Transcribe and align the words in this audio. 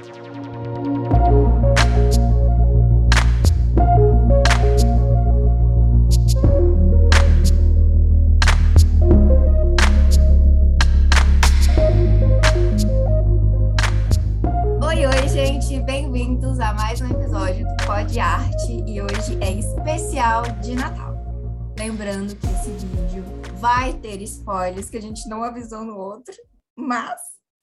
Oi, 0.00 0.06
oi, 15.06 15.28
gente, 15.28 15.80
bem-vindos 15.82 16.58
a 16.60 16.72
mais 16.72 17.02
um 17.02 17.10
episódio 17.10 17.66
do 17.66 17.76
Pod 17.84 18.18
Arte 18.18 18.82
e 18.86 19.02
hoje 19.02 19.38
é 19.42 19.52
especial 19.52 20.44
de 20.62 20.76
Natal. 20.76 21.14
Lembrando 21.78 22.34
que 22.36 22.46
esse 22.46 22.70
vídeo 22.70 23.22
vai 23.56 23.92
ter 23.98 24.22
spoilers 24.22 24.88
que 24.88 24.96
a 24.96 25.02
gente 25.02 25.28
não 25.28 25.44
avisou 25.44 25.84
no 25.84 25.98
outro, 25.98 26.34
mas 26.74 27.20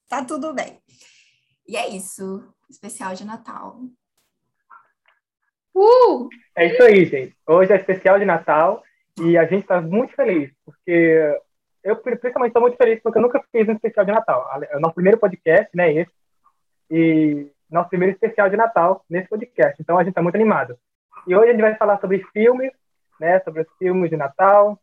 tá 0.08 0.24
tudo 0.24 0.54
bem. 0.54 0.80
E 1.68 1.76
é 1.76 1.90
isso, 1.90 2.48
especial 2.70 3.14
de 3.14 3.26
Natal. 3.26 3.78
Uh! 5.76 6.30
É 6.56 6.68
isso 6.68 6.82
aí, 6.82 7.06
gente. 7.06 7.36
Hoje 7.46 7.74
é 7.74 7.76
especial 7.76 8.18
de 8.18 8.26
Natal 8.26 8.82
e 9.20 9.38
a 9.38 9.46
gente 9.46 9.64
está 9.64 9.82
muito 9.82 10.14
feliz, 10.16 10.50
porque 10.64 11.38
eu 11.84 11.98
principalmente 11.98 12.52
estou 12.52 12.62
muito 12.62 12.78
feliz 12.78 13.02
porque 13.02 13.18
eu 13.18 13.22
nunca 13.22 13.44
fiz 13.52 13.68
um 13.68 13.74
especial 13.74 14.06
de 14.06 14.14
Natal. 14.14 14.50
É 14.70 14.78
o 14.78 14.80
nosso 14.80 14.96
primeiro 14.96 15.20
podcast, 15.20 15.70
né, 15.76 15.94
esse, 15.94 16.12
e 16.90 17.52
nosso 17.70 17.90
primeiro 17.90 18.14
especial 18.14 18.50
de 18.50 18.56
Natal 18.56 19.04
nesse 19.10 19.28
podcast. 19.28 19.82
Então 19.82 19.98
a 19.98 20.04
gente 20.04 20.12
está 20.12 20.22
muito 20.22 20.36
animado. 20.36 20.80
E 21.28 21.36
hoje 21.36 21.50
a 21.50 21.52
gente 21.52 21.62
vai 21.62 21.76
falar 21.76 22.00
sobre 22.00 22.24
filmes, 22.32 22.72
né, 23.20 23.42
sobre 23.42 23.64
os 23.64 23.68
filmes 23.78 24.10
de 24.10 24.16
Natal. 24.16 24.80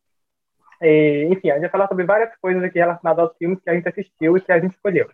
E, 0.82 1.28
enfim, 1.30 1.48
a 1.48 1.54
gente 1.54 1.62
vai 1.62 1.70
falar 1.70 1.88
sobre 1.88 2.04
várias 2.04 2.36
coisas 2.36 2.62
aqui 2.62 2.78
relacionadas 2.78 3.24
aos 3.24 3.36
filmes 3.38 3.58
que 3.60 3.70
a 3.70 3.74
gente 3.74 3.88
assistiu 3.88 4.36
e 4.36 4.40
que 4.42 4.52
a 4.52 4.60
gente 4.60 4.74
escolheu. 4.74 5.10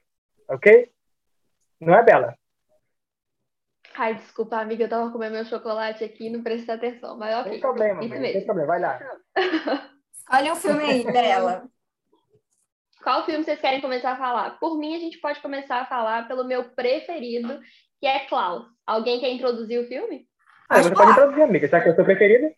Ok? 0.49 0.91
Não 1.80 1.95
é, 1.95 2.02
Bela? 2.02 2.34
Ai, 3.97 4.15
desculpa, 4.15 4.57
amiga, 4.59 4.84
eu 4.84 4.88
tava 4.88 5.11
comendo 5.11 5.34
meu 5.34 5.45
chocolate 5.45 6.05
aqui 6.05 6.27
e 6.27 6.30
não 6.30 6.43
prestei 6.43 6.74
atenção, 6.74 7.18
mas 7.18 7.35
ok. 7.38 7.52
Tem 7.52 7.60
problema, 7.60 8.05
Isso 8.05 8.15
mesmo. 8.15 8.32
tem 8.32 8.45
problema, 8.45 8.68
vai 8.68 8.80
lá. 8.80 8.99
Olha 10.32 10.52
o 10.52 10.57
filme 10.57 10.85
aí 10.85 11.05
dela. 11.05 11.68
Qual 13.02 13.24
filme 13.24 13.43
vocês 13.45 13.60
querem 13.60 13.80
começar 13.80 14.13
a 14.13 14.16
falar? 14.16 14.59
Por 14.60 14.79
mim, 14.79 14.95
a 14.95 14.99
gente 14.99 15.18
pode 15.18 15.40
começar 15.40 15.80
a 15.80 15.87
falar 15.87 16.29
pelo 16.29 16.45
meu 16.45 16.65
preferido, 16.71 17.60
que 17.99 18.07
é 18.07 18.21
Klaus. 18.21 18.66
Alguém 18.87 19.18
quer 19.18 19.30
introduzir 19.30 19.80
o 19.80 19.88
filme? 19.88 20.27
Ah, 20.68 20.83
você 20.83 20.95
pode 20.95 21.10
introduzir, 21.10 21.43
amiga, 21.43 21.66
já 21.66 21.80
que 21.80 21.88
é 21.88 21.93
o 21.93 21.95
seu 21.95 22.05
preferido. 22.05 22.55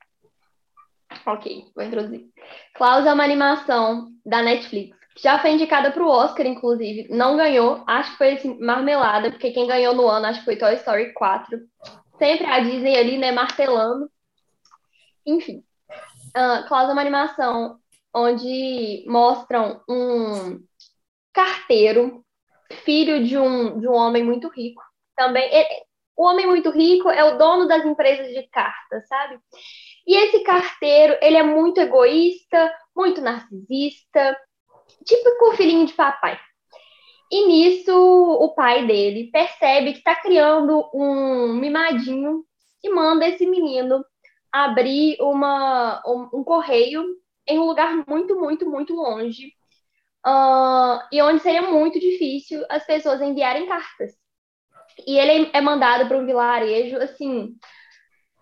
Ok, 1.24 1.64
vou 1.74 1.84
introduzir. 1.84 2.28
Klaus 2.74 3.06
é 3.06 3.12
uma 3.12 3.24
animação 3.24 4.10
da 4.24 4.42
Netflix. 4.42 4.96
Já 5.20 5.38
foi 5.38 5.50
indicada 5.52 5.90
para 5.90 6.02
o 6.02 6.08
Oscar, 6.08 6.46
inclusive. 6.46 7.08
Não 7.10 7.36
ganhou. 7.36 7.82
Acho 7.86 8.12
que 8.12 8.18
foi 8.18 8.32
assim, 8.34 8.58
marmelada, 8.58 9.30
porque 9.30 9.50
quem 9.50 9.66
ganhou 9.66 9.94
no 9.94 10.08
ano 10.08 10.26
acho 10.26 10.40
que 10.40 10.44
foi 10.44 10.56
Toy 10.56 10.74
Story 10.74 11.12
4. 11.12 11.58
Sempre 12.18 12.46
a 12.46 12.60
Disney 12.60 12.96
ali, 12.96 13.18
né, 13.18 13.32
martelando. 13.32 14.10
Enfim. 15.26 15.62
Uh, 16.36 16.66
Klaus 16.66 16.88
é 16.88 16.92
uma 16.92 17.00
animação 17.00 17.78
onde 18.14 19.04
mostram 19.06 19.82
um 19.88 20.60
carteiro, 21.32 22.24
filho 22.84 23.24
de 23.24 23.36
um, 23.38 23.80
de 23.80 23.88
um 23.88 23.92
homem 23.92 24.24
muito 24.24 24.48
rico. 24.48 24.82
Também, 25.16 25.44
ele- 25.52 25.84
o 26.16 26.24
homem 26.24 26.46
muito 26.46 26.70
rico 26.70 27.08
é 27.10 27.24
o 27.24 27.38
dono 27.38 27.66
das 27.66 27.84
empresas 27.84 28.28
de 28.28 28.42
cartas, 28.48 29.06
sabe? 29.08 29.38
E 30.06 30.16
esse 30.16 30.40
carteiro, 30.42 31.16
ele 31.22 31.36
é 31.36 31.42
muito 31.42 31.80
egoísta, 31.80 32.72
muito 32.94 33.20
narcisista, 33.20 34.36
típico 35.04 35.52
filhinho 35.56 35.86
de 35.86 35.94
papai. 35.94 36.38
E 37.30 37.46
nisso, 37.46 37.92
o 37.94 38.54
pai 38.54 38.86
dele 38.86 39.30
percebe 39.32 39.92
que 39.92 39.98
está 39.98 40.14
criando 40.16 40.88
um 40.94 41.54
mimadinho 41.54 42.44
e 42.84 42.90
manda 42.90 43.26
esse 43.26 43.46
menino 43.46 44.04
abrir 44.52 45.16
uma, 45.20 46.02
um, 46.06 46.40
um 46.40 46.44
correio 46.44 47.04
em 47.46 47.58
um 47.58 47.64
lugar 47.66 48.04
muito, 48.08 48.38
muito, 48.38 48.68
muito 48.70 48.94
longe. 48.94 49.52
ah, 50.24 51.08
e 51.12 51.22
onde 51.22 51.42
seria 51.42 51.62
muito 51.62 51.98
difícil 52.00 52.64
as 52.70 52.84
pessoas 52.86 53.20
enviarem 53.22 53.66
cartas. 53.68 54.12
E 55.06 55.18
ele 55.18 55.50
é 55.52 55.60
mandado 55.60 56.08
para 56.08 56.18
um 56.18 56.26
vilarejo, 56.26 56.96
assim, 56.98 57.56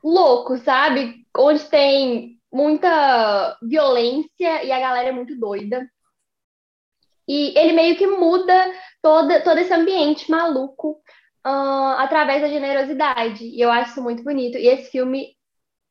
louco, 0.02 0.56
sabe? 0.58 1.26
Onde 1.36 1.64
tem 1.70 2.38
muita 2.52 3.56
violência 3.62 4.64
e 4.64 4.72
a 4.72 4.80
galera 4.80 5.08
é 5.10 5.12
muito 5.12 5.38
doida. 5.38 5.88
E 7.30 7.56
ele 7.56 7.72
meio 7.74 7.96
que 7.96 8.08
muda 8.08 8.52
toda, 9.00 9.40
todo 9.42 9.58
esse 9.58 9.72
ambiente 9.72 10.28
maluco 10.28 10.96
ah, 11.44 11.98
através 12.00 12.42
da 12.42 12.48
generosidade. 12.48 13.44
E 13.44 13.60
eu 13.60 13.70
acho 13.70 13.92
isso 13.92 14.02
muito 14.02 14.24
bonito. 14.24 14.58
E 14.58 14.66
esse 14.66 14.90
filme 14.90 15.28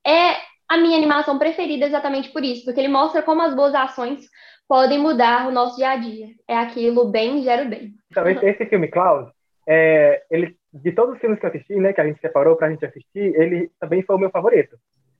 é 0.05 0.33
a 0.67 0.77
minha 0.77 0.97
animação 0.97 1.39
preferida 1.39 1.85
exatamente 1.85 2.29
por 2.33 2.43
isso, 2.43 2.65
porque 2.65 2.81
ele 2.81 2.89
mostra 2.89 3.21
como 3.21 3.41
as 3.41 3.55
boas 3.55 3.73
ações 3.73 4.27
podem 4.67 4.99
mudar 4.99 5.47
o 5.47 5.51
nosso 5.51 5.77
dia 5.77 5.91
a 5.91 5.95
dia. 5.95 6.27
É 6.45 6.57
aquilo 6.57 7.09
bem 7.09 7.41
gera 7.41 7.63
o 7.63 7.69
bem. 7.69 7.93
Então, 8.11 8.27
esse, 8.27 8.45
esse 8.45 8.65
filme, 8.65 8.89
Klaus, 8.89 9.31
é, 9.65 10.21
ele, 10.29 10.57
de 10.73 10.91
todos 10.91 11.15
os 11.15 11.21
filmes 11.21 11.39
que 11.39 11.45
eu 11.45 11.49
assisti, 11.51 11.75
né, 11.75 11.93
que 11.93 12.01
a 12.01 12.05
gente 12.05 12.19
separou 12.19 12.57
pra 12.57 12.69
gente 12.69 12.85
assistir, 12.85 13.33
ele 13.39 13.71
também 13.79 14.01
foi 14.03 14.17
o 14.17 14.19
meu 14.19 14.29
favorito, 14.29 14.77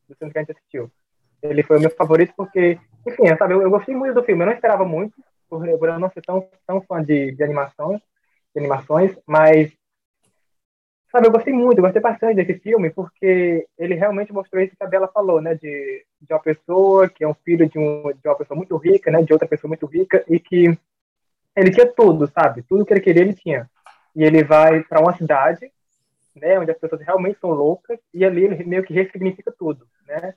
dos 0.09 0.17
filmes 0.17 0.33
que 0.33 0.37
a 0.37 0.41
gente 0.41 0.51
assistiu. 0.51 0.91
Ele 1.41 1.63
foi 1.63 1.77
o 1.77 1.79
meu 1.79 1.91
favorito 1.91 2.33
porque, 2.35 2.77
enfim, 3.07 3.33
sabe, 3.37 3.53
eu, 3.53 3.61
eu 3.61 3.69
gostei 3.69 3.95
muito 3.95 4.13
do 4.13 4.23
filme, 4.23 4.43
eu 4.43 4.47
não 4.47 4.53
esperava 4.53 4.83
muito, 4.83 5.15
por, 5.49 5.65
por 5.77 5.89
eu 5.89 5.99
não 5.99 6.09
ser 6.11 6.21
tão, 6.21 6.47
tão 6.65 6.81
fã 6.81 7.03
de, 7.03 7.31
de 7.31 7.43
animações, 7.43 7.99
de 8.53 8.59
animações, 8.59 9.17
mas, 9.25 9.71
sabe, 11.11 11.27
eu 11.27 11.31
gostei 11.31 11.53
muito, 11.53 11.79
eu 11.79 11.83
gostei 11.83 12.01
bastante 12.01 12.35
desse 12.35 12.59
filme, 12.59 12.89
porque 12.89 13.67
ele 13.77 13.95
realmente 13.95 14.31
mostrou 14.31 14.61
isso 14.61 14.75
que 14.75 14.83
a 14.83 14.87
Bela 14.87 15.07
falou, 15.07 15.41
né, 15.41 15.55
de, 15.55 16.05
de 16.21 16.33
uma 16.33 16.39
pessoa 16.39 17.09
que 17.09 17.23
é 17.23 17.27
um 17.27 17.33
filho 17.33 17.67
de, 17.67 17.79
um, 17.79 18.11
de 18.11 18.27
uma 18.27 18.35
pessoa 18.35 18.55
muito 18.55 18.77
rica, 18.77 19.11
né, 19.11 19.21
de 19.21 19.33
outra 19.33 19.47
pessoa 19.47 19.69
muito 19.69 19.85
rica, 19.85 20.23
e 20.27 20.39
que 20.39 20.77
ele 21.55 21.71
tinha 21.71 21.91
tudo, 21.91 22.27
sabe, 22.27 22.61
tudo 22.63 22.85
que 22.85 22.93
ele 22.93 23.01
queria 23.01 23.23
ele 23.23 23.33
tinha. 23.33 23.69
E 24.15 24.23
ele 24.23 24.43
vai 24.43 24.83
para 24.83 25.01
uma 25.01 25.15
cidade, 25.15 25.71
né, 26.35 26.59
onde 26.59 26.71
as 26.71 26.77
pessoas 26.77 27.01
realmente 27.01 27.39
são 27.39 27.49
loucas, 27.49 27.99
e 28.13 28.23
ali 28.23 28.45
ele 28.45 28.63
meio 28.63 28.83
que 28.83 28.93
ressignifica 28.93 29.51
tudo, 29.57 29.87
né, 30.07 30.33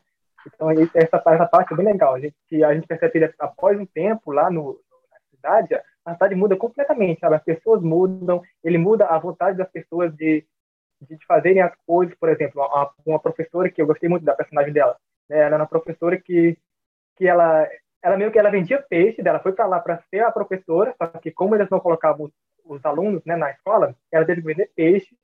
então, 0.46 0.70
essa, 0.70 1.22
essa 1.24 1.46
parte 1.46 1.72
é 1.72 1.76
bem 1.76 1.86
legal. 1.86 2.14
A 2.14 2.20
gente, 2.20 2.34
que 2.48 2.64
a 2.64 2.74
gente 2.74 2.86
percebe 2.86 3.28
que 3.28 3.34
após 3.38 3.78
um 3.78 3.86
tempo 3.86 4.32
lá 4.32 4.50
no, 4.50 4.78
cidade, 5.42 5.74
a 6.04 6.14
cidade 6.14 6.34
muda 6.34 6.56
completamente, 6.56 7.20
sabe? 7.20 7.36
As 7.36 7.42
pessoas 7.42 7.82
mudam, 7.82 8.42
ele 8.62 8.78
muda 8.78 9.06
a 9.06 9.18
vontade 9.18 9.58
das 9.58 9.70
pessoas 9.70 10.14
de, 10.14 10.46
de 11.00 11.18
fazerem 11.26 11.60
as 11.60 11.74
coisas. 11.86 12.14
Por 12.18 12.28
exemplo, 12.28 12.62
uma, 12.62 12.90
uma 13.04 13.18
professora 13.18 13.70
que 13.70 13.82
eu 13.82 13.86
gostei 13.86 14.08
muito 14.08 14.24
da 14.24 14.34
personagem 14.34 14.72
dela, 14.72 14.96
né? 15.28 15.38
Ela 15.38 15.46
era 15.46 15.56
uma 15.56 15.66
professora 15.66 16.16
que, 16.16 16.56
que 17.16 17.26
ela, 17.26 17.68
ela 18.02 18.16
meio 18.16 18.30
que 18.30 18.38
ela 18.38 18.50
vendia 18.50 18.82
peixe, 18.82 19.22
dela 19.22 19.40
foi 19.40 19.52
para 19.52 19.66
lá 19.66 19.80
para 19.80 20.02
ser 20.10 20.20
a 20.20 20.32
professora, 20.32 20.94
só 20.96 21.06
que 21.06 21.30
como 21.30 21.54
eles 21.54 21.68
não 21.70 21.80
colocavam 21.80 22.26
os, 22.26 22.32
os 22.64 22.84
alunos 22.84 23.24
né, 23.24 23.36
na 23.36 23.50
escola, 23.50 23.94
ela 24.10 24.24
teve 24.24 24.40
que 24.40 24.46
vender 24.46 24.70
peixe, 24.74 25.16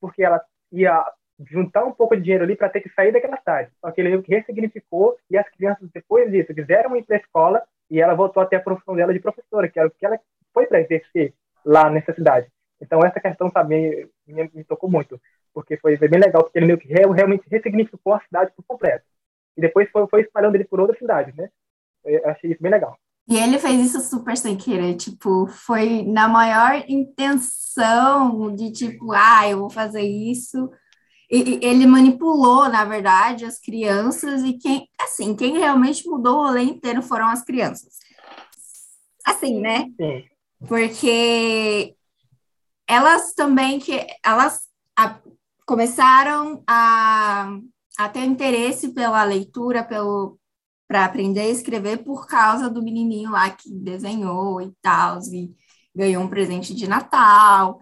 porque 0.00 0.22
ela 0.22 0.42
ia 0.72 1.04
juntar 1.44 1.84
um 1.84 1.92
pouco 1.92 2.16
de 2.16 2.22
dinheiro 2.22 2.44
ali 2.44 2.56
para 2.56 2.68
ter 2.68 2.80
que 2.80 2.88
sair 2.90 3.12
daquela 3.12 3.36
cidade. 3.36 3.70
Só 3.80 3.90
que 3.90 4.00
ele 4.00 4.22
ressignificou 4.26 5.16
e 5.30 5.36
as 5.36 5.48
crianças, 5.50 5.88
depois 5.92 6.30
disso, 6.30 6.54
quiseram 6.54 6.96
ir 6.96 7.04
para 7.04 7.16
a 7.16 7.20
escola 7.20 7.62
e 7.90 8.00
ela 8.00 8.14
voltou 8.14 8.42
até 8.42 8.56
a 8.56 8.60
profissão 8.60 8.94
dela 8.96 9.12
de 9.12 9.20
professora, 9.20 9.68
que 9.68 9.78
era 9.78 9.88
o 9.88 9.90
que 9.90 10.04
ela 10.04 10.18
foi 10.52 10.66
para 10.66 10.80
exercer 10.80 11.34
lá 11.64 11.90
nessa 11.90 12.12
cidade. 12.14 12.48
Então, 12.80 13.00
essa 13.04 13.20
questão 13.20 13.50
também 13.50 14.08
me, 14.26 14.50
me 14.54 14.64
tocou 14.64 14.90
muito, 14.90 15.20
porque 15.52 15.76
foi, 15.78 15.96
bem 15.96 16.20
legal, 16.20 16.42
porque 16.44 16.58
ele 16.58 16.66
meio 16.66 16.78
que 16.78 16.88
real- 16.88 17.10
realmente 17.10 17.48
ressignificou 17.50 18.12
a 18.14 18.20
cidade 18.20 18.52
por 18.54 18.64
completo. 18.64 19.04
E 19.56 19.60
depois 19.60 19.88
foi, 19.90 20.06
foi 20.08 20.20
espalhando 20.22 20.54
ele 20.56 20.64
por 20.64 20.80
outras 20.80 20.98
cidades, 20.98 21.34
né? 21.34 21.48
Eu 22.04 22.28
achei 22.28 22.52
isso 22.52 22.62
bem 22.62 22.70
legal. 22.70 22.98
E 23.28 23.36
ele 23.36 23.58
fez 23.58 23.80
isso 23.88 24.00
super 24.08 24.36
sem 24.36 24.56
querer, 24.56 24.94
tipo, 24.94 25.48
foi 25.48 26.04
na 26.04 26.28
maior 26.28 26.84
intenção 26.88 28.54
de 28.54 28.70
tipo, 28.70 29.12
ah, 29.12 29.48
eu 29.48 29.58
vou 29.58 29.70
fazer 29.70 30.02
isso. 30.02 30.70
Ele 31.28 31.86
manipulou, 31.86 32.68
na 32.68 32.84
verdade, 32.84 33.44
as 33.44 33.58
crianças 33.58 34.44
e 34.44 34.52
quem, 34.52 34.88
assim, 35.00 35.34
quem 35.34 35.58
realmente 35.58 36.08
mudou 36.08 36.38
o 36.38 36.46
rolê 36.46 36.62
inteiro 36.62 37.02
foram 37.02 37.26
as 37.26 37.42
crianças. 37.44 37.98
Assim, 39.24 39.60
né? 39.60 39.86
Sim. 40.00 40.24
Porque 40.68 41.94
elas 42.86 43.34
também 43.34 43.80
que 43.80 44.06
elas 44.24 44.60
a- 44.96 45.18
começaram 45.66 46.62
a, 46.66 47.58
a 47.98 48.08
ter 48.08 48.24
interesse 48.24 48.94
pela 48.94 49.24
leitura, 49.24 49.82
pelo 49.82 50.38
para 50.88 51.04
aprender 51.04 51.40
a 51.40 51.48
escrever 51.48 52.04
por 52.04 52.28
causa 52.28 52.70
do 52.70 52.80
menininho 52.80 53.32
lá 53.32 53.50
que 53.50 53.68
desenhou 53.74 54.60
e 54.60 54.72
tal, 54.80 55.18
e 55.32 55.52
ganhou 55.94 56.22
um 56.22 56.28
presente 56.28 56.72
de 56.72 56.86
Natal. 56.86 57.80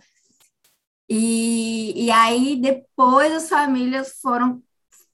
E, 1.17 2.07
e 2.07 2.11
aí 2.11 2.61
depois 2.61 3.33
as 3.33 3.49
famílias 3.49 4.19
foram 4.21 4.61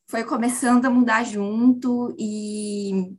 foi 0.09 0.25
começando 0.25 0.87
a 0.87 0.91
mudar 0.91 1.25
junto 1.25 2.17
e 2.19 3.15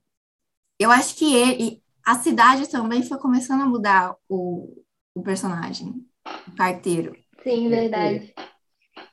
eu 0.80 0.90
acho 0.90 1.16
que 1.16 1.36
ele, 1.36 1.84
a 2.04 2.16
cidade 2.16 2.68
também 2.68 3.04
foi 3.04 3.20
começando 3.20 3.62
a 3.62 3.68
mudar 3.68 4.16
o, 4.28 4.84
o 5.14 5.22
personagem, 5.22 6.04
o 6.48 6.56
carteiro. 6.56 7.16
Sim, 7.44 7.70
verdade. 7.70 8.34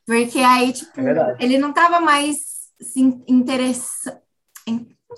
Porque 0.07 0.39
aí, 0.39 0.73
tipo, 0.73 0.99
É 1.01 1.37
ele 1.39 1.59
não 1.59 1.71
tava 1.71 2.01
mais 2.01 2.39
se 2.81 3.01
interessando. 3.29 4.19
Não 4.67 5.17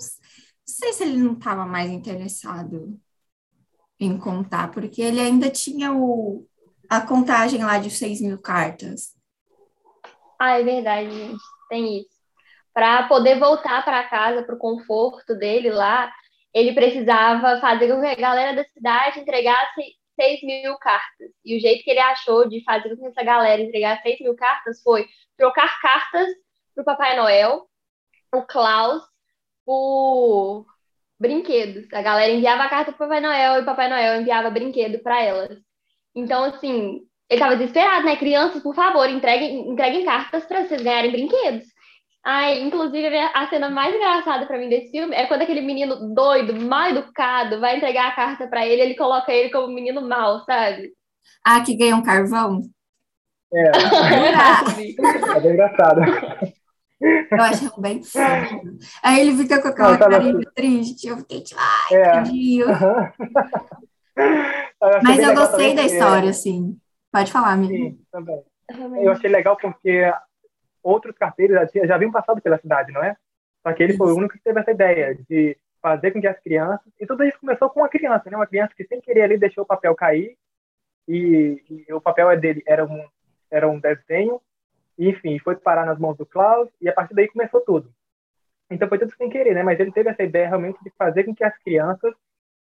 sei 0.65 0.91
se 0.91 1.03
ele 1.03 1.17
não 1.17 1.35
tava 1.35 1.65
mais 1.65 1.89
interessado 1.89 2.99
em 3.97 4.17
contar, 4.17 4.71
porque 4.71 5.01
ele 5.01 5.21
ainda 5.21 5.49
tinha 5.49 5.93
o, 5.93 6.45
a 6.91 6.99
contagem 6.99 7.63
lá 7.63 7.77
de 7.77 7.89
6 7.89 8.19
mil 8.19 8.37
cartas. 8.37 9.15
Ah, 10.37 10.59
é 10.59 10.63
verdade, 10.63 11.09
gente. 11.09 11.41
Tem 11.69 11.99
isso. 11.99 12.09
Para 12.73 13.07
poder 13.07 13.39
voltar 13.39 13.85
para 13.85 14.09
casa, 14.09 14.43
para 14.43 14.55
o 14.55 14.59
conforto 14.59 15.33
dele 15.33 15.71
lá, 15.71 16.11
ele 16.53 16.73
precisava 16.73 17.61
fazer 17.61 17.87
com 17.87 18.01
que 18.01 18.07
a 18.07 18.15
galera 18.15 18.57
da 18.57 18.65
cidade 18.65 19.21
entregasse 19.21 19.95
6 20.19 20.43
mil 20.43 20.77
cartas. 20.79 21.29
E 21.45 21.55
o 21.55 21.61
jeito 21.61 21.81
que 21.81 21.91
ele 21.91 22.01
achou 22.01 22.49
de 22.49 22.61
fazer 22.65 22.89
com 22.89 23.03
que 23.03 23.07
essa 23.07 23.23
galera 23.23 23.61
entregasse 23.61 24.01
6 24.03 24.19
mil 24.19 24.35
cartas 24.35 24.83
foi 24.83 25.07
trocar 25.37 25.79
cartas 25.79 26.27
para 26.75 26.81
o 26.81 26.85
Papai 26.85 27.15
Noel, 27.15 27.69
o 28.35 28.41
Klaus, 28.41 29.01
por 29.65 30.65
brinquedos. 31.17 31.87
A 31.93 32.01
galera 32.01 32.33
enviava 32.33 32.63
a 32.63 32.69
carta 32.69 32.91
para 32.91 33.07
Papai 33.07 33.21
Noel 33.21 33.61
e 33.61 33.65
Papai 33.65 33.87
Noel 33.87 34.19
enviava 34.19 34.49
brinquedo 34.49 34.99
para 34.99 35.21
elas. 35.23 35.70
Então, 36.15 36.43
assim, 36.43 37.01
ele 37.29 37.39
estava 37.39 37.55
desesperado, 37.55 38.05
né? 38.05 38.15
Crianças, 38.15 38.61
por 38.61 38.75
favor, 38.75 39.09
entreguem, 39.09 39.69
entreguem 39.69 40.05
cartas 40.05 40.45
para 40.45 40.65
vocês 40.65 40.81
ganharem 40.81 41.11
brinquedos. 41.11 41.65
Ai, 42.23 42.61
inclusive, 42.61 43.17
a 43.17 43.47
cena 43.49 43.69
mais 43.69 43.95
engraçada 43.95 44.45
para 44.45 44.57
mim 44.57 44.69
desse 44.69 44.91
filme 44.91 45.15
é 45.15 45.25
quando 45.25 45.41
aquele 45.41 45.61
menino 45.61 46.13
doido, 46.13 46.53
mal 46.61 46.89
educado, 46.89 47.59
vai 47.59 47.77
entregar 47.77 48.09
a 48.09 48.15
carta 48.15 48.47
para 48.47 48.65
ele, 48.65 48.81
ele 48.81 48.95
coloca 48.95 49.31
ele 49.31 49.49
como 49.49 49.73
menino 49.73 50.07
mal, 50.07 50.43
sabe? 50.45 50.91
Ah, 51.43 51.61
que 51.61 51.75
ganha 51.75 51.95
um 51.95 52.03
carvão? 52.03 52.61
É. 53.53 53.71
é 55.35 55.39
bem 55.39 55.51
engraçado. 55.51 56.01
Eu 57.01 57.41
acho 57.41 57.81
bem 57.81 58.03
fofo. 58.03 58.77
Aí 59.01 59.21
ele 59.21 59.35
fica 59.35 59.59
com 59.59 59.69
aquela 59.69 59.97
carinha 59.97 60.33
assim. 60.33 60.43
triste. 60.53 61.07
Eu 61.07 61.17
fiquei 61.17 61.41
tipo, 61.41 61.59
ai, 61.59 61.97
é. 61.97 62.03
tadinho. 62.03 62.67
Mas 65.03 65.19
eu 65.19 65.35
gostei 65.35 65.75
da 65.75 65.83
história, 65.83 66.29
assim. 66.29 66.77
Pode 67.11 67.31
falar, 67.31 67.57
menino. 67.57 67.91
Sim, 67.91 68.05
também. 68.11 68.43
Eu 69.03 69.11
achei 69.11 69.29
legal 69.29 69.57
porque 69.57 70.11
outros 70.81 71.15
carteiros 71.17 71.69
já, 71.73 71.85
já 71.85 71.95
haviam 71.95 72.11
passado 72.11 72.41
pela 72.41 72.57
cidade, 72.57 72.91
não 72.91 73.03
é? 73.03 73.15
Só 73.61 73.73
que 73.73 73.83
ele 73.83 73.97
foi 73.97 74.11
o 74.11 74.15
único 74.15 74.33
que 74.33 74.43
teve 74.43 74.59
essa 74.59 74.71
ideia 74.71 75.15
de 75.29 75.57
fazer 75.81 76.11
com 76.11 76.21
que 76.21 76.27
as 76.27 76.39
crianças. 76.39 76.87
E 76.99 77.05
tudo 77.05 77.23
isso 77.23 77.39
começou 77.39 77.69
com 77.69 77.81
uma 77.81 77.89
criança, 77.89 78.29
né? 78.29 78.37
Uma 78.37 78.47
criança 78.47 78.73
que 78.75 78.85
sem 78.85 79.01
querer 79.01 79.23
ali 79.23 79.37
deixou 79.37 79.63
o 79.63 79.67
papel 79.67 79.93
cair. 79.95 80.35
E, 81.07 81.61
e 81.69 81.93
o 81.93 82.01
papel 82.01 82.29
é 82.31 82.37
dele 82.37 82.63
era 82.65 82.85
um, 82.85 83.05
era 83.49 83.67
um 83.69 83.79
desenho. 83.79 84.41
E, 84.97 85.09
enfim, 85.09 85.37
foi 85.39 85.55
parar 85.55 85.85
nas 85.85 85.99
mãos 85.99 86.17
do 86.17 86.25
Klaus. 86.25 86.69
E 86.79 86.89
a 86.89 86.93
partir 86.93 87.13
daí 87.13 87.27
começou 87.27 87.61
tudo. 87.61 87.93
Então 88.69 88.87
foi 88.87 88.97
tudo 88.97 89.13
sem 89.15 89.29
querer, 89.29 89.53
né? 89.53 89.63
Mas 89.63 89.79
ele 89.79 89.91
teve 89.91 90.09
essa 90.09 90.23
ideia 90.23 90.47
realmente 90.47 90.81
de 90.83 90.91
fazer 90.97 91.25
com 91.25 91.35
que 91.35 91.43
as 91.43 91.57
crianças 91.59 92.13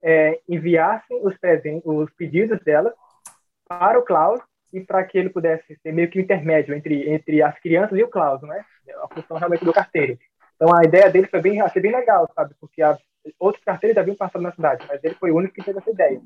é, 0.03 0.39
enviassem 0.47 1.19
os, 1.23 1.35
os 1.85 2.11
pedidos 2.13 2.59
delas 2.59 2.93
para 3.65 3.97
o 3.97 4.03
Klaus 4.03 4.41
e 4.73 4.81
para 4.81 5.03
que 5.03 5.17
ele 5.17 5.29
pudesse 5.29 5.75
ser 5.81 5.93
meio 5.93 6.09
que 6.09 6.19
o 6.19 6.21
intermédio 6.21 6.75
entre, 6.75 7.09
entre 7.09 7.41
as 7.41 7.57
crianças 7.59 7.97
e 7.97 8.03
o 8.03 8.09
Klaus, 8.09 8.41
né? 8.41 8.65
A 9.01 9.07
função 9.07 9.37
realmente 9.37 9.63
do 9.63 9.71
carteiro. 9.71 10.17
Então 10.55 10.75
a 10.75 10.83
ideia 10.83 11.09
dele 11.09 11.27
foi 11.27 11.41
bem, 11.41 11.61
achei 11.61 11.81
bem 11.81 11.91
legal, 11.91 12.29
sabe? 12.35 12.53
Porque 12.59 12.81
a, 12.81 12.97
outros 13.39 13.63
carteiros 13.63 13.97
haviam 13.97 14.15
passado 14.15 14.41
na 14.41 14.51
cidade, 14.51 14.85
mas 14.87 15.03
ele 15.03 15.15
foi 15.15 15.31
o 15.31 15.35
único 15.35 15.53
que 15.53 15.63
teve 15.63 15.79
essa 15.79 15.91
ideia. 15.91 16.21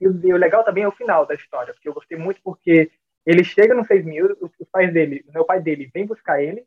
E 0.00 0.08
o, 0.08 0.26
e 0.26 0.32
o 0.32 0.36
legal 0.36 0.64
também 0.64 0.84
é 0.84 0.88
o 0.88 0.92
final 0.92 1.26
da 1.26 1.34
história, 1.34 1.72
porque 1.72 1.88
eu 1.88 1.94
gostei 1.94 2.18
muito 2.18 2.40
porque 2.42 2.90
ele 3.24 3.44
chega 3.44 3.74
no 3.74 3.84
6 3.84 4.04
mil, 4.04 4.36
os, 4.40 4.50
pais 4.72 4.92
dele, 4.92 5.24
o 5.36 5.44
pai 5.44 5.60
dele 5.60 5.90
vem 5.92 6.06
buscar 6.06 6.42
ele, 6.42 6.64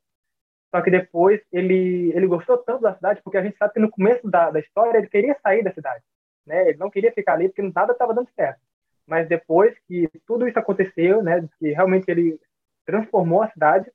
só 0.74 0.82
que 0.82 0.92
depois 0.92 1.42
ele, 1.52 2.12
ele 2.16 2.28
gostou 2.28 2.58
tanto 2.58 2.82
da 2.82 2.96
cidade, 2.96 3.22
porque 3.24 3.38
a 3.38 3.44
gente 3.44 3.58
sabe 3.58 3.74
que 3.74 3.80
no 3.80 3.90
começo 3.90 4.28
da, 4.30 4.52
da 4.52 4.60
história 4.60 4.98
ele 5.00 5.08
queria 5.08 5.38
sair 5.42 5.64
da 5.64 5.74
cidade, 5.74 6.04
né? 6.46 6.70
Ele 6.70 6.78
não 6.78 6.90
queria 6.90 7.12
ficar 7.12 7.34
ali 7.34 7.48
porque 7.48 7.62
nada 7.62 7.94
estava 7.94 8.14
dando 8.14 8.30
certo 8.36 8.60
mas 9.06 9.28
depois 9.28 9.76
que 9.88 10.10
tudo 10.26 10.48
isso 10.48 10.58
aconteceu, 10.58 11.22
né, 11.22 11.48
que 11.60 11.72
realmente 11.72 12.06
ele 12.08 12.40
transformou 12.86 13.42
a 13.42 13.52
cidade, 13.52 13.90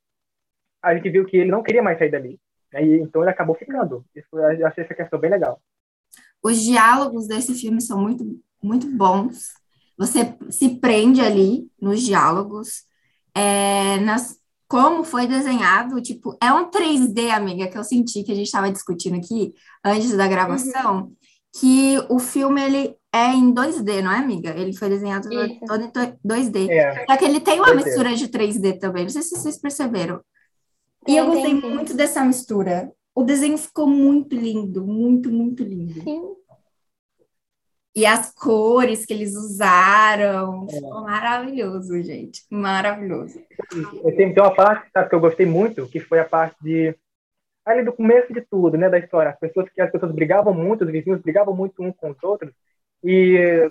a 0.82 0.94
gente 0.94 1.10
viu 1.10 1.24
que 1.24 1.36
ele 1.36 1.50
não 1.50 1.62
queria 1.62 1.82
mais 1.82 1.98
sair 1.98 2.10
dali. 2.10 2.38
Né, 2.72 2.84
e 2.84 3.00
então 3.00 3.22
ele 3.22 3.30
acabou 3.30 3.56
ficando. 3.56 4.04
Isso, 4.14 4.28
eu 4.32 4.66
achei 4.66 4.84
essa 4.84 4.94
questão 4.94 5.18
bem 5.18 5.30
legal. 5.30 5.60
Os 6.42 6.62
diálogos 6.62 7.26
desse 7.26 7.54
filme 7.54 7.80
são 7.80 8.00
muito, 8.00 8.24
muito 8.62 8.86
bons. 8.96 9.48
Você 9.96 10.36
se 10.50 10.76
prende 10.78 11.20
ali 11.20 11.68
nos 11.80 12.02
diálogos, 12.02 12.84
é, 13.34 13.98
nas, 14.00 14.38
como 14.68 15.02
foi 15.02 15.26
desenhado, 15.26 16.00
tipo, 16.00 16.36
é 16.40 16.52
um 16.52 16.70
3D, 16.70 17.30
amiga, 17.30 17.66
que 17.68 17.76
eu 17.76 17.82
senti 17.82 18.22
que 18.22 18.30
a 18.30 18.34
gente 18.34 18.46
estava 18.46 18.70
discutindo 18.70 19.16
aqui 19.16 19.52
antes 19.84 20.16
da 20.16 20.28
gravação, 20.28 21.06
uhum. 21.06 21.16
Que 21.54 21.96
o 22.08 22.18
filme 22.18 22.62
ele 22.62 22.96
é 23.12 23.28
em 23.28 23.52
2D, 23.52 24.02
não 24.02 24.12
é, 24.12 24.18
amiga? 24.18 24.50
Ele 24.50 24.76
foi 24.76 24.88
desenhado 24.88 25.32
Isso. 25.32 25.60
todo 25.66 25.82
em 25.82 25.90
2D. 26.26 26.68
É. 26.70 27.06
Só 27.06 27.16
que 27.16 27.24
ele 27.24 27.40
tem 27.40 27.58
uma 27.58 27.74
mistura 27.74 28.14
de 28.14 28.28
3D 28.28 28.78
também. 28.78 29.04
Não 29.04 29.10
sei 29.10 29.22
se 29.22 29.36
vocês 29.36 29.58
perceberam. 29.58 30.20
E 31.06 31.16
eu 31.16 31.26
gostei 31.26 31.54
muito 31.54 31.94
dessa 31.94 32.22
mistura. 32.24 32.92
O 33.14 33.22
desenho 33.22 33.56
ficou 33.56 33.86
muito 33.86 34.34
lindo, 34.34 34.86
muito, 34.86 35.30
muito 35.30 35.62
lindo. 35.62 36.00
Sim. 36.02 36.22
E 37.96 38.06
as 38.06 38.32
cores 38.32 39.04
que 39.04 39.12
eles 39.12 39.34
usaram, 39.34 40.66
é. 40.70 40.74
ficou 40.74 41.02
maravilhoso, 41.02 42.00
gente. 42.02 42.42
Maravilhoso. 42.50 43.40
Tem, 44.16 44.32
tem 44.32 44.42
uma 44.42 44.54
parte 44.54 44.88
sabe, 44.92 45.08
que 45.08 45.14
eu 45.14 45.20
gostei 45.20 45.46
muito, 45.46 45.88
que 45.88 45.98
foi 45.98 46.20
a 46.20 46.24
parte 46.24 46.56
de 46.62 46.94
ali 47.68 47.84
do 47.84 47.92
começo 47.92 48.32
de 48.32 48.40
tudo, 48.40 48.76
né, 48.76 48.88
da 48.88 48.98
história. 48.98 49.30
As 49.30 49.38
pessoas 49.38 49.68
que 49.70 49.80
as 49.80 49.90
pessoas 49.90 50.12
brigavam 50.12 50.54
muito, 50.54 50.84
os 50.84 50.90
vizinhos 50.90 51.20
brigavam 51.20 51.54
muito 51.54 51.82
uns 51.82 51.94
com 51.96 52.10
os 52.10 52.22
outros, 52.22 52.52
e 53.02 53.70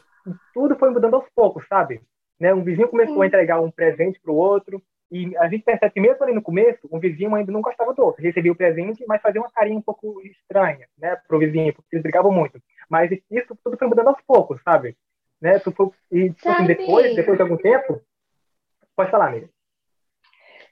tudo 0.54 0.78
foi 0.78 0.90
mudando 0.90 1.16
aos 1.16 1.26
poucos, 1.36 1.68
sabe? 1.68 2.02
Né? 2.40 2.54
Um 2.54 2.64
vizinho 2.64 2.88
começou 2.88 3.16
Sim. 3.16 3.24
a 3.24 3.28
entregar 3.28 3.60
um 3.60 3.72
presente 3.72 4.20
para 4.22 4.32
o 4.32 4.36
outro, 4.36 4.82
e 5.10 5.36
a 5.38 5.48
gente 5.48 5.64
percebe 5.64 5.94
que 5.94 6.02
mesmo 6.02 6.22
ali 6.24 6.34
no 6.34 6.42
começo, 6.42 6.88
um 6.92 7.00
vizinho 7.00 7.34
ainda 7.34 7.52
não 7.52 7.62
gostava 7.62 7.94
do 7.94 8.04
outro. 8.04 8.22
Recebia 8.22 8.52
o 8.52 8.56
presente, 8.56 9.06
mas 9.08 9.22
fazia 9.22 9.40
uma 9.40 9.52
carinha 9.52 9.78
um 9.78 9.82
pouco 9.82 10.22
estranha, 10.22 10.86
né, 10.98 11.18
pro 11.28 11.40
vizinho, 11.40 11.74
porque 11.74 11.96
eles 11.96 12.04
brigavam 12.04 12.32
muito. 12.32 12.60
Mas 12.90 13.12
isso 13.32 13.58
tudo 13.64 13.78
foi 13.78 13.88
mudando 13.88 14.10
aos 14.10 14.22
poucos, 14.28 14.62
sabe? 14.64 14.98
Né? 15.42 15.56
E 16.12 16.30
tipo 16.32 16.50
assim, 16.50 16.66
depois, 16.66 17.16
depois 17.16 17.38
de 17.38 17.42
algum 17.42 17.58
tempo, 17.58 18.02
pode 18.96 19.12
falar, 19.12 19.28
amiga. 19.28 19.50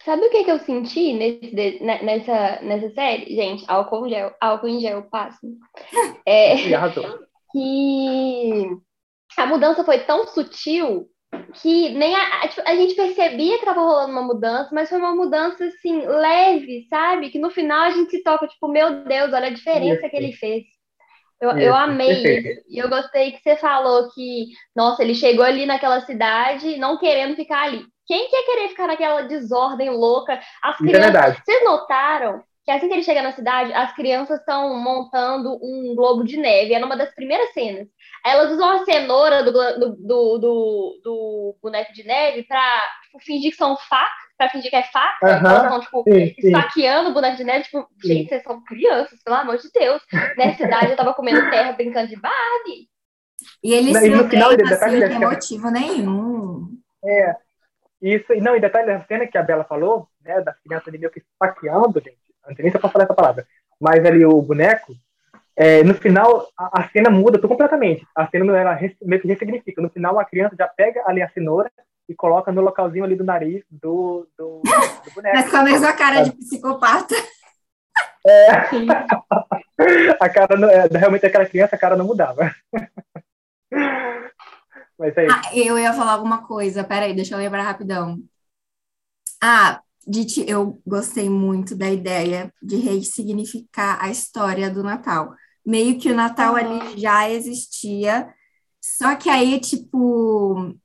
Sabe 0.05 0.27
o 0.27 0.29
que, 0.29 0.43
que 0.43 0.51
eu 0.51 0.59
senti 0.59 1.13
nesse, 1.13 1.79
nessa, 1.81 2.61
nessa 2.61 2.91
série? 2.91 3.35
Gente, 3.35 3.65
álcool 3.67 4.05
em 4.05 4.11
gel, 4.11 4.35
álcool 4.39 4.67
em 4.67 4.79
gel, 4.79 5.01
passo. 5.09 5.39
É, 6.27 6.55
que 9.35 9.41
a 9.41 9.45
mudança 9.47 9.83
foi 9.83 9.99
tão 9.99 10.27
sutil 10.27 11.07
que 11.53 11.89
nem 11.89 12.15
a, 12.15 12.43
a, 12.43 12.47
tipo, 12.47 12.61
a, 12.65 12.75
gente 12.75 12.95
percebia 12.95 13.55
que 13.55 13.65
estava 13.65 13.81
rolando 13.81 14.11
uma 14.11 14.21
mudança, 14.21 14.69
mas 14.73 14.89
foi 14.89 14.97
uma 14.97 15.15
mudança 15.15 15.65
assim 15.65 16.05
leve, 16.05 16.85
sabe? 16.89 17.29
Que 17.29 17.39
no 17.39 17.49
final 17.49 17.81
a 17.81 17.89
gente 17.89 18.11
se 18.11 18.23
toca 18.23 18.47
tipo, 18.47 18.67
meu 18.67 19.03
Deus, 19.03 19.33
olha 19.33 19.47
a 19.47 19.53
diferença 19.53 20.07
que 20.07 20.15
ele 20.15 20.33
fez. 20.33 20.63
Eu, 21.41 21.49
isso. 21.51 21.59
eu 21.59 21.75
amei 21.75 22.11
isso. 22.11 22.63
E 22.69 22.77
eu 22.77 22.89
gostei 22.89 23.31
que 23.31 23.41
você 23.41 23.55
falou 23.57 24.09
que, 24.13 24.47
nossa, 24.75 25.03
ele 25.03 25.13
chegou 25.13 25.43
ali 25.43 25.65
naquela 25.65 26.01
cidade 26.01 26.77
não 26.77 26.97
querendo 26.97 27.35
ficar 27.35 27.63
ali. 27.63 27.83
Quem 28.07 28.29
que 28.29 28.35
ia 28.35 28.45
querer 28.45 28.69
ficar 28.69 28.87
naquela 28.87 29.23
desordem 29.23 29.89
louca? 29.89 30.39
As 30.63 30.75
é 30.75 30.83
crianças. 30.83 31.37
É 31.37 31.41
vocês 31.43 31.63
notaram 31.63 32.43
que 32.63 32.71
assim 32.71 32.87
que 32.87 32.93
ele 32.95 33.03
chega 33.03 33.21
na 33.21 33.31
cidade, 33.31 33.71
as 33.73 33.93
crianças 33.93 34.39
estão 34.39 34.75
montando 34.79 35.59
um 35.61 35.93
globo 35.95 36.23
de 36.23 36.35
neve. 36.35 36.73
É 36.73 36.79
numa 36.79 36.97
das 36.97 37.13
primeiras 37.13 37.53
cenas. 37.53 37.87
Elas 38.25 38.51
usam 38.51 38.69
a 38.69 38.85
cenoura 38.85 39.43
do, 39.43 39.51
do, 39.51 39.95
do, 39.95 40.37
do, 40.39 41.01
do 41.03 41.57
boneco 41.61 41.93
de 41.93 42.03
neve 42.03 42.43
para 42.43 42.81
tipo, 43.03 43.19
fingir 43.19 43.51
que 43.51 43.57
são 43.57 43.77
facas, 43.77 44.24
para 44.37 44.49
fingir 44.49 44.69
que 44.69 44.75
é 44.75 44.83
faca. 44.83 45.25
Uhum, 45.25 45.49
elas 45.49 45.63
estão, 45.63 45.79
tipo, 45.79 46.03
sim, 46.03 46.35
esfaqueando 46.37 47.05
sim. 47.05 47.11
o 47.11 47.13
boneco 47.13 47.37
de 47.37 47.43
neve. 47.43 47.63
Tipo, 47.63 47.87
sim. 48.01 48.07
gente, 48.07 48.29
vocês 48.29 48.43
são 48.43 48.63
crianças, 48.63 49.21
pelo 49.23 49.35
amor 49.35 49.57
de 49.57 49.69
Deus. 49.71 50.01
Nessa 50.37 50.63
cidade 50.63 50.91
eu 50.91 50.97
tava 50.97 51.13
comendo 51.13 51.49
terra 51.49 51.71
brincando 51.73 52.07
de 52.07 52.15
Barbie. 52.15 52.89
E 53.63 53.73
eles 53.73 53.93
não, 53.93 54.17
não 54.17 54.29
tem, 54.29 54.41
assim, 54.41 54.99
não 54.99 55.07
tem 55.07 55.19
motivo 55.19 55.69
nenhum. 55.69 56.67
É. 57.03 57.35
Isso, 58.01 58.33
e 58.33 58.41
não, 58.41 58.55
e 58.55 58.59
detalhe 58.59 58.87
da 58.87 59.03
cena 59.05 59.25
que 59.25 59.37
a 59.37 59.43
Bela 59.43 59.63
falou, 59.63 60.07
né, 60.21 60.41
das 60.41 60.59
crianças 60.59 60.87
ali 60.87 60.97
meio 60.97 61.11
que 61.11 61.19
esfaqueando, 61.19 61.99
gente 61.99 62.17
não 62.47 62.55
sei 62.55 62.63
nem 62.63 62.71
se 62.71 62.77
eu 62.77 62.81
posso 62.81 62.93
falar 62.93 63.05
essa 63.05 63.13
palavra, 63.13 63.47
mas 63.79 64.05
ali 64.05 64.23
o 64.25 64.41
boneco, 64.41 64.93
é, 65.55 65.83
no 65.83 65.93
final 65.95 66.47
a, 66.57 66.81
a, 66.81 66.89
cena 66.89 67.09
muda 67.09 67.39
completamente. 67.39 68.05
A 68.15 68.27
cena 68.27 68.57
ela 68.57 68.77
meio 69.01 69.21
que 69.21 69.27
ressignifica. 69.27 69.81
No 69.81 69.89
final 69.89 70.19
a 70.19 70.25
criança 70.25 70.55
já 70.57 70.67
pega 70.67 71.03
ali 71.07 71.21
a 71.21 71.29
cenoura 71.29 71.71
e 72.07 72.15
coloca 72.15 72.51
no 72.51 72.61
localzinho 72.61 73.03
ali 73.03 73.15
do 73.15 73.23
nariz 73.23 73.63
do, 73.69 74.27
do, 74.37 74.61
do 74.61 75.11
boneco. 75.13 75.35
Mas 75.35 75.49
com 75.49 75.57
a 75.57 75.63
mesma 75.63 75.93
cara 75.93 76.23
de 76.23 76.31
psicopata. 76.31 77.15
É. 78.27 78.51
a 80.19 80.29
cara 80.29 80.57
não, 80.57 80.69
é, 80.69 80.87
realmente 80.87 81.25
aquela 81.25 81.45
criança 81.45 81.75
a 81.75 81.79
cara 81.79 81.95
não 81.95 82.05
mudava. 82.05 82.53
Mas 84.97 85.17
é 85.17 85.25
isso. 85.25 85.35
Ah, 85.35 85.55
eu 85.55 85.77
ia 85.77 85.93
falar 85.93 86.13
alguma 86.13 86.45
coisa, 86.47 86.83
peraí, 86.83 87.13
deixa 87.13 87.35
eu 87.35 87.39
lembrar 87.39 87.63
rapidão. 87.63 88.17
Ah, 89.41 89.81
de, 90.07 90.49
eu 90.49 90.81
gostei 90.85 91.29
muito 91.29 91.75
da 91.75 91.89
ideia 91.89 92.53
de 92.61 92.77
ressignificar 92.77 93.97
a 94.01 94.09
história 94.09 94.69
do 94.69 94.81
Natal. 94.83 95.35
Meio 95.65 95.99
que 95.99 96.11
o 96.11 96.15
Natal 96.15 96.53
uhum. 96.53 96.59
ali 96.59 96.97
já 96.99 97.29
existia, 97.29 98.33
só 98.79 99.15
que 99.15 99.29
aí, 99.29 99.59
tipo, 99.59 100.75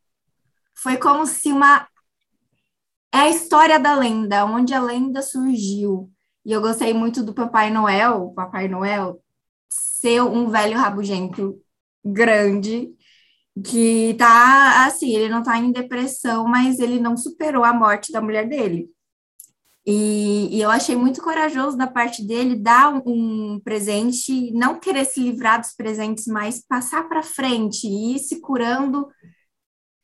foi 0.82 0.96
como 0.96 1.26
se 1.26 1.52
uma. 1.52 1.86
É 3.12 3.18
a 3.18 3.30
história 3.30 3.78
da 3.78 3.94
lenda, 3.94 4.44
onde 4.44 4.72
a 4.72 4.82
lenda 4.82 5.20
surgiu. 5.20 6.10
E 6.44 6.52
eu 6.52 6.60
gostei 6.60 6.94
muito 6.94 7.22
do 7.22 7.34
Papai 7.34 7.70
Noel, 7.70 8.26
o 8.26 8.34
Papai 8.34 8.68
Noel, 8.68 9.20
ser 9.68 10.22
um 10.22 10.48
velho 10.48 10.78
rabugento 10.78 11.60
grande, 12.04 12.88
que 13.64 14.14
tá 14.18 14.86
assim, 14.86 15.10
ele 15.14 15.28
não 15.28 15.42
tá 15.42 15.58
em 15.58 15.72
depressão, 15.72 16.44
mas 16.46 16.78
ele 16.78 16.98
não 17.00 17.16
superou 17.16 17.64
a 17.64 17.72
morte 17.74 18.12
da 18.12 18.20
mulher 18.20 18.48
dele. 18.48 18.88
E, 19.86 20.56
e, 20.56 20.60
eu 20.60 20.70
achei 20.70 20.94
muito 20.94 21.22
corajoso 21.22 21.76
da 21.76 21.86
parte 21.86 22.24
dele 22.24 22.54
dar 22.54 23.02
um, 23.06 23.58
presente, 23.60 24.52
não 24.52 24.78
querer 24.78 25.04
se 25.04 25.20
livrar 25.20 25.60
dos 25.60 25.72
presentes, 25.74 26.26
mas 26.26 26.64
passar 26.66 27.08
para 27.08 27.22
frente 27.22 27.86
e 27.86 28.14
ir 28.14 28.18
se 28.18 28.40
curando, 28.40 29.08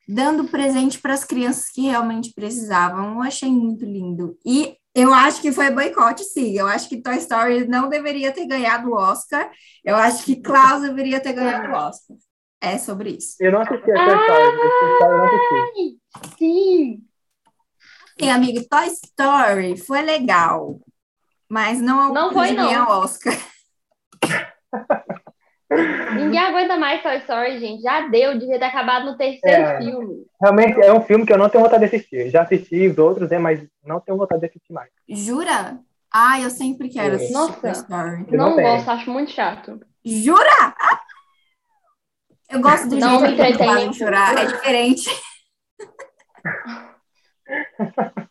dando 0.07 0.45
presente 0.45 0.99
para 1.01 1.15
as 1.15 1.25
crianças 1.25 1.69
que 1.71 1.83
realmente 1.83 2.33
precisavam. 2.35 3.15
Eu 3.15 3.23
achei 3.23 3.51
muito 3.51 3.85
lindo. 3.85 4.39
E 4.45 4.77
eu 4.95 5.13
acho 5.13 5.43
que 5.43 5.53
foi 5.53 5.71
boicote, 5.71 6.25
sim. 6.25 6.57
Eu 6.59 6.67
acho 6.67 6.89
que 6.89 7.03
Toy 7.03 7.17
Story 7.17 7.67
não 7.67 7.89
deveria 7.89 8.33
ter 8.33 8.47
ganhado 8.47 8.89
o 8.89 8.95
Oscar. 8.95 9.51
Eu 9.85 9.97
acho 9.97 10.25
que 10.25 10.37
Klaus 10.41 10.83
deveria 10.83 11.21
ter 11.21 11.33
ganhado 11.33 11.69
o 11.69 11.77
Oscar. 11.77 12.17
É 12.61 12.79
sobre 12.79 13.11
isso. 13.11 13.37
Eu 13.41 13.53
não 13.53 13.61
assisti 13.61 13.91
a 13.91 14.05
Toy 14.05 14.17
Story. 14.21 14.57
Eu 15.01 15.19
não 15.19 15.25
assisti. 15.25 15.99
Sim. 16.39 17.03
Sim, 18.19 18.31
amigo, 18.31 18.67
Toy 18.67 18.87
Story 18.87 19.77
foi 19.77 20.01
legal, 20.01 20.81
mas 21.47 21.83
não, 21.83 22.15
não 22.15 22.33
foi 22.33 22.53
não. 22.53 22.89
Oscar. 22.89 23.37
Ninguém 25.69 26.39
aguenta 26.39 26.77
mais 26.77 27.03
Toy 27.03 27.17
Story, 27.19 27.59
gente. 27.59 27.83
Já 27.83 28.09
deu, 28.09 28.39
devia 28.39 28.59
ter 28.59 28.67
acabado 28.67 29.07
no 29.07 29.17
terceiro 29.17 29.63
é, 29.63 29.79
filme. 29.79 30.25
Realmente 30.41 30.81
é 30.81 30.93
um 30.93 31.01
filme 31.01 31.27
que 31.27 31.33
eu 31.33 31.39
não 31.39 31.49
tenho 31.49 31.65
vontade 31.65 31.89
de 31.89 31.97
assistir. 31.97 32.31
Já 32.31 32.43
assisti 32.43 32.87
os 32.87 32.97
outros, 32.99 33.31
né, 33.31 33.39
mas 33.39 33.67
não 33.85 34.01
tenho 34.01 34.17
vontade 34.17 34.41
de 34.41 34.47
assistir 34.47 34.73
mais. 34.73 34.91
Jura? 35.09 35.81
Ah, 36.13 36.41
eu 36.41 36.51
sempre 36.51 36.89
quero 36.89 37.15
é. 37.15 37.17
assistir 37.17 37.33
Nossa, 37.33 37.61
Toy 37.61 37.73
Story. 37.73 38.27
Eu 38.31 38.39
não, 38.39 38.57
não 38.57 38.63
gosto, 38.63 38.91
acho 38.91 39.11
muito 39.11 39.33
chato. 39.33 39.81
Jura? 40.05 40.75
Eu 42.49 42.61
gosto 42.61 42.89
do 42.89 42.97
não 42.97 43.19
jeito 43.19 43.43
me 43.43 43.89
que 43.89 43.95
chorar, 43.95 44.39
é 44.39 44.47
diferente. 44.47 45.11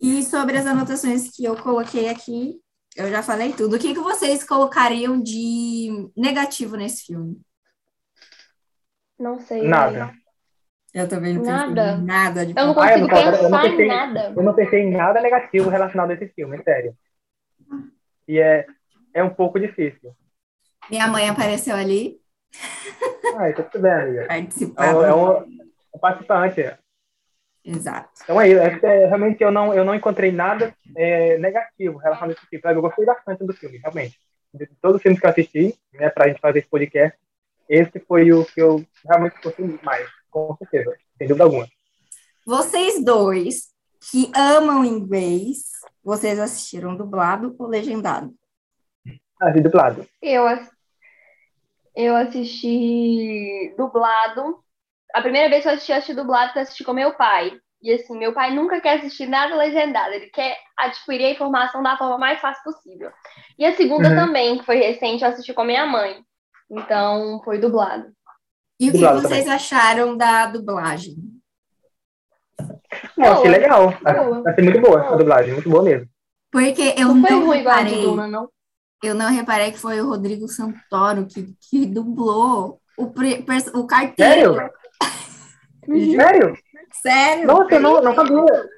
e 0.00 0.22
sobre 0.22 0.56
as 0.56 0.64
anotações 0.66 1.30
que 1.30 1.44
eu 1.44 1.54
coloquei 1.56 2.08
aqui, 2.08 2.58
eu 3.00 3.10
já 3.10 3.22
falei 3.22 3.52
tudo. 3.52 3.76
O 3.76 3.78
que, 3.78 3.94
que 3.94 4.00
vocês 4.00 4.44
colocariam 4.44 5.20
de 5.20 6.10
negativo 6.16 6.76
nesse 6.76 7.06
filme? 7.06 7.40
Não 9.18 9.38
sei. 9.38 9.62
Nada. 9.62 10.12
Eu 10.92 11.08
também 11.08 11.34
não 11.34 11.44
nada. 11.44 11.96
nada 11.98 12.44
de 12.44 12.52
Eu 12.56 12.66
não 12.66 12.74
consigo 12.74 12.94
ah, 12.94 12.98
eu 12.98 13.00
não, 13.00 13.08
pensar 13.08 13.64
eu 13.64 13.70
pensei, 13.70 13.84
em 13.84 13.88
nada. 13.88 14.32
Eu 14.36 14.42
não 14.42 14.54
pensei 14.54 14.80
em 14.80 14.90
nada 14.90 15.20
negativo 15.20 15.70
relacionado 15.70 16.10
a 16.10 16.14
esse 16.14 16.28
filme, 16.28 16.62
sério. 16.62 16.96
E 18.26 18.40
é, 18.40 18.66
é 19.14 19.22
um 19.22 19.30
pouco 19.30 19.60
difícil. 19.60 20.14
Minha 20.90 21.06
mãe 21.06 21.28
apareceu 21.28 21.76
ali. 21.76 22.20
Ah, 23.36 23.52
tá 23.52 23.62
tudo 23.62 23.82
bem, 23.82 23.92
amiga. 23.92 24.26
Participar. 24.26 24.86
É, 24.86 24.90
é, 24.90 25.14
um, 25.14 25.38
um 25.94 25.98
participante. 26.00 26.62
Exato. 27.64 28.10
Então 28.22 28.40
é 28.40 28.48
isso. 28.48 28.86
É, 28.86 29.06
realmente 29.06 29.42
eu 29.42 29.50
não, 29.50 29.74
eu 29.74 29.84
não 29.84 29.94
encontrei 29.94 30.32
nada 30.32 30.74
é, 30.96 31.38
negativo 31.38 31.98
relacionado 31.98 32.30
a 32.30 32.32
esse 32.32 32.46
filme. 32.46 32.76
Eu 32.76 32.82
gostei 32.82 33.04
bastante 33.04 33.44
do 33.44 33.52
filme, 33.52 33.78
realmente. 33.78 34.18
De 34.52 34.66
todos 34.80 34.96
os 34.96 35.02
filmes 35.02 35.20
que 35.20 35.26
eu 35.26 35.30
assisti, 35.30 35.78
né, 35.92 36.10
pra 36.10 36.28
gente 36.28 36.40
fazer 36.40 36.60
esse 36.60 36.68
podcast, 36.68 37.16
esse 37.68 38.00
foi 38.00 38.32
o 38.32 38.44
que 38.44 38.60
eu 38.60 38.84
realmente 39.08 39.36
gostei 39.42 39.78
mais, 39.82 40.08
com 40.28 40.56
certeza, 40.56 40.96
sem 41.16 41.28
dúvida 41.28 41.44
alguma. 41.44 41.68
Vocês 42.44 43.04
dois 43.04 43.68
que 44.10 44.32
amam 44.34 44.84
inglês, 44.84 45.70
vocês 46.02 46.38
assistiram 46.40 46.96
dublado 46.96 47.54
ou 47.58 47.68
legendado? 47.68 48.34
Assisti 49.40 49.62
dublado. 49.62 50.06
Eu, 50.20 50.44
eu 51.94 52.16
assisti 52.16 53.72
dublado 53.76 54.64
a 55.14 55.22
primeira 55.22 55.48
vez 55.48 55.62
que 55.62 55.68
eu 55.68 55.72
assisti, 55.72 55.92
eu 55.92 55.98
assisti 55.98 56.14
dublado, 56.14 56.52
eu 56.54 56.62
assisti 56.62 56.84
com 56.84 56.92
meu 56.92 57.12
pai. 57.14 57.52
E 57.82 57.92
assim, 57.92 58.18
meu 58.18 58.34
pai 58.34 58.54
nunca 58.54 58.80
quer 58.80 58.98
assistir 58.98 59.26
nada 59.26 59.56
legendado, 59.56 60.12
ele 60.12 60.26
quer 60.26 60.54
adquirir 60.76 61.24
a 61.24 61.30
informação 61.30 61.82
da 61.82 61.96
forma 61.96 62.18
mais 62.18 62.38
fácil 62.38 62.62
possível. 62.62 63.10
E 63.58 63.64
a 63.64 63.74
segunda 63.74 64.10
uhum. 64.10 64.16
também, 64.16 64.58
que 64.58 64.66
foi 64.66 64.76
recente, 64.76 65.24
eu 65.24 65.30
assisti 65.30 65.54
com 65.54 65.62
a 65.62 65.64
minha 65.64 65.86
mãe. 65.86 66.22
Então, 66.70 67.40
foi 67.42 67.58
dublado. 67.58 68.12
E 68.78 68.90
o 68.90 68.92
que 68.92 68.98
vocês 68.98 69.44
também. 69.44 69.52
acharam 69.52 70.16
da 70.16 70.46
dublagem? 70.46 71.16
Não, 73.16 73.32
achei 73.32 73.50
legal. 73.50 73.94
Boa. 74.02 74.42
Achei 74.46 74.64
muito 74.64 74.80
boa, 74.80 74.98
boa, 74.98 75.14
a 75.14 75.16
dublagem, 75.16 75.52
muito 75.54 75.70
boa 75.70 75.82
mesmo. 75.82 76.08
Porque 76.50 76.94
eu 76.96 77.08
não, 77.08 77.14
não 77.14 77.28
foi 77.28 77.38
ruim 77.38 77.58
reparei, 77.58 78.02
Duna, 78.02 78.26
não. 78.28 78.48
Eu 79.02 79.14
não 79.14 79.30
reparei 79.30 79.72
que 79.72 79.78
foi 79.78 80.00
o 80.00 80.08
Rodrigo 80.08 80.46
Santoro 80.48 81.26
que, 81.26 81.54
que 81.60 81.86
dublou 81.86 82.80
o, 82.98 83.04
o 83.74 83.86
carteiro. 83.86 84.54
Sério? 84.54 84.70
Sério? 85.86 86.56
Sério? 87.02 87.46
Nossa, 87.46 87.74
eu 87.74 87.80
não, 87.80 88.02
não 88.02 88.14
sabia. 88.14 88.68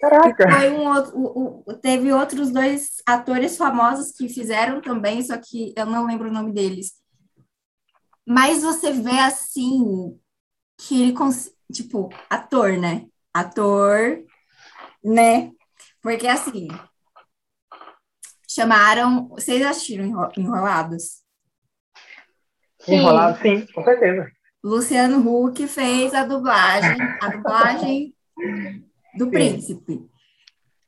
Caraca. 0.00 0.70
Um 0.70 0.88
outro, 0.88 1.64
teve 1.82 2.10
outros 2.12 2.50
dois 2.50 3.02
atores 3.06 3.56
famosos 3.56 4.12
que 4.12 4.28
fizeram 4.28 4.80
também, 4.80 5.22
só 5.22 5.36
que 5.36 5.74
eu 5.76 5.84
não 5.84 6.06
lembro 6.06 6.28
o 6.28 6.32
nome 6.32 6.52
deles. 6.52 6.92
Mas 8.26 8.62
você 8.62 8.92
vê 8.92 9.18
assim 9.18 10.18
que 10.78 11.02
ele 11.02 11.14
tipo, 11.70 12.08
ator, 12.30 12.78
né? 12.78 13.06
Ator, 13.34 14.24
né? 15.04 15.52
Porque 16.00 16.26
assim, 16.26 16.68
chamaram, 18.48 19.28
vocês 19.28 19.64
assistiram 19.64 20.30
Enrolados? 20.36 21.22
Enrolados, 22.88 23.40
sim, 23.40 23.66
com 23.72 23.84
certeza. 23.84 24.30
Luciano 24.62 25.20
Huck 25.26 25.66
fez 25.66 26.12
a 26.12 26.24
dublagem, 26.24 26.98
a 27.20 27.28
dublagem 27.28 28.14
do 29.16 29.24
Sim. 29.24 29.30
príncipe. 29.30 30.10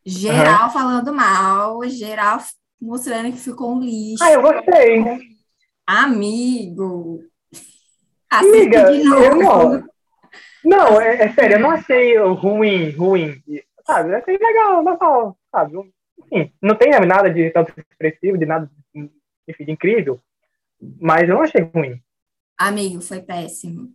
Geral 0.05 0.67
uhum. 0.67 0.71
falando 0.71 1.15
mal, 1.15 1.85
geral 1.89 2.39
mostrando 2.81 3.33
que 3.33 3.39
ficou 3.39 3.77
um 3.77 3.81
lixo. 3.81 4.23
Ah, 4.23 4.33
eu 4.33 4.43
gostei. 4.43 5.05
Amigo. 5.87 7.21
Amiga, 8.29 8.93
de 8.93 9.05
novo. 9.05 9.25
Eu 9.25 9.37
não, 9.37 9.89
não 10.65 11.01
é, 11.01 11.23
é, 11.23 11.33
sério, 11.33 11.57
eu 11.57 11.61
não 11.61 11.71
achei 11.71 12.17
ruim, 12.19 12.91
ruim. 12.91 13.43
Sabe, 13.87 14.11
eu 14.11 14.17
achei 14.17 14.37
legal, 14.37 14.83
normal, 14.83 15.39
sabe? 15.51 15.77
Enfim, 16.19 16.53
não 16.61 16.75
tem 16.75 16.91
nada 17.07 17.31
de 17.31 17.51
tanto 17.51 17.73
expressivo, 17.77 18.39
de 18.39 18.47
nada 18.47 18.71
enfim, 19.47 19.65
de 19.65 19.71
incrível, 19.71 20.21
mas 21.01 21.29
eu 21.29 21.35
não 21.35 21.43
achei 21.43 21.63
ruim. 21.63 22.01
Amigo, 22.63 23.01
foi 23.01 23.21
péssimo. 23.21 23.93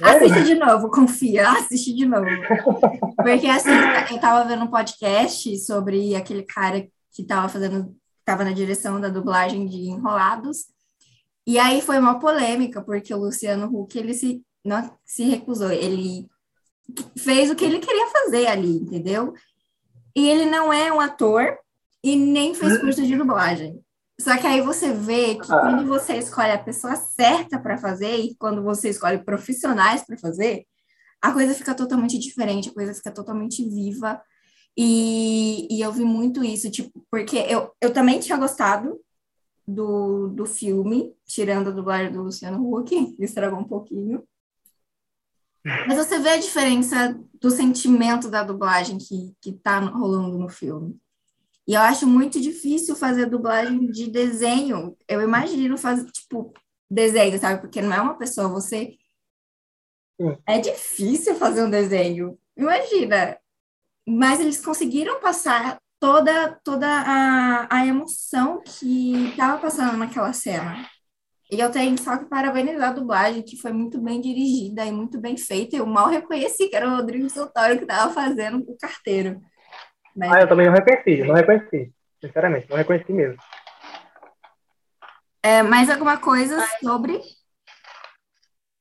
assiste 0.00 0.44
de 0.44 0.54
novo, 0.54 0.88
confia, 0.90 1.50
assiste 1.50 1.92
de 1.92 2.06
novo. 2.06 2.26
Porque 3.16 3.48
assim, 3.48 3.70
eu 4.12 4.20
tava 4.20 4.48
vendo 4.48 4.62
um 4.62 4.70
podcast 4.70 5.58
sobre 5.58 6.14
aquele 6.14 6.44
cara 6.44 6.86
que 7.12 7.24
tava 7.24 7.48
fazendo, 7.48 7.96
tava 8.24 8.44
na 8.44 8.52
direção 8.52 9.00
da 9.00 9.08
dublagem 9.08 9.66
de 9.66 9.88
Enrolados. 9.88 10.66
E 11.44 11.58
aí 11.58 11.82
foi 11.82 11.98
uma 11.98 12.20
polêmica, 12.20 12.80
porque 12.80 13.12
o 13.12 13.18
Luciano 13.18 13.66
Huck, 13.66 13.98
ele 13.98 14.14
se, 14.14 14.40
não, 14.64 14.96
se 15.04 15.24
recusou, 15.24 15.72
ele 15.72 16.28
fez 17.18 17.50
o 17.50 17.56
que 17.56 17.64
ele 17.64 17.80
queria 17.80 18.06
fazer 18.06 18.46
ali, 18.46 18.76
entendeu? 18.76 19.34
E 20.14 20.28
ele 20.28 20.46
não 20.46 20.72
é 20.72 20.92
um 20.92 21.00
ator 21.00 21.58
e 22.04 22.14
nem 22.14 22.54
fez 22.54 22.78
curso 22.78 23.02
de 23.02 23.16
dublagem. 23.16 23.82
Só 24.22 24.36
que 24.36 24.46
aí 24.46 24.60
você 24.60 24.92
vê 24.92 25.34
que 25.34 25.52
ah. 25.52 25.60
quando 25.60 25.88
você 25.88 26.16
escolhe 26.16 26.52
a 26.52 26.62
pessoa 26.62 26.94
certa 26.94 27.58
para 27.58 27.76
fazer 27.76 28.18
e 28.18 28.36
quando 28.36 28.62
você 28.62 28.90
escolhe 28.90 29.18
profissionais 29.18 30.04
para 30.06 30.16
fazer, 30.16 30.64
a 31.20 31.32
coisa 31.32 31.52
fica 31.54 31.74
totalmente 31.74 32.16
diferente, 32.18 32.68
a 32.68 32.74
coisa 32.74 32.94
fica 32.94 33.10
totalmente 33.10 33.68
viva. 33.68 34.22
E, 34.76 35.66
e 35.68 35.80
eu 35.80 35.92
vi 35.92 36.04
muito 36.04 36.44
isso, 36.44 36.70
tipo, 36.70 37.04
porque 37.10 37.36
eu, 37.36 37.72
eu 37.80 37.92
também 37.92 38.20
tinha 38.20 38.38
gostado 38.38 38.98
do, 39.66 40.28
do 40.28 40.46
filme, 40.46 41.12
tirando 41.26 41.68
a 41.68 41.72
dublagem 41.72 42.12
do 42.12 42.22
Luciano 42.22 42.72
Huck, 42.72 43.16
estragou 43.18 43.58
um 43.58 43.64
pouquinho. 43.64 44.22
Mas 45.64 45.96
você 45.96 46.18
vê 46.20 46.30
a 46.30 46.40
diferença 46.40 47.20
do 47.40 47.50
sentimento 47.50 48.30
da 48.30 48.44
dublagem 48.44 48.98
que, 48.98 49.34
que 49.40 49.52
tá 49.52 49.80
rolando 49.80 50.38
no 50.38 50.48
filme. 50.48 50.96
E 51.66 51.74
eu 51.74 51.80
acho 51.80 52.06
muito 52.06 52.40
difícil 52.40 52.96
fazer 52.96 53.26
dublagem 53.26 53.86
de 53.90 54.10
desenho. 54.10 54.96
Eu 55.08 55.20
imagino 55.20 55.78
fazer, 55.78 56.10
tipo, 56.10 56.52
desenho, 56.90 57.38
sabe? 57.38 57.60
Porque 57.60 57.80
não 57.80 57.92
é 57.92 58.00
uma 58.00 58.18
pessoa, 58.18 58.48
você. 58.48 58.96
É 60.46 60.58
difícil 60.58 61.34
fazer 61.36 61.64
um 61.64 61.70
desenho. 61.70 62.38
Imagina. 62.56 63.38
Mas 64.06 64.40
eles 64.40 64.64
conseguiram 64.64 65.20
passar 65.20 65.80
toda, 66.00 66.60
toda 66.64 66.86
a, 66.88 67.68
a 67.70 67.86
emoção 67.86 68.60
que 68.62 69.28
estava 69.28 69.60
passando 69.60 69.96
naquela 69.96 70.32
cena. 70.32 70.88
E 71.50 71.60
eu 71.60 71.70
tenho 71.70 71.96
só 72.02 72.16
que 72.16 72.24
parabenizar 72.24 72.90
a 72.90 72.92
dublagem, 72.94 73.42
que 73.44 73.56
foi 73.56 73.72
muito 73.72 74.00
bem 74.00 74.20
dirigida 74.20 74.84
e 74.86 74.90
muito 74.90 75.20
bem 75.20 75.36
feita. 75.36 75.76
Eu 75.76 75.86
mal 75.86 76.08
reconheci 76.08 76.68
que 76.68 76.74
era 76.74 76.88
o 76.88 76.96
Rodrigo 76.96 77.28
Santoro 77.30 77.76
que 77.76 77.84
estava 77.84 78.12
fazendo 78.12 78.64
o 78.66 78.76
carteiro. 78.76 79.40
Mas... 80.16 80.32
Ah, 80.32 80.40
eu 80.40 80.48
também 80.48 80.66
não 80.66 80.74
reconheci, 80.74 81.22
não 81.22 81.34
reconheci. 81.34 81.92
Sinceramente, 82.20 82.68
não 82.70 82.76
reconheci 82.76 83.12
mesmo. 83.12 83.38
É, 85.42 85.62
mais 85.62 85.90
alguma 85.90 86.18
coisa 86.18 86.56
sobre? 86.80 87.20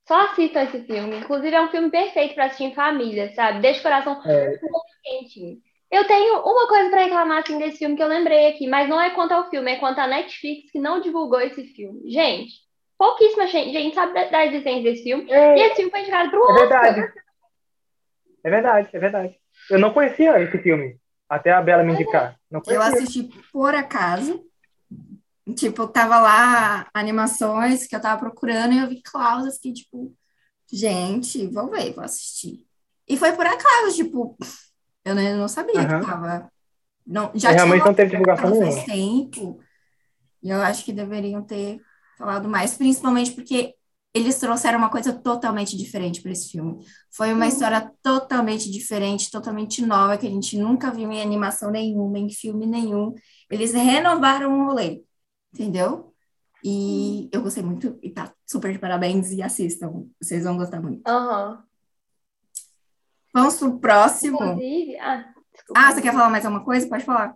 Só 0.07 0.25
assistam 0.25 0.63
esse 0.63 0.83
filme. 0.83 1.17
Inclusive, 1.17 1.55
é 1.55 1.61
um 1.61 1.71
filme 1.71 1.89
perfeito 1.89 2.35
para 2.35 2.45
assistir 2.45 2.65
em 2.65 2.75
família, 2.75 3.33
sabe? 3.33 3.61
Deixa 3.61 3.79
o 3.79 3.83
coração 3.83 4.21
é. 4.25 4.59
quentinho. 5.03 5.57
Eu 5.89 6.05
tenho 6.05 6.39
uma 6.39 6.67
coisa 6.67 6.89
para 6.89 7.03
reclamar 7.03 7.39
assim, 7.39 7.57
desse 7.57 7.79
filme 7.79 7.97
que 7.97 8.03
eu 8.03 8.07
lembrei 8.07 8.47
aqui, 8.47 8.67
mas 8.67 8.87
não 8.87 9.01
é 9.01 9.09
quanto 9.09 9.33
ao 9.33 9.49
filme, 9.49 9.71
é 9.71 9.75
quanto 9.77 9.99
à 9.99 10.07
Netflix 10.07 10.71
que 10.71 10.79
não 10.79 11.01
divulgou 11.01 11.41
esse 11.41 11.65
filme. 11.73 12.09
Gente, 12.09 12.53
pouquíssima 12.97 13.47
gente, 13.47 13.73
gente 13.73 13.95
sabe 13.95 14.13
da, 14.13 14.25
da 14.25 14.45
existência 14.45 14.83
desse 14.83 15.03
filme. 15.03 15.29
É, 15.29 15.57
e 15.57 15.61
esse 15.63 15.75
filme 15.75 15.91
foi 15.91 16.01
indicado 16.01 16.29
para 16.29 16.39
o 16.39 16.43
é 16.43 16.63
Oscar. 16.63 16.93
Verdade. 16.93 17.13
É 18.43 18.49
verdade, 18.49 18.89
é 18.93 18.99
verdade. 18.99 19.39
Eu 19.69 19.79
não 19.79 19.91
conhecia 19.93 20.39
esse 20.41 20.57
filme, 20.59 20.97
até 21.31 21.49
a 21.53 21.61
Bela 21.61 21.81
me 21.81 21.93
indicar. 21.93 22.37
Eu 22.67 22.81
assisti 22.81 23.29
por 23.53 23.73
acaso. 23.73 24.43
Tipo, 25.55 25.87
tava 25.87 26.19
lá 26.19 26.89
animações 26.93 27.87
que 27.87 27.95
eu 27.95 28.01
tava 28.01 28.19
procurando 28.19 28.73
e 28.73 28.79
eu 28.79 28.89
vi 28.89 29.01
cláusulas 29.01 29.57
que, 29.57 29.71
tipo, 29.71 30.13
gente, 30.71 31.47
vou 31.47 31.69
ver, 31.69 31.93
vou 31.93 32.03
assistir. 32.03 32.65
E 33.07 33.15
foi 33.15 33.31
por 33.31 33.45
acaso, 33.45 33.95
tipo, 33.95 34.37
eu 35.05 35.15
não, 35.15 35.21
eu 35.21 35.37
não 35.37 35.47
sabia 35.47 35.79
uhum. 35.79 35.99
que 36.01 36.05
tava. 36.05 36.51
Não, 37.07 37.31
já 37.33 37.51
realmente 37.51 37.85
não 37.85 37.93
teve 37.93 38.11
divulgação 38.11 38.49
nenhuma. 38.49 38.71
Faz 38.71 38.85
tempo. 38.85 39.59
E 40.43 40.49
eu 40.49 40.61
acho 40.61 40.83
que 40.83 40.91
deveriam 40.91 41.41
ter 41.41 41.81
falado 42.17 42.49
mais, 42.49 42.75
principalmente 42.75 43.31
porque 43.31 43.73
eles 44.13 44.37
trouxeram 44.37 44.77
uma 44.77 44.89
coisa 44.89 45.13
totalmente 45.13 45.77
diferente 45.77 46.21
para 46.21 46.31
esse 46.31 46.49
filme. 46.51 46.85
Foi 47.09 47.31
uma 47.31 47.45
uhum. 47.45 47.49
história 47.49 47.91
totalmente 48.01 48.69
diferente, 48.69 49.31
totalmente 49.31 49.85
nova, 49.85 50.17
que 50.17 50.27
a 50.27 50.29
gente 50.29 50.57
nunca 50.57 50.91
viu 50.91 51.11
em 51.11 51.21
animação 51.21 51.71
nenhuma, 51.71 52.19
em 52.19 52.29
filme 52.29 52.65
nenhum. 52.65 53.13
Eles 53.49 53.73
renovaram 53.73 54.59
o 54.59 54.65
rolê, 54.65 55.03
entendeu? 55.53 56.13
E 56.63 57.29
eu 57.31 57.41
gostei 57.41 57.63
muito, 57.63 57.97
e 58.03 58.09
tá 58.09 58.33
super 58.45 58.71
de 58.71 58.79
parabéns, 58.79 59.31
e 59.31 59.41
assistam, 59.41 60.05
vocês 60.21 60.43
vão 60.43 60.57
gostar 60.57 60.81
muito. 60.81 61.09
Uhum. 61.09 61.57
Vamos 63.33 63.57
pro 63.57 63.79
próximo. 63.79 64.43
Inclusive, 64.43 64.97
ah, 64.97 65.33
ah, 65.75 65.91
você 65.91 66.01
quer 66.01 66.11
falar 66.11 66.29
mais 66.29 66.45
alguma 66.45 66.65
coisa? 66.65 66.87
Pode 66.87 67.05
falar. 67.05 67.35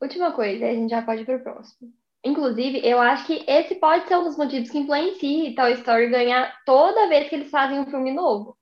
Última 0.00 0.32
coisa, 0.32 0.64
a 0.66 0.74
gente 0.74 0.90
já 0.90 1.02
pode 1.02 1.22
ir 1.22 1.24
pro 1.24 1.40
próximo. 1.40 1.92
Inclusive, 2.24 2.80
eu 2.84 3.00
acho 3.00 3.26
que 3.26 3.44
esse 3.48 3.74
pode 3.76 4.06
ser 4.06 4.16
um 4.16 4.24
dos 4.24 4.36
motivos 4.36 4.70
que 4.70 4.78
influencia 4.78 5.54
Toy 5.54 5.72
Story 5.74 6.08
ganhar 6.08 6.54
toda 6.64 7.08
vez 7.08 7.28
que 7.28 7.34
eles 7.34 7.50
fazem 7.50 7.80
um 7.80 7.86
filme 7.86 8.12
novo. 8.12 8.56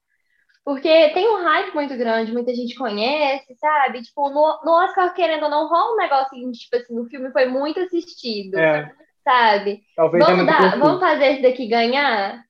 Porque 0.64 1.08
tem 1.10 1.28
um 1.28 1.42
hype 1.42 1.74
muito 1.74 1.96
grande, 1.96 2.32
muita 2.32 2.54
gente 2.54 2.74
conhece, 2.74 3.54
sabe? 3.56 4.02
Tipo, 4.02 4.30
no, 4.30 4.60
no 4.64 4.72
Oscar, 4.84 5.12
querendo 5.14 5.44
ou 5.44 5.50
não, 5.50 5.68
rola 5.68 5.92
um 5.92 5.96
negócio 5.96 6.52
tipo 6.52 6.76
assim, 6.76 6.98
o 6.98 7.06
filme 7.06 7.30
foi 7.32 7.46
muito 7.46 7.80
assistido, 7.80 8.58
é. 8.58 8.90
sabe? 9.24 9.82
Talvez 9.96 10.24
vamos, 10.24 10.46
dar, 10.46 10.78
vamos 10.78 11.00
fazer 11.00 11.32
esse 11.32 11.42
daqui 11.42 11.66
ganhar? 11.66 12.44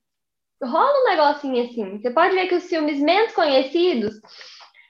rola 0.63 1.01
um 1.01 1.09
negocinho 1.09 1.65
assim. 1.65 1.99
Você 1.99 2.11
pode 2.11 2.35
ver 2.35 2.47
que 2.47 2.55
os 2.55 2.65
filmes 2.65 3.01
menos 3.01 3.33
conhecidos, 3.33 4.21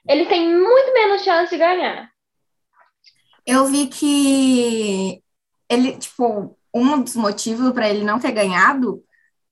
eles 0.07 0.27
têm 0.27 0.47
muito 0.47 0.93
menos 0.93 1.23
chance 1.23 1.51
de 1.51 1.57
ganhar. 1.57 2.09
Eu 3.45 3.65
vi 3.65 3.87
que 3.87 5.23
ele, 5.71 5.97
tipo, 5.97 6.57
um 6.73 7.01
dos 7.01 7.15
motivos 7.15 7.71
para 7.71 7.89
ele 7.89 8.03
não 8.03 8.19
ter 8.19 8.31
ganhado 8.31 9.03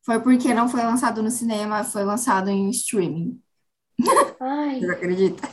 foi 0.06 0.20
porque 0.20 0.54
não 0.54 0.68
foi 0.68 0.84
lançado 0.84 1.24
no 1.24 1.32
cinema, 1.32 1.84
foi 1.84 2.04
lançado 2.04 2.50
em 2.50 2.70
streaming. 2.70 3.40
Ai. 4.40 4.80
Você 4.82 4.92
acredita? 4.92 5.50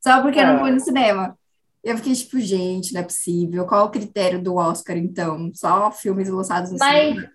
Só 0.00 0.20
porque 0.22 0.40
é. 0.40 0.46
não 0.46 0.58
foi 0.58 0.70
no 0.70 0.80
cinema. 0.80 1.38
Eu 1.82 1.96
fiquei 1.96 2.14
tipo, 2.14 2.38
gente, 2.40 2.92
não 2.92 3.00
é 3.00 3.04
possível. 3.04 3.66
Qual 3.66 3.86
o 3.86 3.90
critério 3.90 4.42
do 4.42 4.56
Oscar, 4.56 4.96
então? 4.96 5.50
Só 5.54 5.90
filmes 5.90 6.28
lançados 6.28 6.70
no 6.70 6.78
Mas... 6.78 7.14
cinema? 7.14 7.30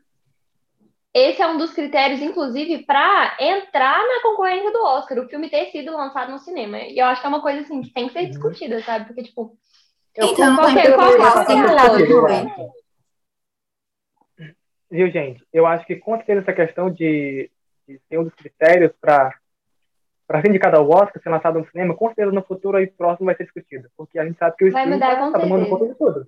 esse 1.15 1.41
é 1.41 1.47
um 1.47 1.57
dos 1.57 1.71
critérios, 1.71 2.21
inclusive, 2.21 2.85
para 2.85 3.37
entrar 3.39 3.97
na 4.05 4.21
concorrência 4.21 4.69
do 4.73 4.83
Oscar, 4.83 5.17
o 5.17 5.29
filme 5.29 5.49
ter 5.49 5.71
sido 5.71 5.93
lançado 5.93 6.29
no 6.29 6.39
cinema. 6.39 6.77
E 6.79 6.99
eu 6.99 7.05
acho 7.05 7.21
que 7.21 7.25
é 7.25 7.29
uma 7.29 7.41
coisa 7.41 7.61
assim 7.61 7.81
que 7.81 7.93
tem 7.93 8.07
que 8.07 8.13
ser 8.13 8.23
uhum. 8.23 8.29
discutida, 8.29 8.83
sabe? 8.83 9.05
Porque, 9.05 9.23
tipo. 9.23 9.57
Então, 10.17 10.55
qualquer, 10.55 10.95
qualquer, 10.95 11.31
qualquer 11.31 12.75
Viu, 14.89 15.11
gente? 15.11 15.45
Eu 15.51 15.65
acho 15.65 15.85
que 15.85 15.97
com 15.97 16.15
certeza 16.15 16.41
essa 16.41 16.53
questão 16.53 16.89
de, 16.89 17.51
de 17.87 17.99
ser 18.07 18.19
um 18.19 18.23
dos 18.23 18.33
critérios 18.33 18.91
para 19.01 19.33
para 20.27 20.41
ser 20.41 20.49
indicado 20.49 20.77
ao 20.77 20.89
Oscar, 20.89 21.21
ser 21.21 21.29
lançado 21.29 21.59
no 21.59 21.69
cinema, 21.69 21.95
com 21.95 22.07
certeza 22.07 22.31
no 22.31 22.43
futuro 22.43 22.77
aí 22.77 22.87
próximo 22.87 23.27
vai 23.27 23.35
ser 23.35 23.43
discutido. 23.43 23.89
Porque 23.95 24.17
a 24.17 24.25
gente 24.25 24.39
sabe 24.39 24.55
que 24.57 24.65
o 24.65 24.71
vai 24.71 24.87
mudar, 24.87 25.27
está 25.27 25.39
tomando 25.39 25.69
conta 25.69 25.87
de 25.87 25.95
tudo. 25.95 26.27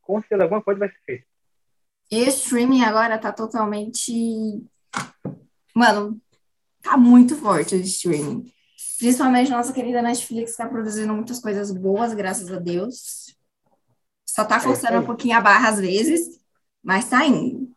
Com 0.00 0.20
certeza 0.20 0.44
alguma 0.44 0.62
coisa 0.62 0.80
vai 0.80 0.88
ser 0.88 0.98
feita. 1.04 1.24
E 2.10 2.24
o 2.24 2.28
streaming 2.28 2.82
agora 2.82 3.18
tá 3.18 3.30
totalmente. 3.30 4.64
Mano, 5.74 6.18
tá 6.82 6.96
muito 6.96 7.36
forte 7.36 7.74
o 7.74 7.78
streaming. 7.80 8.50
Principalmente 8.98 9.50
nossa 9.50 9.72
querida 9.72 10.02
Netflix 10.02 10.56
tá 10.56 10.66
produzindo 10.66 11.14
muitas 11.14 11.40
coisas 11.40 11.70
boas, 11.70 12.12
graças 12.12 12.52
a 12.52 12.58
Deus. 12.58 13.36
Só 14.26 14.44
tá 14.44 14.58
forçando 14.58 14.96
é 14.96 14.98
um 14.98 15.06
pouquinho 15.06 15.36
a 15.36 15.40
barra 15.40 15.68
às 15.68 15.80
vezes, 15.80 16.40
mas 16.82 17.08
tá 17.08 17.24
indo. 17.24 17.70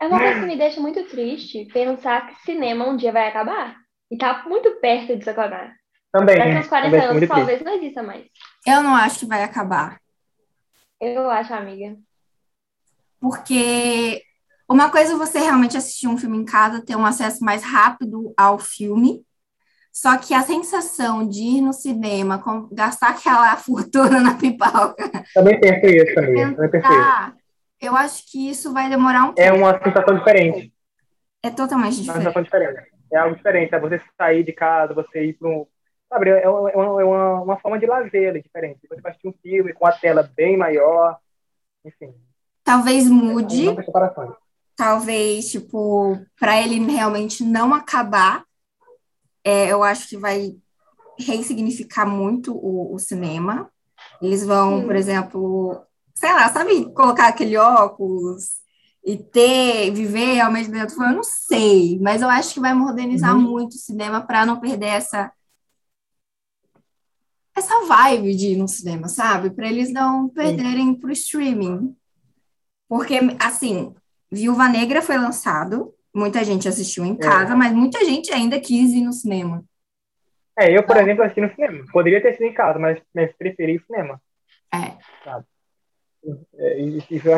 É 0.00 0.06
uma 0.06 0.18
coisa 0.18 0.40
que 0.40 0.46
me 0.46 0.58
deixa 0.58 0.80
muito 0.80 1.02
triste 1.08 1.66
pensar 1.72 2.26
que 2.26 2.42
cinema 2.42 2.86
um 2.86 2.96
dia 2.96 3.12
vai 3.12 3.28
acabar. 3.28 3.76
E 4.10 4.18
tá 4.18 4.44
muito 4.46 4.72
perto 4.80 5.16
disso 5.16 5.30
acabar. 5.30 5.74
Também. 6.12 6.38
Daqui 6.38 6.58
uns 6.58 6.66
40 6.68 6.96
anos 6.96 7.28
talvez 7.28 7.62
não 7.62 7.74
exista 7.74 8.02
mais. 8.02 8.26
Eu 8.66 8.82
não 8.82 8.94
acho 8.94 9.20
que 9.20 9.26
vai 9.26 9.42
acabar. 9.42 10.00
Eu 11.00 11.30
acho, 11.30 11.54
amiga. 11.54 11.96
Porque 13.20 14.22
uma 14.68 14.90
coisa 14.90 15.14
é 15.14 15.16
você 15.16 15.38
realmente 15.38 15.76
assistir 15.76 16.06
um 16.06 16.18
filme 16.18 16.36
em 16.36 16.44
casa, 16.44 16.84
ter 16.84 16.96
um 16.96 17.06
acesso 17.06 17.44
mais 17.44 17.62
rápido 17.62 18.34
ao 18.36 18.58
filme, 18.58 19.24
só 19.94 20.18
que 20.18 20.34
a 20.34 20.42
sensação 20.42 21.26
de 21.26 21.40
ir 21.40 21.60
no 21.60 21.72
cinema, 21.72 22.42
com, 22.42 22.68
gastar 22.72 23.10
aquela 23.10 23.54
fortuna 23.56 24.20
na 24.20 24.34
pipoca. 24.34 24.96
Também 25.32 25.60
penso 25.60 25.86
isso, 25.86 26.18
amiga. 26.18 26.52
Também 26.56 26.70
penso 26.70 26.88
isso. 26.88 27.36
Eu 27.80 27.94
acho 27.94 28.28
que 28.28 28.50
isso 28.50 28.72
vai 28.72 28.90
demorar 28.90 29.26
um 29.26 29.28
é 29.28 29.34
pouco. 29.34 29.40
É 29.40 29.52
uma 29.52 29.84
sensação 29.84 30.18
diferente. 30.18 30.74
É 31.44 31.50
totalmente 31.50 32.02
diferente. 32.02 32.08
É 32.08 32.12
uma 32.12 32.18
sensação 32.18 32.42
diferente. 32.42 32.90
É 33.12 33.16
algo 33.18 33.36
diferente. 33.36 33.74
É 33.74 33.78
você 33.78 34.00
sair 34.18 34.42
de 34.42 34.52
casa, 34.52 34.94
você 34.94 35.26
ir 35.26 35.34
para 35.34 35.48
um. 35.48 35.64
Sabe, 36.08 36.30
é 36.30 36.48
uma, 36.48 36.70
é 36.70 36.76
uma, 36.76 37.40
uma 37.42 37.56
forma 37.60 37.78
de 37.78 37.86
lazer 37.86 38.42
diferente. 38.42 38.80
Você 38.88 39.00
vai 39.00 39.12
assistir 39.12 39.28
um 39.28 39.34
filme 39.40 39.72
com 39.72 39.86
a 39.86 39.92
tela 39.92 40.28
bem 40.36 40.56
maior. 40.56 41.18
Enfim. 41.84 42.12
Talvez 42.64 43.08
mude. 43.08 43.66
Talvez, 44.76 45.52
tipo, 45.52 46.18
para 46.40 46.60
ele 46.60 46.80
realmente 46.84 47.44
não 47.44 47.72
acabar, 47.72 48.44
é, 49.44 49.70
eu 49.70 49.82
acho 49.82 50.08
que 50.08 50.16
vai 50.16 50.56
ressignificar 51.18 52.06
muito 52.06 52.54
o, 52.56 52.94
o 52.94 52.98
cinema. 52.98 53.70
Eles 54.20 54.44
vão, 54.44 54.80
Sim. 54.80 54.86
por 54.86 54.96
exemplo, 54.96 55.82
sei 56.14 56.32
lá, 56.32 56.50
sabe, 56.52 56.92
colocar 56.92 57.28
aquele 57.28 57.56
óculos 57.56 58.64
e 59.04 59.18
ter, 59.18 59.90
viver 59.92 60.34
realmente 60.34 60.70
dentro 60.70 61.02
eu 61.02 61.12
não 61.12 61.22
sei, 61.22 61.98
mas 62.00 62.22
eu 62.22 62.28
acho 62.28 62.54
que 62.54 62.60
vai 62.60 62.72
modernizar 62.72 63.36
uhum. 63.36 63.42
muito 63.42 63.74
o 63.74 63.78
cinema 63.78 64.22
para 64.22 64.46
não 64.46 64.58
perder 64.58 64.86
essa 64.86 65.30
essa 67.56 67.86
vibe 67.86 68.34
de 68.34 68.48
ir 68.48 68.56
no 68.56 68.66
cinema, 68.66 69.08
sabe? 69.08 69.50
Para 69.50 69.68
eles 69.68 69.92
não 69.92 70.28
perderem 70.28 70.92
para 70.92 71.08
o 71.08 71.12
streaming. 71.12 71.96
Porque, 72.88 73.20
assim, 73.38 73.94
Viúva 74.30 74.68
Negra 74.68 75.00
foi 75.00 75.16
lançado, 75.16 75.94
muita 76.14 76.44
gente 76.44 76.68
assistiu 76.68 77.04
em 77.04 77.16
casa, 77.16 77.52
é. 77.52 77.56
mas 77.56 77.72
muita 77.72 78.04
gente 78.04 78.32
ainda 78.32 78.60
quis 78.60 78.92
ir 78.92 79.02
no 79.02 79.12
cinema. 79.12 79.64
É, 80.58 80.70
eu, 80.70 80.84
por 80.84 80.96
exemplo, 80.96 81.24
assisti 81.24 81.40
no 81.40 81.52
cinema. 81.52 81.84
Poderia 81.92 82.22
ter 82.22 82.34
sido 82.34 82.46
em 82.46 82.54
casa, 82.54 82.78
mas, 82.78 83.02
mas 83.12 83.32
preferi 83.36 83.76
o 83.76 83.84
cinema. 83.84 84.20
É. 84.72 84.96
Sabe? 85.24 85.44
É, 86.56 86.80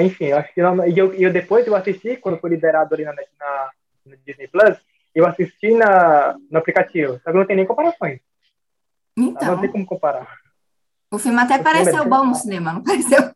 enfim, 0.02 0.32
acho 0.32 0.54
que 0.54 0.62
não, 0.62 0.86
e 0.86 0.96
eu, 0.96 1.12
eu 1.14 1.32
depois 1.32 1.66
eu 1.66 1.74
assisti, 1.74 2.16
quando 2.16 2.38
foi 2.38 2.50
liberado 2.50 2.94
ali 2.94 3.04
na, 3.04 3.12
na, 3.12 3.70
na 4.06 4.16
Disney 4.24 4.46
Plus, 4.46 4.78
eu 5.14 5.26
assisti 5.26 5.72
na, 5.72 6.36
no 6.50 6.58
aplicativo, 6.58 7.18
só 7.24 7.32
que 7.32 7.36
não 7.36 7.46
tem 7.46 7.56
nem 7.56 7.66
comparações. 7.66 8.20
Então. 9.16 9.52
Não 9.52 9.60
tem 9.60 9.72
como 9.72 9.86
comparar. 9.86 10.38
O 11.10 11.18
filme 11.18 11.40
até 11.40 11.56
o 11.56 11.62
pareceu 11.62 11.94
filme 11.94 12.06
é 12.06 12.08
bom 12.10 12.24
no 12.26 12.34
cinema, 12.34 12.72
não 12.74 12.82
pareceu? 12.84 13.30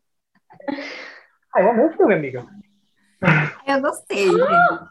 Ah, 1.53 1.61
eu 1.61 1.71
amei 1.71 1.85
o 1.85 1.93
filme, 1.97 2.13
amiga. 2.13 2.45
Eu 3.67 3.81
gostei. 3.81 4.29
Ah, 4.41 4.89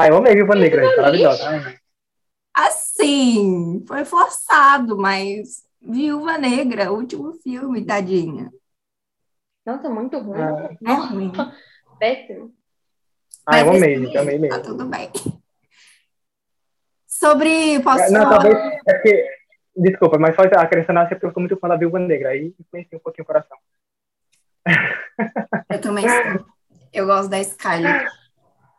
eu 0.00 0.16
amei 0.16 0.34
Viva 0.34 0.54
Negra, 0.54 0.96
maravilhosa. 0.96 1.78
Ah, 2.54 2.66
assim, 2.66 3.84
foi 3.86 4.04
forçado, 4.04 4.96
mas 4.96 5.64
Viúva 5.80 6.38
Negra, 6.38 6.92
último 6.92 7.32
filme, 7.34 7.84
tadinha. 7.84 8.50
Nossa, 9.64 9.88
muito 9.90 10.18
ruim. 10.18 10.40
Ah. 10.40 10.70
É 10.86 10.92
ruim. 10.94 11.32
Péssimo. 11.98 12.52
Ah, 13.46 13.60
eu 13.60 13.66
Mas 13.66 13.76
amei, 13.76 13.94
esse 13.94 14.04
gente, 14.04 14.18
amei 14.18 14.36
Tá 14.36 14.40
mesmo. 14.40 14.62
tudo 14.62 14.84
bem. 14.86 15.10
Sobre. 17.06 17.80
Posso. 17.82 18.12
Não, 18.12 18.28
talvez. 18.28 18.56
É 18.86 18.94
porque, 18.94 19.26
desculpa, 19.76 20.18
mas 20.18 20.34
só 20.34 20.42
acrescentar 20.42 21.08
que 21.08 21.14
eu 21.26 21.32
sou 21.32 21.40
muito 21.40 21.56
fã 21.56 21.68
da 21.68 21.76
Viúva 21.76 21.98
Negra. 21.98 22.30
Aí 22.30 22.54
influencia 22.58 22.98
um 22.98 23.00
pouquinho 23.00 23.24
o 23.24 23.26
coração. 23.26 23.56
Eu 25.68 25.80
também 25.80 26.04
sou. 26.08 26.46
Eu 26.92 27.06
gosto 27.06 27.28
da 27.28 27.42
Scarlett. 27.42 28.10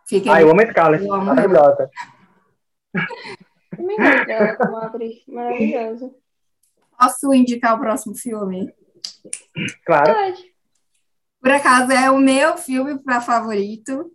Fica 0.07 0.33
Ah, 0.33 0.41
eu 0.41 0.49
amo 0.51 0.61
Scarlett. 0.69 1.05
Eu 1.05 1.13
amo 1.13 1.25
Maravilhosa. 1.25 1.89
Também 3.75 3.97
gosto 3.97 4.25
dela 4.25 4.55
como 4.55 4.77
atriz 4.77 5.23
maravilhosa. 5.27 6.11
Posso 6.99 7.33
indicar 7.33 7.75
o 7.75 7.79
próximo 7.79 8.15
filme? 8.15 8.71
Claro. 9.85 10.13
Pode. 10.13 10.53
Por 11.41 11.51
acaso 11.51 11.91
é 11.91 12.09
o 12.09 12.17
meu 12.19 12.55
filme 12.57 12.97
para 12.99 13.19
favorito. 13.19 14.11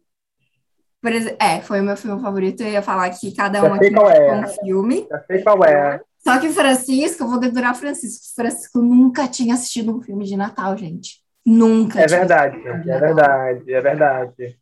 Por 1.03 1.13
exe- 1.13 1.37
é, 1.41 1.61
foi 1.61 1.81
o 1.81 1.85
meu 1.85 1.97
filme 1.97 2.21
favorito. 2.23 2.63
Eu 2.63 2.69
ia 2.71 2.83
falar 2.83 3.11
que 3.11 3.35
cada 3.35 3.63
um 3.63 3.75
aqui 3.75 3.87
é. 3.87 4.33
um 4.35 4.47
filme. 4.47 5.07
Já 5.11 5.23
sei 5.25 5.43
qual 5.43 5.65
é. 5.65 6.01
Só 6.21 6.39
que 6.41 6.49
Francisco, 6.51 7.25
eu 7.25 7.29
vou 7.29 7.39
dedurar 7.39 7.75
Francisco. 7.75 8.35
Francisco 8.35 8.81
nunca 8.81 9.29
tinha 9.29 9.55
assistido 9.55 9.97
um 9.97 10.01
filme 10.01 10.25
de 10.25 10.37
Natal, 10.37 10.77
gente. 10.77 11.23
Nunca. 11.45 12.01
É 12.01 12.07
tinha 12.07 12.19
verdade, 12.21 12.57
assistido 12.57 12.71
um 12.71 12.83
filme 12.83 12.85
de 12.85 12.91
é 12.91 12.99
verdade, 13.01 13.73
é 13.75 13.81
verdade. 13.81 14.59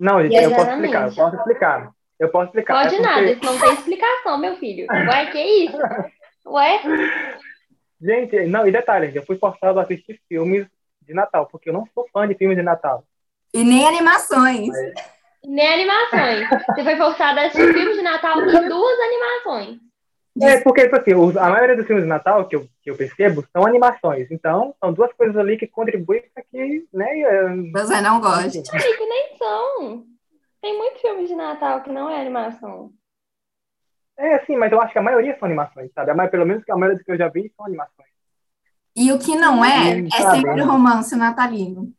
Não, 0.00 0.22
gente, 0.22 0.34
eu 0.34 0.50
posso 0.50 0.70
explicar, 0.70 1.08
eu 1.08 1.14
posso 1.14 1.36
explicar. 1.36 1.90
Eu 2.18 2.28
posso 2.30 2.46
explicar. 2.46 2.74
Pode 2.74 2.94
É 2.94 2.98
porque- 2.98 3.02
nada, 3.14 3.30
isso 3.30 3.44
não 3.44 3.58
tem 3.60 3.72
explicação, 3.74 4.38
meu 4.38 4.56
filho. 4.56 4.86
Ué, 4.90 5.26
que 5.26 5.38
isso? 5.42 5.78
Ué? 6.46 6.80
Gente, 8.02 8.46
não, 8.46 8.66
e 8.66 8.72
detalhe, 8.72 9.14
eu 9.14 9.22
fui 9.26 9.36
forçado 9.36 9.78
a 9.78 9.82
assistir 9.82 10.18
filmes 10.26 10.66
de 11.02 11.12
Natal, 11.12 11.46
porque 11.46 11.68
eu 11.68 11.72
não 11.74 11.86
sou 11.94 12.06
fã 12.10 12.26
de 12.26 12.34
filmes 12.34 12.56
de 12.56 12.62
Natal. 12.62 13.04
E 13.52 13.62
nem 13.62 13.86
animações. 13.86 14.70
Nem 15.44 15.68
animações. 15.74 16.48
Você 16.66 16.82
foi 16.82 16.96
forçada 16.96 17.42
a 17.42 17.46
assistir 17.46 17.72
filme 17.74 17.92
de 17.94 18.00
Natal 18.02 18.40
e 18.40 18.68
duas 18.68 18.98
animações. 19.00 19.78
É, 20.40 20.60
porque, 20.60 20.82
tipo 20.82 20.96
assim, 20.96 21.38
a 21.38 21.50
maioria 21.50 21.76
dos 21.76 21.86
filmes 21.86 22.04
de 22.04 22.08
Natal 22.08 22.48
que 22.48 22.56
eu, 22.56 22.66
que 22.82 22.90
eu 22.90 22.96
percebo 22.96 23.44
são 23.52 23.66
animações. 23.66 24.30
Então, 24.30 24.74
são 24.80 24.92
duas 24.92 25.12
coisas 25.12 25.36
ali 25.36 25.56
que 25.56 25.66
contribuem 25.66 26.22
para 26.34 26.42
que, 26.44 26.86
né, 26.92 27.20
é, 27.20 27.56
Você 27.72 28.00
não 28.00 28.20
gosta. 28.20 28.42
Amigo, 28.44 29.04
nem 29.08 29.36
são. 29.36 30.04
Tem 30.60 30.76
muito 30.76 31.00
filme 31.00 31.26
de 31.26 31.34
Natal 31.34 31.82
que 31.82 31.90
não 31.90 32.08
é 32.08 32.20
animação. 32.20 32.92
é 34.18 34.34
assim, 34.34 34.56
mas 34.56 34.70
eu 34.70 34.80
acho 34.80 34.92
que 34.92 34.98
a 34.98 35.02
maioria 35.02 35.36
são 35.38 35.46
animações, 35.46 35.90
sabe? 35.94 36.12
Maioria, 36.12 36.30
pelo 36.30 36.46
menos 36.46 36.62
a 36.68 36.76
maioria 36.76 36.96
dos 36.96 37.04
que 37.04 37.12
eu 37.12 37.18
já 37.18 37.28
vi 37.28 37.52
são 37.56 37.66
animações. 37.66 38.08
E 38.94 39.12
o 39.12 39.18
que 39.18 39.36
não 39.36 39.64
é, 39.64 40.00
é 40.00 40.30
sempre 40.30 40.60
romance 40.62 41.14
natalino. 41.16 41.92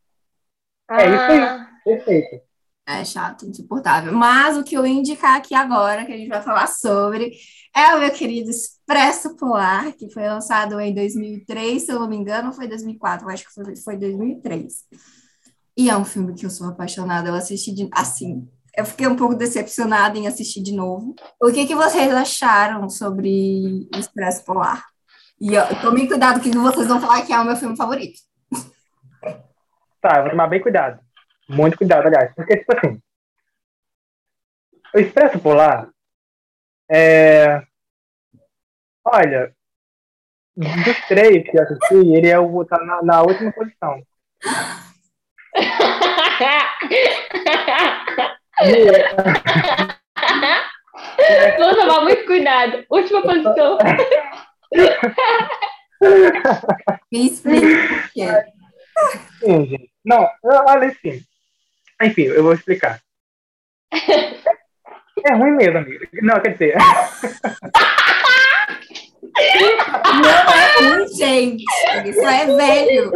É 0.90 1.06
isso 1.08 1.24
aí. 1.24 1.40
Ah, 1.40 1.68
Perfeito. 1.84 2.42
É 2.88 3.06
chato, 3.06 3.46
insuportável. 3.46 4.12
Mas 4.14 4.58
o 4.58 4.64
que 4.64 4.76
eu 4.76 4.86
ia 4.86 4.94
indicar 4.94 5.38
aqui 5.38 5.56
agora, 5.56 6.06
que 6.06 6.12
a 6.12 6.18
gente 6.18 6.28
vai 6.30 6.42
falar 6.42 6.68
sobre, 6.68 7.32
é 7.76 7.96
o 7.96 8.00
meu 8.00 8.12
querido 8.12 8.50
Expresso 8.50 9.36
Polar, 9.36 9.94
que 9.94 10.10
foi 10.10 10.24
lançado 10.24 10.80
em 10.80 10.94
2003, 10.94 11.84
se 11.84 11.92
eu 11.92 12.00
não 12.00 12.10
me 12.10 12.18
engano, 12.18 12.54
foi 12.54 12.68
2004, 12.68 13.26
eu 13.26 13.34
acho 13.34 13.46
que 13.46 13.54
foi, 13.54 13.76
foi 13.78 13.98
2003. 13.98 14.74
E 15.78 15.90
é 15.90 15.98
um 15.98 16.06
filme 16.06 16.34
que 16.34 16.46
eu 16.46 16.50
sou 16.50 16.68
apaixonada, 16.68 17.30
eu 17.30 17.34
assisti 17.34 17.74
de, 17.74 17.90
assim, 17.94 18.48
eu 18.76 18.86
fiquei 18.86 19.08
um 19.08 19.16
pouco 19.16 19.36
decepcionada 19.36 20.18
em 20.18 20.28
assistir 20.28 20.62
de 20.62 20.74
novo. 20.74 21.16
O 21.42 21.52
que 21.52 21.66
que 21.66 21.76
vocês 21.76 22.14
acharam 22.14 22.90
sobre 22.90 23.88
Expresso 23.96 24.44
Polar? 24.46 24.86
E 25.40 25.58
ó, 25.58 25.66
tomem 25.82 26.08
cuidado 26.08 26.40
que 26.40 26.52
vocês 26.52 26.88
vão 26.88 27.02
falar 27.02 27.26
que 27.26 27.34
é 27.34 27.40
o 27.40 27.46
meu 27.46 27.56
filme 27.56 27.76
favorito. 27.76 28.20
Tá, 30.02 30.18
eu 30.18 30.22
vou 30.24 30.32
tomar 30.32 30.48
bem 30.48 30.62
cuidado. 30.62 31.00
Muito 31.50 31.78
cuidado, 31.78 32.08
aliás. 32.08 32.34
Porque, 32.34 32.58
tipo 32.58 32.76
assim, 32.76 33.02
o 34.96 35.00
Expresso 35.00 35.40
Polar 35.40 35.91
é. 36.92 37.64
Olha, 39.04 39.52
dos 40.56 41.02
três 41.08 41.50
que 41.50 41.58
eu 41.58 41.64
assisti, 41.64 42.14
ele 42.14 42.30
é 42.30 42.38
o, 42.38 42.64
tá 42.66 42.78
na, 42.84 43.02
na 43.02 43.22
última 43.22 43.52
posição. 43.52 44.04
Vou 51.58 51.76
tomar 51.76 52.02
muito 52.02 52.26
cuidado. 52.26 52.86
Última 52.90 53.22
posição. 53.22 53.78
Me 57.12 57.28
explica 57.28 58.10
quê. 58.14 58.28
Sim, 59.40 59.66
gente. 59.66 59.92
Não, 60.04 60.28
olha 60.44 60.88
assim. 60.88 61.24
Enfim, 62.02 62.24
eu 62.24 62.44
vou 62.44 62.54
explicar. 62.54 63.00
É 65.26 65.34
ruim 65.34 65.52
mesmo, 65.52 65.78
amigo. 65.78 66.06
Não, 66.22 66.40
quer 66.42 66.54
dizer, 66.54 66.76
Não 70.22 70.30
é 70.30 70.96
ruim, 70.98 71.08
gente. 71.16 71.64
Isso 72.06 72.22
é 72.22 72.46
velho. 72.46 73.12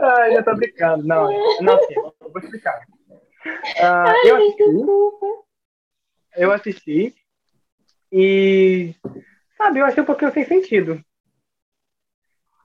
Ai, 0.00 0.36
eu 0.36 0.44
tô 0.44 0.54
brincando. 0.54 1.06
Não, 1.06 1.30
não, 1.60 1.78
eu 1.90 2.30
vou 2.32 2.42
explicar. 2.42 2.80
Ah, 3.80 4.12
eu 4.24 4.36
assisti, 4.36 4.64
Desculpa. 4.72 5.26
eu 6.36 6.52
assisti 6.52 7.14
e, 8.12 8.94
sabe, 9.56 9.78
eu 9.80 9.86
achei 9.86 10.02
um 10.02 10.06
pouquinho 10.06 10.32
sem 10.32 10.44
sentido. 10.44 11.00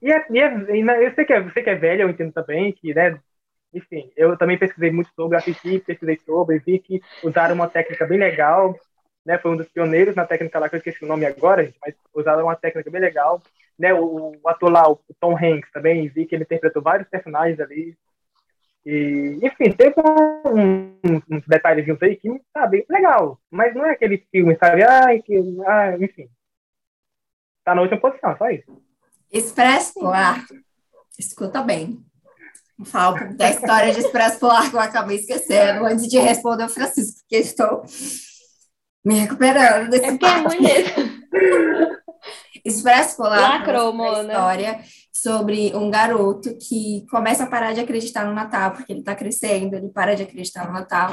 E, 0.01 0.11
é, 0.11 0.25
e, 0.31 0.39
é- 0.39 0.75
e 0.75 1.05
eu 1.05 1.13
sei 1.13 1.25
que, 1.25 1.33
é, 1.33 1.41
você 1.41 1.61
que 1.61 1.69
é 1.69 1.75
velho, 1.75 2.01
eu 2.03 2.09
entendo 2.09 2.33
também 2.33 2.71
que, 2.73 2.93
né, 2.93 3.19
enfim, 3.73 4.11
eu 4.15 4.37
também 4.37 4.57
pesquisei 4.57 4.91
muito 4.91 5.09
sobre, 5.15 5.37
assisti, 5.37 5.79
pesquisei 5.79 6.19
sobre, 6.25 6.59
vi 6.59 6.79
que 6.79 7.01
usaram 7.23 7.55
uma 7.55 7.67
técnica 7.69 8.05
bem 8.05 8.19
legal, 8.19 8.75
né, 9.25 9.37
foi 9.37 9.51
um 9.51 9.57
dos 9.57 9.69
pioneiros 9.69 10.15
na 10.15 10.25
técnica 10.25 10.59
lá, 10.59 10.67
que 10.67 10.75
eu 10.75 10.79
esqueci 10.79 11.03
o 11.03 11.07
nome 11.07 11.25
agora, 11.25 11.63
gente, 11.65 11.77
mas 11.81 11.95
usaram 12.13 12.43
uma 12.43 12.55
técnica 12.55 12.89
bem 12.89 13.01
legal, 13.01 13.41
né, 13.77 13.93
o, 13.93 14.33
o 14.43 14.49
ator 14.49 14.71
lá, 14.71 14.89
o 14.89 14.99
Tom 15.19 15.35
Hanks 15.37 15.71
também, 15.71 16.07
vi 16.09 16.25
que 16.25 16.35
ele 16.35 16.43
interpretou 16.43 16.81
vários 16.81 17.07
personagens 17.07 17.59
ali, 17.59 17.95
e, 18.85 19.39
enfim, 19.43 19.71
teve 19.71 19.93
um- 19.99 20.95
uns, 21.03 21.23
uns 21.29 21.47
detalhezinhos 21.47 22.01
aí 22.01 22.15
que, 22.15 22.29
sabe, 22.51 22.85
legal, 22.89 23.39
mas 23.49 23.73
não 23.75 23.85
é 23.85 23.91
aquele 23.91 24.17
filme, 24.31 24.57
sabe, 24.57 24.83
ai, 24.83 25.21
que, 25.21 25.37
ah, 25.67 25.97
enfim, 25.99 26.27
tá 27.63 27.75
na 27.75 27.81
última 27.81 28.01
posição, 28.01 28.35
só 28.37 28.49
isso. 28.49 28.81
Expresso 29.31 29.93
Polar. 29.93 30.45
Escuta 31.17 31.61
bem. 31.61 32.03
Falar 32.85 33.15
um 33.15 33.17
pouco 33.17 33.33
da 33.35 33.49
história 33.49 33.93
de 33.93 33.99
Expresso 33.99 34.39
Polar 34.39 34.69
que 34.69 34.75
eu 34.75 34.79
acabei 34.79 35.17
esquecendo 35.17 35.85
antes 35.85 36.07
de 36.07 36.19
responder 36.19 36.65
o 36.65 36.69
Francisco, 36.69 37.19
porque 37.21 37.37
estou 37.37 37.83
me 39.03 39.19
recuperando 39.19 39.93
É 39.93 39.99
desse 39.99 40.17
porque 40.17 40.25
é 40.25 40.37
ruim 40.37 40.61
mesmo. 40.61 41.21
Expresso 42.63 43.17
Polar 43.17 43.59
Lacrou, 43.59 43.91
conta 43.91 44.03
a 44.03 44.11
Mona. 44.11 44.33
história 44.33 44.79
sobre 45.11 45.75
um 45.75 45.89
garoto 45.89 46.57
que 46.57 47.05
começa 47.09 47.43
a 47.43 47.47
parar 47.47 47.73
de 47.73 47.79
acreditar 47.79 48.25
no 48.25 48.33
Natal, 48.33 48.71
porque 48.71 48.91
ele 48.91 48.99
está 49.01 49.15
crescendo, 49.15 49.75
ele 49.75 49.89
para 49.89 50.15
de 50.15 50.23
acreditar 50.23 50.67
no 50.67 50.73
Natal. 50.73 51.11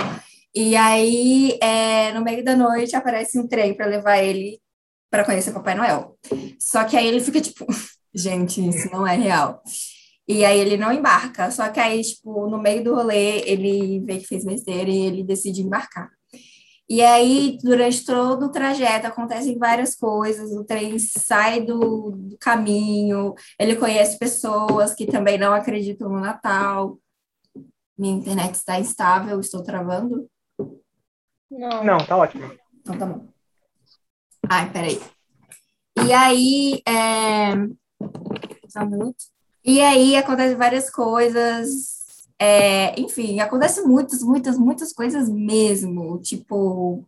E 0.55 0.77
aí, 0.77 1.59
é, 1.63 2.13
no 2.13 2.23
meio 2.23 2.43
da 2.45 2.57
noite, 2.57 2.97
aparece 2.97 3.39
um 3.39 3.47
trem 3.47 3.75
para 3.75 3.87
levar 3.87 4.19
ele 4.19 4.61
para 5.11 5.25
conhecer 5.25 5.53
Papai 5.53 5.75
Noel. 5.75 6.17
Só 6.59 6.85
que 6.85 6.97
aí 6.97 7.07
ele 7.07 7.21
fica 7.21 7.41
tipo, 7.41 7.67
gente, 8.15 8.67
isso 8.67 8.91
não 8.91 9.07
é 9.07 9.17
real. 9.17 9.63
E 10.29 10.45
aí 10.45 10.61
ele 10.61 10.77
não 10.77 10.93
embarca. 10.93 11.51
Só 11.51 11.71
que 11.71 11.81
aí, 11.81 12.03
tipo, 12.03 12.47
no 12.49 12.59
meio 12.59 12.85
do 12.85 12.95
rolê, 12.95 13.41
ele 13.47 14.01
vê 14.01 14.19
que 14.19 14.27
fez 14.27 14.45
besteira 14.45 14.91
e 14.91 15.07
ele 15.07 15.25
decide 15.25 15.63
embarcar. 15.63 16.11
E 16.87 17.03
aí, 17.03 17.59
durante 17.63 18.05
todo 18.05 18.47
o 18.47 18.53
trajeto, 18.53 19.07
acontecem 19.07 19.59
várias 19.59 19.95
coisas. 19.95 20.53
O 20.53 20.65
trem 20.65 20.99
sai 20.99 21.63
do, 21.63 22.13
do 22.13 22.39
caminho, 22.39 23.35
ele 23.59 23.77
conhece 23.77 24.19
pessoas 24.19 24.95
que 24.95 25.07
também 25.07 25.39
não 25.39 25.53
acreditam 25.53 26.09
no 26.09 26.21
Natal. 26.21 26.99
Minha 27.97 28.17
internet 28.17 28.55
está 28.55 28.79
instável, 28.79 29.41
estou 29.41 29.63
travando. 29.63 30.31
Não. 31.51 31.85
Não, 31.85 31.99
tá 31.99 32.17
ótimo. 32.17 32.51
Então 32.81 32.99
tá 32.99 33.07
bom. 33.07 33.29
Ai, 34.49 34.71
peraí. 34.73 35.01
E 36.07 36.13
aí, 36.13 36.83
é... 36.87 37.55
Só 38.69 38.81
um 38.81 38.91
minuto. 38.91 39.38
E 39.69 39.83
aí 39.83 40.17
acontecem 40.17 40.57
várias 40.57 40.89
coisas. 40.89 42.27
é, 42.39 42.99
Enfim, 42.99 43.39
acontecem 43.39 43.85
muitas, 43.85 44.23
muitas, 44.23 44.57
muitas 44.57 44.95
coisas 44.95 45.29
mesmo. 45.29 46.19
Tipo, 46.23 47.05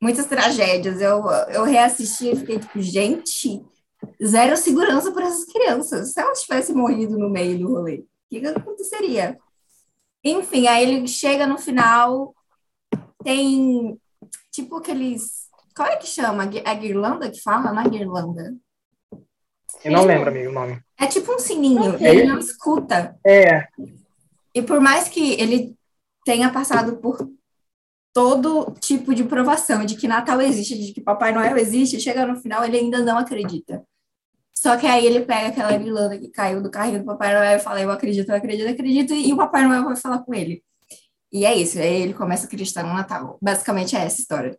muitas 0.00 0.26
tragédias. 0.26 1.00
Eu, 1.00 1.24
eu 1.52 1.64
reassisti 1.64 2.30
e 2.30 2.36
fiquei 2.36 2.60
tipo, 2.60 2.80
gente, 2.80 3.66
zero 4.24 4.56
segurança 4.56 5.10
para 5.10 5.26
essas 5.26 5.44
crianças. 5.46 6.12
Se 6.12 6.20
elas 6.20 6.40
tivessem 6.42 6.72
morrido 6.72 7.18
no 7.18 7.28
meio 7.28 7.58
do 7.58 7.66
rolê, 7.74 7.96
o 7.96 8.06
que, 8.30 8.40
que 8.42 8.46
aconteceria? 8.46 9.36
Enfim, 10.22 10.68
aí 10.68 10.84
ele 10.84 11.08
chega 11.08 11.48
no 11.48 11.58
final, 11.58 12.32
tem 13.24 14.00
tipo 14.52 14.76
aqueles. 14.76 15.48
Qual 15.74 15.88
é 15.88 15.96
que 15.96 16.06
chama? 16.06 16.44
É 16.44 16.74
guirlanda 16.76 17.28
que 17.28 17.42
fala? 17.42 17.72
Não 17.72 17.82
é 17.82 17.88
guirlanda? 17.88 18.54
Eu 19.84 19.92
não 19.92 20.04
lembro, 20.04 20.28
amigo, 20.28 20.50
o 20.50 20.52
nome. 20.52 20.80
É 20.98 21.06
tipo 21.06 21.32
um 21.32 21.38
sininho, 21.38 21.96
ele 22.00 22.24
não 22.24 22.38
escuta. 22.38 23.16
É. 23.24 23.66
E 24.54 24.62
por 24.62 24.80
mais 24.80 25.08
que 25.08 25.40
ele 25.40 25.76
tenha 26.24 26.50
passado 26.50 26.96
por 26.96 27.30
todo 28.12 28.74
tipo 28.80 29.14
de 29.14 29.22
provação 29.22 29.84
de 29.84 29.94
que 29.94 30.08
Natal 30.08 30.40
existe, 30.40 30.76
de 30.76 30.92
que 30.92 31.00
Papai 31.00 31.32
Noel 31.32 31.56
existe, 31.56 32.00
chega 32.00 32.26
no 32.26 32.40
final 32.40 32.64
ele 32.64 32.78
ainda 32.78 32.98
não 33.00 33.16
acredita. 33.18 33.84
Só 34.52 34.76
que 34.76 34.86
aí 34.86 35.06
ele 35.06 35.24
pega 35.24 35.48
aquela 35.48 35.76
guirlanda 35.76 36.18
que 36.18 36.28
caiu 36.28 36.60
do 36.60 36.70
carrinho 36.70 36.98
do 36.98 37.04
Papai 37.04 37.32
Noel 37.32 37.56
e 37.56 37.60
fala, 37.60 37.80
eu 37.80 37.92
acredito, 37.92 38.28
eu 38.30 38.34
acredito, 38.34 38.66
eu 38.66 38.72
acredito, 38.72 39.14
e 39.14 39.32
o 39.32 39.36
Papai 39.36 39.62
Noel 39.62 39.84
vai 39.84 39.94
falar 39.94 40.18
com 40.18 40.34
ele. 40.34 40.64
E 41.32 41.44
é 41.44 41.54
isso, 41.54 41.78
aí 41.78 42.02
ele 42.02 42.14
começa 42.14 42.44
a 42.44 42.46
acreditar 42.48 42.82
no 42.82 42.92
Natal. 42.92 43.38
Basicamente 43.40 43.94
é 43.94 44.00
essa 44.00 44.20
história. 44.20 44.58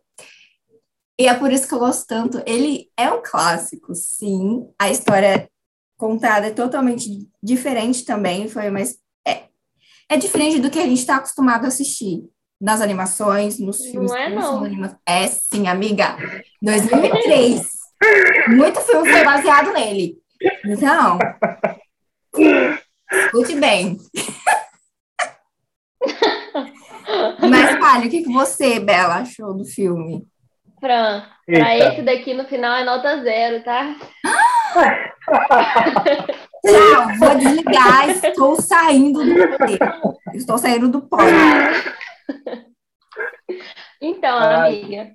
E 1.20 1.26
é 1.26 1.34
por 1.34 1.52
isso 1.52 1.68
que 1.68 1.74
eu 1.74 1.78
gosto 1.78 2.06
tanto. 2.06 2.42
Ele 2.46 2.88
é 2.96 3.12
um 3.12 3.20
clássico, 3.22 3.94
sim. 3.94 4.66
A 4.78 4.88
história 4.88 5.50
contada 5.98 6.46
é 6.46 6.50
totalmente 6.50 7.28
diferente 7.42 8.06
também, 8.06 8.48
foi 8.48 8.70
mais... 8.70 8.96
É, 9.28 9.42
é 10.08 10.16
diferente 10.16 10.58
do 10.60 10.70
que 10.70 10.78
a 10.78 10.86
gente 10.86 11.00
está 11.00 11.16
acostumado 11.16 11.66
a 11.66 11.68
assistir 11.68 12.24
nas 12.58 12.80
animações, 12.80 13.58
nos 13.58 13.84
filmes. 13.84 14.10
Não 14.10 14.16
é, 14.16 14.30
não. 14.30 14.98
É 15.04 15.26
sim, 15.26 15.68
amiga. 15.68 16.16
2003. 16.62 17.68
Muito 18.56 18.80
filme 18.80 19.10
foi 19.10 19.22
baseado 19.22 19.74
nele. 19.74 20.16
Então, 20.64 21.18
escute 23.12 23.56
bem. 23.56 23.98
Mas 27.46 27.78
fale, 27.78 28.06
o 28.06 28.10
que, 28.10 28.22
que 28.22 28.32
você, 28.32 28.80
Bela, 28.80 29.16
achou 29.16 29.52
do 29.52 29.66
filme? 29.66 30.26
Fran, 30.80 31.24
pra 31.46 31.76
esse 31.76 32.02
daqui 32.02 32.34
no 32.34 32.44
final 32.46 32.74
é 32.76 32.84
nota 32.84 33.22
zero, 33.22 33.62
tá? 33.62 33.94
Tchau, 36.64 37.18
vou 37.18 37.36
desligar, 37.38 38.08
estou 38.08 38.60
saindo 38.60 39.22
do 39.24 39.58
poder. 39.58 39.78
Estou 40.34 40.58
saindo 40.58 40.88
do 40.88 41.02
pódio. 41.02 41.34
Então, 44.00 44.38
amiga, 44.38 45.14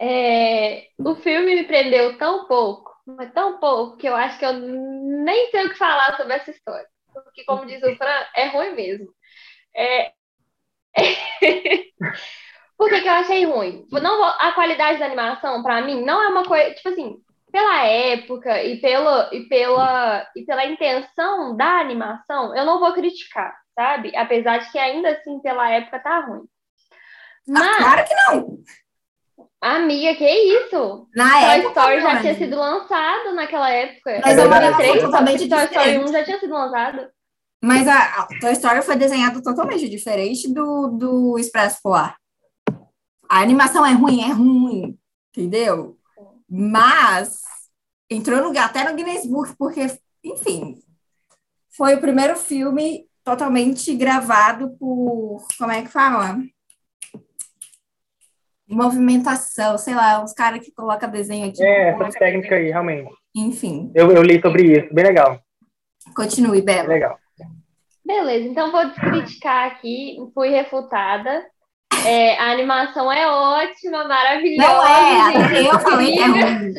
é, 0.00 0.88
o 0.98 1.14
filme 1.16 1.54
me 1.54 1.64
prendeu 1.64 2.18
tão 2.18 2.46
pouco, 2.46 2.94
mas 3.06 3.32
tão 3.32 3.58
pouco, 3.58 3.96
que 3.96 4.08
eu 4.08 4.14
acho 4.14 4.38
que 4.38 4.44
eu 4.44 4.52
nem 4.52 5.50
sei 5.50 5.66
o 5.66 5.70
que 5.70 5.78
falar 5.78 6.16
sobre 6.16 6.34
essa 6.34 6.50
história. 6.50 6.86
Porque, 7.12 7.44
como 7.44 7.66
diz 7.66 7.82
o 7.82 7.96
Fran, 7.96 8.26
é 8.34 8.48
ruim 8.48 8.74
mesmo. 8.74 9.08
É... 9.74 10.12
Por 12.82 12.90
que, 12.90 13.00
que 13.00 13.08
eu 13.08 13.12
achei 13.12 13.44
ruim? 13.44 13.86
Não, 13.92 14.24
a 14.24 14.50
qualidade 14.56 14.98
da 14.98 15.06
animação, 15.06 15.62
para 15.62 15.82
mim, 15.82 16.04
não 16.04 16.20
é 16.20 16.26
uma 16.26 16.44
coisa. 16.44 16.74
Tipo 16.74 16.88
assim, 16.88 17.16
pela 17.52 17.86
época 17.86 18.60
e 18.60 18.80
pela, 18.80 19.30
e, 19.32 19.42
pela, 19.42 20.26
e 20.34 20.44
pela 20.44 20.66
intenção 20.66 21.56
da 21.56 21.78
animação, 21.78 22.56
eu 22.56 22.64
não 22.64 22.80
vou 22.80 22.92
criticar, 22.92 23.54
sabe? 23.72 24.10
Apesar 24.16 24.58
de 24.58 24.72
que 24.72 24.78
ainda 24.80 25.10
assim, 25.10 25.38
pela 25.38 25.70
época, 25.70 26.00
tá 26.00 26.26
ruim. 26.26 26.40
Ah, 26.40 27.52
Mas, 27.52 27.68
ah, 27.68 27.76
claro 27.78 28.04
que 28.04 28.14
não! 28.16 28.58
Amiga, 29.60 30.16
que 30.16 30.28
isso? 30.28 31.08
Na 31.14 31.30
Toy 31.30 31.50
época, 31.60 31.68
Story 31.68 32.00
já 32.00 32.20
tinha 32.20 32.34
sido 32.34 32.56
lançado 32.56 33.32
naquela 33.32 33.70
época. 33.70 34.20
Mas 34.24 34.36
eu 34.36 34.76
três, 34.76 35.02
totalmente 35.02 35.48
Toy 35.48 35.64
Story 35.64 35.68
diferente. 35.68 36.10
1 36.10 36.12
já 36.12 36.24
tinha 36.24 36.40
sido 36.40 36.52
lançado. 36.52 37.08
Mas 37.62 37.86
a, 37.86 38.22
a 38.22 38.26
Toy 38.40 38.52
Story 38.54 38.82
foi 38.82 38.96
desenhada 38.96 39.40
totalmente 39.40 39.88
diferente 39.88 40.52
do, 40.52 40.88
do 40.88 41.38
Expresso 41.38 41.78
Polar. 41.80 42.16
A 43.32 43.40
animação 43.40 43.86
é 43.86 43.92
ruim, 43.94 44.20
é 44.20 44.30
ruim, 44.30 44.98
entendeu? 45.30 45.96
Mas 46.46 47.40
entrou 48.10 48.42
no, 48.52 48.58
até 48.60 48.84
no 48.86 48.94
Guinness 48.94 49.26
Book, 49.26 49.56
porque, 49.56 49.86
enfim, 50.22 50.78
foi 51.74 51.94
o 51.94 52.00
primeiro 52.02 52.36
filme 52.36 53.06
totalmente 53.24 53.94
gravado 53.96 54.76
por, 54.78 55.46
como 55.58 55.72
é 55.72 55.80
que 55.80 55.88
fala? 55.88 56.42
Movimentação, 58.68 59.78
sei 59.78 59.94
lá, 59.94 60.22
uns 60.22 60.34
caras 60.34 60.62
que 60.62 60.70
colocam 60.70 61.10
desenho 61.10 61.48
aqui. 61.48 61.62
É, 61.64 61.88
essa 61.88 62.18
técnica 62.18 62.56
aí, 62.56 62.68
realmente. 62.68 63.10
Enfim, 63.34 63.90
Eu, 63.94 64.12
eu 64.12 64.22
li 64.22 64.42
sobre 64.42 64.78
isso, 64.78 64.92
bem 64.92 65.06
legal. 65.06 65.40
continue, 66.14 66.60
Bela. 66.60 66.86
legal. 66.86 67.18
Beleza, 68.04 68.46
então 68.46 68.70
vou 68.70 68.84
descriticar 68.90 69.68
aqui, 69.68 70.18
fui 70.34 70.50
refutada. 70.50 71.50
É, 72.06 72.36
a 72.38 72.52
animação 72.52 73.10
é 73.12 73.26
ótima, 73.28 74.04
maravilhosa. 74.04 74.68
Não 74.68 74.86
é, 74.86 75.48
gente, 75.48 75.66
eu 75.66 75.78
falei 75.80 76.12
que 76.12 76.18
é 76.18 76.26
ruim. 76.26 76.74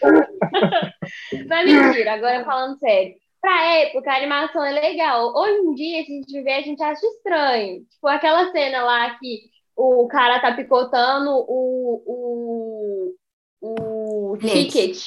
Não 1.48 1.56
é 1.56 1.64
mentira, 1.64 2.12
agora 2.14 2.44
falando 2.44 2.78
sério. 2.78 3.14
Pra 3.40 3.74
época, 3.76 4.10
a 4.10 4.16
animação 4.16 4.64
é 4.64 4.72
legal. 4.72 5.32
Hoje 5.34 5.58
em 5.60 5.74
dia, 5.74 6.04
se 6.04 6.12
a 6.12 6.16
gente 6.16 6.42
vê, 6.42 6.52
a 6.52 6.62
gente 6.62 6.82
acha 6.82 7.06
estranho. 7.06 7.84
Tipo, 7.84 8.08
aquela 8.08 8.50
cena 8.50 8.82
lá 8.82 9.10
que 9.18 9.42
o 9.76 10.08
cara 10.08 10.40
tá 10.40 10.52
picotando 10.54 11.30
o, 11.30 12.02
o, 12.06 13.14
o 13.60 14.36
Bilhete. 14.36 14.70
ticket, 14.70 15.04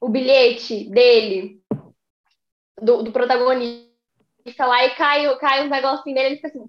o 0.00 0.08
bilhete 0.08 0.90
dele, 0.90 1.60
do, 2.82 3.04
do 3.04 3.12
protagonista 3.12 3.86
lá, 4.66 4.84
e 4.84 4.90
cai, 4.96 5.36
cai 5.38 5.64
um 5.64 5.70
negocinho 5.70 6.14
dele, 6.14 6.26
ele 6.26 6.36
fica 6.36 6.48
assim. 6.48 6.68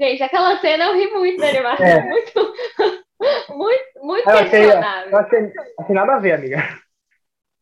Gente, 0.00 0.22
aquela 0.22 0.58
cena 0.60 0.84
eu 0.86 0.94
ri 0.94 1.06
muito 1.12 1.38
da 1.40 1.48
animação. 1.48 1.86
É. 1.86 2.02
Muito, 2.02 2.32
muito, 3.50 3.84
muito 4.02 4.28
Eu 4.28 4.38
achei, 4.38 4.60
questionável. 4.60 5.10
eu 5.12 5.18
achei, 5.18 5.52
achei 5.80 5.94
nada 5.94 6.14
a 6.14 6.18
ver, 6.18 6.32
amiga. 6.32 6.56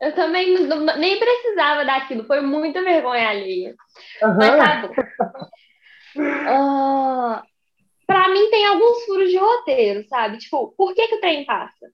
Eu 0.01 0.14
também 0.14 0.59
não- 0.66 0.85
nem 0.99 1.18
precisava 1.18 1.85
daquilo, 1.85 2.25
foi 2.27 2.40
muita 2.40 2.83
vergonha 2.83 3.29
alheia. 3.29 3.75
Mas 4.21 4.38
Aham. 4.40 4.59
tá 4.59 4.88
bom. 4.88 4.95
Ah, 6.47 7.42
pra 8.07 8.29
mim 8.29 8.51
tem 8.51 8.66
alguns 8.66 9.03
furos 9.07 9.31
de 9.31 9.38
roteiro, 9.38 10.07
sabe? 10.09 10.37
Tipo, 10.37 10.75
por 10.77 10.95
que 10.95 11.09
que 11.09 11.14
o 11.14 11.21
trem 11.21 11.47
passa? 11.47 11.87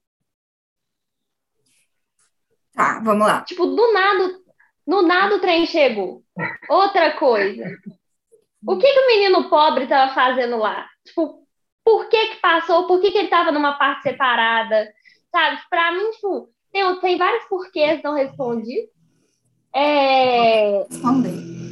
Tá, 2.73 2.99
vamos 3.01 3.25
lá. 3.25 3.41
Tipo, 3.43 3.65
do 3.65 3.93
nada, 3.93 4.39
no 4.85 5.01
nada 5.03 5.35
o 5.35 5.39
trem 5.39 5.65
chegou. 5.65 6.21
Outra 6.69 7.13
coisa. 7.17 7.63
O 8.65 8.77
que 8.77 8.91
que 8.91 8.99
o 8.99 9.07
menino 9.07 9.49
pobre 9.49 9.87
tava 9.87 10.13
fazendo 10.13 10.57
lá? 10.57 10.87
Tipo, 11.05 11.47
por 11.83 12.09
que 12.09 12.27
que 12.27 12.41
passou? 12.41 12.87
Por 12.87 12.99
que 13.01 13.11
que 13.11 13.17
ele 13.17 13.27
tava 13.29 13.51
numa 13.51 13.73
parte 13.77 14.03
separada? 14.03 14.87
Sabe? 15.31 15.59
Pra 15.69 15.91
mim, 15.91 16.09
tipo, 16.11 16.49
tem, 16.71 16.99
tem 16.99 17.17
vários 17.17 17.45
porquês 17.45 18.01
não 18.03 18.13
respondidos. 18.13 18.89
É... 19.75 20.85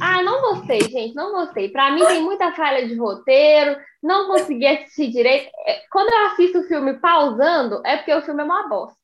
Ah, 0.00 0.22
não 0.22 0.40
gostei, 0.40 0.80
gente, 0.82 1.14
não 1.14 1.32
gostei. 1.32 1.68
Pra 1.68 1.90
mim 1.90 2.04
tem 2.06 2.22
muita 2.22 2.52
falha 2.52 2.86
de 2.86 2.94
roteiro, 2.94 3.76
não 4.02 4.28
consegui 4.28 4.66
assistir 4.66 5.08
direito. 5.10 5.50
É, 5.66 5.82
Quando 5.90 6.12
eu 6.12 6.26
assisto 6.26 6.60
o 6.60 6.64
filme 6.64 6.94
pausando, 7.00 7.82
é 7.84 7.96
porque 7.96 8.14
o 8.14 8.22
filme 8.22 8.40
é 8.40 8.44
uma 8.44 8.68
bosta. 8.68 8.96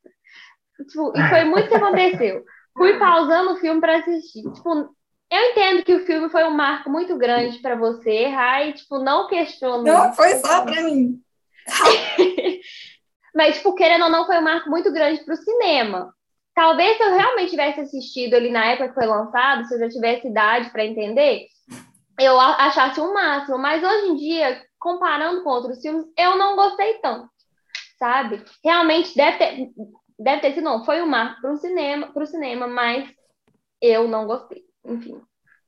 Tipo, 0.88 1.12
e 1.16 1.28
foi 1.28 1.44
muito 1.44 1.68
que 1.68 1.74
aconteceu. 1.74 2.44
Fui 2.76 2.98
pausando 2.98 3.52
o 3.52 3.56
filme 3.56 3.80
pra 3.80 3.98
assistir. 3.98 4.42
Tipo, 4.52 4.94
eu 5.34 5.50
entendo 5.50 5.84
que 5.84 5.94
o 5.94 6.06
filme 6.06 6.28
foi 6.28 6.44
um 6.44 6.50
marco 6.50 6.88
muito 6.88 7.16
grande 7.16 7.58
pra 7.58 7.74
você 7.74 8.28
e, 8.28 8.72
tipo, 8.72 8.98
não 8.98 9.26
questiono. 9.26 9.82
Não 9.82 10.12
foi 10.12 10.36
só 10.36 10.62
pra 10.62 10.82
mim. 10.82 11.20
Mas, 13.34 13.56
tipo, 13.56 13.74
querendo 13.74 14.04
ou 14.04 14.10
não, 14.10 14.26
foi 14.26 14.38
um 14.38 14.42
marco 14.42 14.70
muito 14.70 14.92
grande 14.92 15.24
pro 15.24 15.36
cinema. 15.36 16.14
Talvez 16.54 16.96
se 16.96 17.02
eu 17.02 17.14
realmente 17.14 17.50
tivesse 17.50 17.80
assistido 17.80 18.34
ali 18.34 18.48
na 18.48 18.64
época 18.66 18.88
que 18.88 18.94
foi 18.94 19.06
lançado, 19.06 19.64
se 19.64 19.74
eu 19.74 19.80
já 19.80 19.88
tivesse 19.88 20.28
idade 20.28 20.70
para 20.70 20.84
entender, 20.84 21.48
eu 22.20 22.38
achasse 22.38 23.00
o 23.00 23.12
máximo. 23.12 23.58
Mas 23.58 23.82
hoje 23.82 24.06
em 24.06 24.16
dia, 24.16 24.62
comparando 24.78 25.42
com 25.42 25.50
outros 25.50 25.80
filmes, 25.80 26.06
eu 26.16 26.36
não 26.36 26.54
gostei 26.54 26.94
tanto, 26.98 27.28
sabe? 27.98 28.44
Realmente 28.62 29.16
deve 29.16 29.38
ter, 29.38 29.70
deve 30.16 30.40
ter 30.42 30.54
sido, 30.54 30.62
não, 30.62 30.84
foi 30.84 31.02
um 31.02 31.06
marco 31.06 31.40
pro 31.40 31.56
cinema, 31.56 32.12
pro 32.12 32.24
cinema, 32.24 32.68
mas 32.68 33.10
eu 33.80 34.06
não 34.06 34.26
gostei. 34.26 34.62
Enfim. 34.84 35.20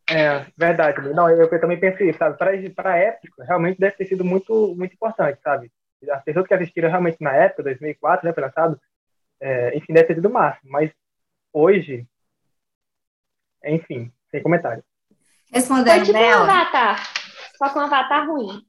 É, 0.08 0.46
verdade. 0.56 1.00
Não, 1.14 1.28
eu, 1.28 1.48
eu 1.50 1.60
também 1.60 1.80
pensei 1.80 2.10
isso, 2.10 2.18
sabe? 2.18 2.36
Para 2.36 2.92
a 2.92 2.96
época, 2.96 3.44
realmente 3.44 3.78
deve 3.80 3.96
ter 3.96 4.06
sido 4.06 4.24
muito, 4.24 4.74
muito 4.76 4.94
importante, 4.94 5.40
sabe? 5.42 5.70
As 6.10 6.22
pessoas 6.22 6.46
que 6.46 6.54
assistiram 6.54 6.88
realmente 6.88 7.16
na 7.20 7.32
época, 7.32 7.64
2004, 7.64 8.26
né, 8.26 8.32
foi 8.32 8.42
lançado, 8.42 8.80
é, 9.40 9.76
enfim, 9.76 9.92
deve 9.92 10.06
ter 10.06 10.14
sido 10.14 10.28
o 10.28 10.32
máximo. 10.32 10.70
Mas 10.70 10.92
hoje, 11.52 12.06
enfim, 13.64 14.12
sem 14.30 14.42
comentário. 14.42 14.84
Foi 15.08 15.16
Respondendo 15.60 16.04
tipo 16.04 16.16
um 16.16 16.20
Bela. 16.20 16.42
avatar, 16.44 17.12
só 17.56 17.68
que 17.68 17.78
um 17.78 17.82
avatar 17.82 18.28
ruim. 18.28 18.62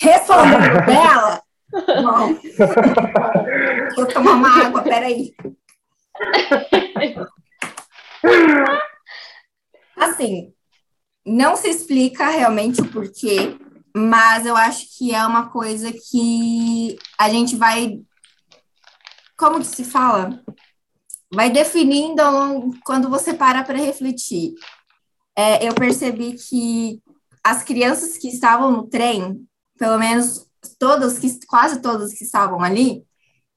Respondendo 0.00 0.86
Bela. 0.86 1.42
Bom. 1.72 2.38
Eu 3.98 4.06
tomar 4.08 4.32
uma 4.32 4.66
água, 4.66 4.82
peraí. 4.82 5.34
Assim, 9.96 10.52
não 11.26 11.56
se 11.56 11.68
explica 11.68 12.28
realmente 12.28 12.80
o 12.80 12.90
porquê 12.90 13.56
mas 13.98 14.46
eu 14.46 14.56
acho 14.56 14.86
que 14.96 15.14
é 15.14 15.24
uma 15.26 15.50
coisa 15.50 15.92
que 15.92 16.96
a 17.18 17.28
gente 17.28 17.56
vai. 17.56 18.00
Como 19.36 19.60
que 19.60 19.66
se 19.66 19.84
fala? 19.84 20.42
Vai 21.32 21.50
definindo 21.50 22.22
quando 22.84 23.08
você 23.08 23.34
para 23.34 23.64
para 23.64 23.78
refletir. 23.78 24.54
É, 25.36 25.66
eu 25.66 25.74
percebi 25.74 26.34
que 26.34 27.02
as 27.44 27.62
crianças 27.62 28.18
que 28.18 28.28
estavam 28.28 28.70
no 28.70 28.86
trem, 28.88 29.46
pelo 29.78 29.98
menos 29.98 30.46
todas, 30.78 31.18
que, 31.18 31.46
quase 31.46 31.80
todas 31.80 32.12
que 32.12 32.24
estavam 32.24 32.60
ali, 32.62 33.04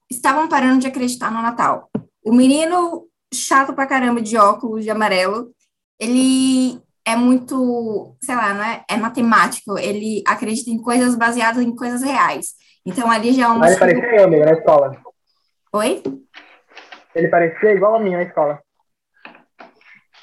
estavam 0.10 0.48
parando 0.48 0.82
de 0.82 0.88
acreditar 0.88 1.32
no 1.32 1.42
Natal. 1.42 1.90
O 2.24 2.34
menino 2.34 3.08
chato 3.34 3.74
pra 3.74 3.88
caramba 3.88 4.22
de 4.22 4.38
óculos 4.38 4.84
de 4.84 4.90
amarelo, 4.90 5.52
ele 6.00 6.82
é 7.06 7.16
muito, 7.16 8.16
sei 8.22 8.36
lá, 8.36 8.54
não 8.54 8.64
é, 8.64 8.84
é 8.90 8.98
matemático, 8.98 9.78
ele 9.78 10.24
acredita 10.28 10.70
em 10.70 10.82
coisas 10.82 11.16
baseadas 11.16 11.64
em 11.64 11.76
coisas 11.76 12.02
reais. 12.02 12.54
Então 12.86 13.10
ali 13.10 13.34
já 13.34 13.46
é 13.46 13.48
uma. 13.48 13.68
Ele 13.68 13.80
parecia 13.80 14.16
eu, 14.16 14.24
amiga, 14.26 14.46
na 14.46 14.54
escola. 14.54 15.02
Oi? 15.74 16.04
Ele 17.14 17.28
parecia 17.28 17.74
igual 17.74 17.96
a 17.96 18.00
mim 18.00 18.12
na 18.12 18.24
escola. 18.24 18.60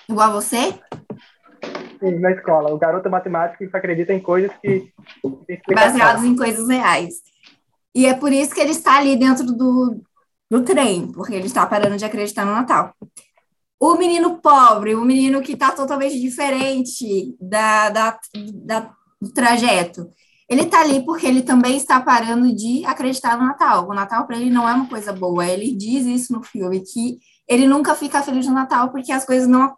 Igual 0.09 0.31
a 0.31 0.33
você? 0.33 0.75
Sim, 2.01 2.19
na 2.19 2.33
escola. 2.33 2.73
O 2.73 2.79
garoto 2.79 3.11
matemático 3.11 3.69
que 3.69 3.77
acredita 3.77 4.13
em 4.13 4.21
coisas 4.21 4.51
que. 4.59 4.93
Baseadas 5.73 6.25
em 6.25 6.37
coisas 6.37 6.69
reais. 6.69 7.15
E 7.95 8.07
é 8.07 8.15
por 8.15 8.33
isso 8.33 8.55
que 8.55 8.61
ele 8.61 8.71
está 8.71 8.99
ali 8.99 9.17
dentro 9.17 9.45
do, 9.47 10.01
do 10.51 10.65
trem, 10.65 11.11
porque 11.13 11.35
ele 11.35 11.47
está 11.47 11.67
parando 11.67 11.97
de 11.97 12.05
acreditar 12.05 12.45
no 12.45 12.53
Natal. 12.53 12.95
O 13.81 13.95
menino 13.97 14.41
pobre, 14.41 14.95
o 14.95 15.05
menino 15.05 15.41
que 15.43 15.53
está 15.53 15.73
totalmente 15.73 16.19
diferente 16.19 17.37
da, 17.41 17.91
da, 17.91 18.19
da, 18.65 18.93
do 19.21 19.33
trajeto, 19.33 20.11
ele 20.49 20.63
está 20.63 20.81
ali 20.81 21.05
porque 21.05 21.27
ele 21.27 21.43
também 21.43 21.77
está 21.77 22.01
parando 22.01 22.53
de 22.55 22.85
acreditar 22.87 23.39
no 23.39 23.45
Natal. 23.45 23.87
O 23.87 23.95
Natal 23.95 24.27
para 24.27 24.39
ele 24.39 24.51
não 24.51 24.69
é 24.69 24.73
uma 24.73 24.89
coisa 24.89 25.13
boa. 25.13 25.47
Ele 25.47 25.77
diz 25.77 26.07
isso 26.07 26.33
no 26.33 26.43
filme 26.43 26.81
que 26.81 27.19
ele 27.47 27.67
nunca 27.67 27.95
fica 27.95 28.23
feliz 28.23 28.47
no 28.47 28.55
Natal 28.55 28.91
porque 28.91 29.13
as 29.13 29.25
coisas 29.27 29.47
não 29.47 29.77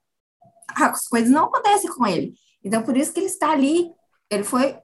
as 0.76 1.09
coisas 1.09 1.30
não 1.30 1.46
acontecem 1.46 1.90
com 1.92 2.06
ele. 2.06 2.33
Então 2.62 2.83
por 2.83 2.96
isso 2.96 3.12
que 3.12 3.18
ele 3.18 3.26
está 3.26 3.50
ali. 3.50 3.90
Ele 4.30 4.44
foi 4.44 4.78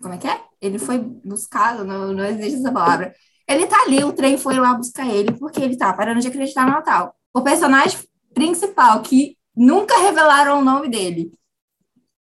como 0.00 0.14
é 0.14 0.18
que 0.18 0.26
é? 0.26 0.42
Ele 0.62 0.78
foi 0.78 0.98
buscado, 0.98 1.84
não, 1.84 2.12
não 2.14 2.24
existe 2.24 2.60
essa 2.60 2.72
palavra. 2.72 3.14
Ele 3.50 3.66
tá 3.66 3.82
ali, 3.82 4.04
o 4.04 4.12
trem 4.12 4.38
foi 4.38 4.60
lá 4.60 4.74
buscar 4.74 5.08
ele 5.08 5.32
porque 5.32 5.60
ele 5.60 5.76
tá 5.76 5.92
parando 5.92 6.20
de 6.20 6.28
acreditar 6.28 6.64
no 6.64 6.72
Natal. 6.72 7.12
O 7.34 7.42
personagem 7.42 7.98
principal, 8.32 9.02
que 9.02 9.36
nunca 9.56 9.98
revelaram 9.98 10.60
o 10.60 10.64
nome 10.64 10.88
dele. 10.88 11.32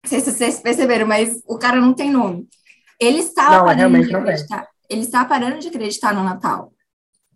Não 0.02 0.10
sei 0.10 0.22
se 0.22 0.32
vocês 0.32 0.62
perceberam, 0.62 1.06
mas 1.06 1.42
o 1.46 1.58
cara 1.58 1.82
não 1.82 1.94
tem 1.94 2.10
nome. 2.10 2.48
Ele 2.98 3.20
estava 3.20 3.58
não, 3.58 3.66
parando 3.66 4.02
de 4.02 4.16
acreditar. 4.16 4.68
Ele 4.90 5.02
está 5.02 5.26
parando 5.26 5.60
de 5.60 5.68
acreditar 5.68 6.14
no 6.14 6.24
Natal. 6.24 6.72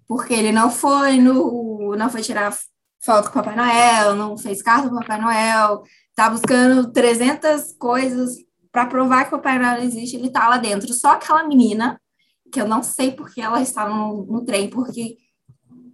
Porque 0.08 0.34
ele 0.34 0.54
não 0.54 0.72
foi 0.72 1.18
no. 1.18 1.94
não 1.98 2.10
foi 2.10 2.22
tirar 2.22 2.58
foto 3.04 3.32
com 3.32 3.40
o 3.40 3.44
Papai 3.44 3.56
Noel, 3.56 4.16
não 4.16 4.38
fez 4.38 4.62
carta 4.62 4.88
com 4.88 4.96
o 4.96 5.00
Papai 5.00 5.20
Noel, 5.20 5.84
tá 6.16 6.30
buscando 6.30 6.90
300 6.94 7.74
coisas 7.78 8.38
para 8.72 8.86
provar 8.86 9.26
que 9.26 9.36
o 9.36 9.38
Papai 9.38 9.60
Noel 9.60 9.84
existe, 9.84 10.16
ele 10.16 10.30
tá 10.30 10.48
lá 10.48 10.58
dentro. 10.58 10.94
Só 10.94 11.12
aquela 11.12 11.46
menina, 11.46 12.00
que 12.54 12.62
eu 12.62 12.68
não 12.68 12.84
sei 12.84 13.12
porque 13.12 13.42
ela 13.42 13.62
está 13.62 13.90
no, 13.90 14.26
no 14.28 14.46
trem, 14.46 14.70
porque 14.70 15.18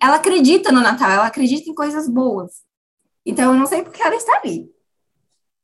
ela 0.02 0.18
acredita 0.18 0.74
no 0.74 0.82
Natal, 0.82 1.10
ela 1.10 1.28
acredita 1.28 1.70
em 1.70 1.74
coisas 1.74 2.10
boas. 2.10 2.64
Então, 3.26 3.54
eu 3.54 3.58
não 3.58 3.66
sei 3.66 3.82
porque 3.82 4.02
ela 4.02 4.16
está 4.16 4.42
ali. 4.44 4.70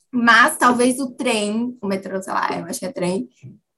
Mas 0.10 0.58
talvez 0.58 0.98
o 1.00 1.12
trem, 1.12 1.78
o 1.82 1.88
metrô, 1.88 2.22
sei 2.22 2.34
lá, 2.34 2.48
eu 2.58 2.66
acho 2.66 2.80
que 2.80 2.86
é 2.86 2.92
trem, 2.94 3.28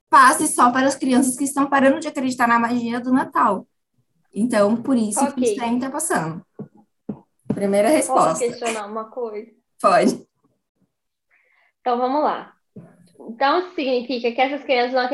passe 0.08 0.48
só 0.48 0.72
para 0.72 0.86
as 0.88 0.96
crianças 0.96 1.36
que 1.36 1.44
estão 1.44 1.68
parando 1.68 2.00
de 2.00 2.08
acreditar 2.08 2.48
na 2.48 2.60
magia 2.60 3.00
do 3.00 3.12
Natal. 3.12 3.68
Então, 4.32 4.76
por 4.76 4.96
isso 4.96 5.24
okay. 5.24 5.44
que 5.44 5.52
o 5.54 5.56
trem 5.56 5.76
está 5.76 5.90
passando. 5.90 6.46
Primeira 7.48 7.90
resposta. 7.90 8.30
Posso 8.30 8.40
questionar 8.42 8.86
uma 8.86 9.06
coisa? 9.06 9.52
Pode. 9.82 10.28
Então, 11.82 11.98
vamos 11.98 12.22
lá. 12.22 12.54
Então, 13.20 13.74
significa 13.74 14.32
que 14.32 14.42
essas 14.42 14.64
crianças 14.64 14.94
vão 14.94 15.08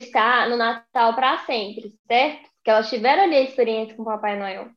acreditar 0.00 0.48
no 0.48 0.56
Natal 0.56 1.14
para 1.14 1.44
sempre, 1.44 1.94
certo? 2.06 2.48
Que 2.64 2.70
elas 2.70 2.88
tiveram 2.88 3.24
ali 3.24 3.36
a 3.36 3.42
experiência 3.42 3.94
com 3.94 4.02
o 4.02 4.06
Papai 4.06 4.38
Noel. 4.38 4.70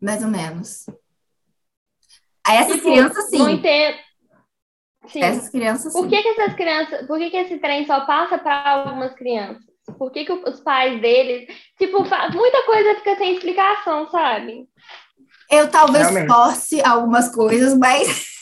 Mais 0.00 0.22
ou 0.22 0.28
menos. 0.28 0.86
Aí 2.46 2.58
essas 2.58 2.76
tipo, 2.76 2.88
crianças, 2.88 3.30
sim. 3.30 3.38
Não 3.38 3.50
entendo. 3.50 3.98
Sim. 5.08 5.22
Essas 5.22 5.48
crianças, 5.50 5.92
sim. 5.92 5.98
Por 6.00 6.08
que, 6.08 6.22
que 6.22 6.28
essas 6.28 6.54
crianças... 6.54 7.06
Por 7.06 7.18
que, 7.18 7.30
que 7.30 7.36
esse 7.36 7.58
trem 7.58 7.86
só 7.86 8.04
passa 8.06 8.38
para 8.38 8.70
algumas 8.70 9.14
crianças? 9.14 9.64
Por 9.98 10.10
que, 10.10 10.24
que 10.24 10.32
os 10.32 10.60
pais 10.60 11.00
deles... 11.00 11.48
Tipo, 11.78 11.98
muita 12.32 12.62
coisa 12.66 12.96
fica 12.96 13.16
sem 13.16 13.34
explicação, 13.34 14.08
sabe? 14.10 14.68
Eu 15.50 15.70
talvez 15.70 16.08
Realmente. 16.10 16.28
force 16.28 16.82
algumas 16.82 17.32
coisas, 17.32 17.76
mas... 17.76 18.35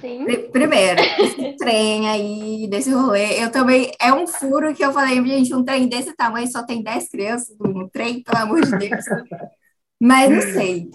Sim. 0.00 0.26
Primeiro, 0.50 1.00
esse 1.00 1.56
trem 1.58 2.08
aí, 2.08 2.68
desse 2.68 2.92
rolê, 2.92 3.42
eu 3.42 3.50
também. 3.50 3.92
É 4.00 4.12
um 4.12 4.26
furo 4.26 4.74
que 4.74 4.84
eu 4.84 4.92
falei, 4.92 5.16
gente, 5.24 5.54
um 5.54 5.64
trem 5.64 5.88
desse 5.88 6.14
tamanho 6.14 6.50
só 6.50 6.64
tem 6.64 6.82
10 6.82 7.08
crianças 7.08 7.56
no 7.58 7.88
trem, 7.90 8.22
pelo 8.22 8.38
amor 8.38 8.64
de 8.64 8.76
Deus. 8.78 9.04
Mas 10.00 10.30
não 10.30 10.40
sei. 10.40 10.90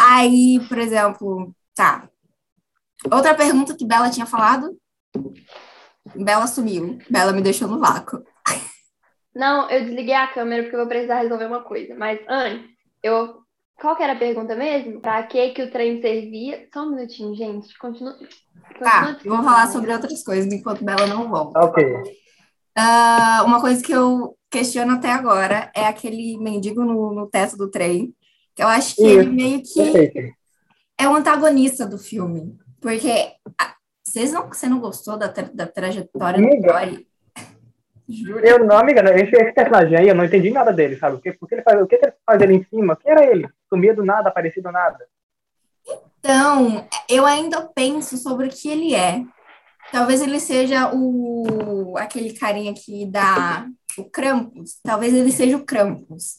Aí, 0.00 0.60
por 0.68 0.78
exemplo, 0.78 1.54
tá. 1.74 2.08
Outra 3.10 3.34
pergunta 3.34 3.76
que 3.76 3.86
Bela 3.86 4.10
tinha 4.10 4.26
falado. 4.26 4.76
Bela 6.14 6.46
sumiu. 6.46 6.98
Bela 7.10 7.32
me 7.32 7.42
deixou 7.42 7.68
no 7.68 7.80
vácuo. 7.80 8.24
Não, 9.34 9.68
eu 9.70 9.84
desliguei 9.84 10.14
a 10.14 10.26
câmera 10.26 10.62
porque 10.62 10.76
eu 10.76 10.80
vou 10.80 10.88
precisar 10.88 11.20
resolver 11.20 11.46
uma 11.46 11.62
coisa. 11.62 11.94
Mas 11.94 12.20
antes, 12.28 12.70
eu 13.02 13.41
qual 13.80 13.96
que 13.96 14.02
era 14.02 14.12
a 14.12 14.18
pergunta 14.18 14.54
mesmo? 14.54 15.00
Para 15.00 15.22
que 15.24 15.50
que 15.50 15.62
o 15.62 15.70
trem 15.70 16.00
servia? 16.00 16.68
Só 16.72 16.82
um 16.82 16.90
minutinho, 16.90 17.34
gente. 17.34 17.76
Continua. 17.78 18.16
Tá, 18.78 19.18
eu 19.24 19.34
vou 19.34 19.44
falar 19.44 19.68
sobre 19.68 19.92
outras 19.92 20.22
coisas 20.22 20.52
enquanto 20.52 20.84
Bela 20.84 21.06
não 21.06 21.28
volta. 21.28 21.60
Ok. 21.60 21.84
Uh, 21.84 23.44
uma 23.44 23.60
coisa 23.60 23.82
que 23.82 23.92
eu 23.92 24.36
questiono 24.50 24.92
até 24.92 25.10
agora 25.10 25.70
é 25.74 25.84
aquele 25.86 26.38
mendigo 26.38 26.84
no, 26.84 27.12
no 27.12 27.26
teto 27.28 27.56
do 27.56 27.70
trem. 27.70 28.14
Que 28.54 28.62
eu 28.62 28.68
acho 28.68 28.96
que 28.96 29.06
Isso. 29.06 29.20
ele 29.20 29.30
meio 29.30 29.62
que 29.62 30.34
é 30.98 31.08
o 31.08 31.14
antagonista 31.14 31.86
do 31.86 31.98
filme. 31.98 32.56
Porque 32.80 33.32
vocês 34.02 34.32
não, 34.32 34.48
você 34.48 34.68
não 34.68 34.80
gostou 34.80 35.16
da, 35.16 35.28
tra 35.28 35.48
da 35.52 35.66
trajetória 35.66 36.38
Amiga. 36.38 36.72
do 36.72 36.78
Joy? 36.78 37.06
Eu 38.42 38.64
não, 38.64 38.76
amiga, 38.76 39.02
esse, 39.14 39.34
esse, 39.34 39.52
personagem 39.52 39.96
aí, 39.96 40.08
eu 40.08 40.14
não 40.14 40.24
entendi 40.24 40.50
nada 40.50 40.72
dele, 40.72 40.96
sabe? 40.96 41.16
O 41.16 41.20
que, 41.20 41.36
o 41.40 41.46
que 41.46 41.54
ele 41.54 41.62
faz, 41.62 41.80
o 41.80 41.86
que 41.86 41.94
ele 41.94 42.12
faz 42.24 42.42
ali 42.42 42.54
em 42.54 42.64
cima? 42.64 42.96
Quem 42.96 43.12
era 43.12 43.24
ele? 43.24 43.48
Sumia 43.68 43.94
do 43.94 44.04
nada, 44.04 44.28
aparecia 44.28 44.62
do 44.62 44.70
nada. 44.70 44.98
Então, 46.18 46.86
eu 47.08 47.26
ainda 47.26 47.62
penso 47.74 48.16
sobre 48.16 48.46
o 48.46 48.50
que 48.50 48.68
ele 48.68 48.94
é. 48.94 49.24
Talvez 49.90 50.22
ele 50.22 50.40
seja 50.40 50.90
o 50.94 51.96
aquele 51.98 52.32
carinha 52.32 52.72
que 52.72 53.04
dá 53.06 53.66
o 53.98 54.04
Krampus. 54.04 54.80
Talvez 54.82 55.12
ele 55.12 55.32
seja 55.32 55.56
o 55.56 55.64
Krampus. 55.64 56.36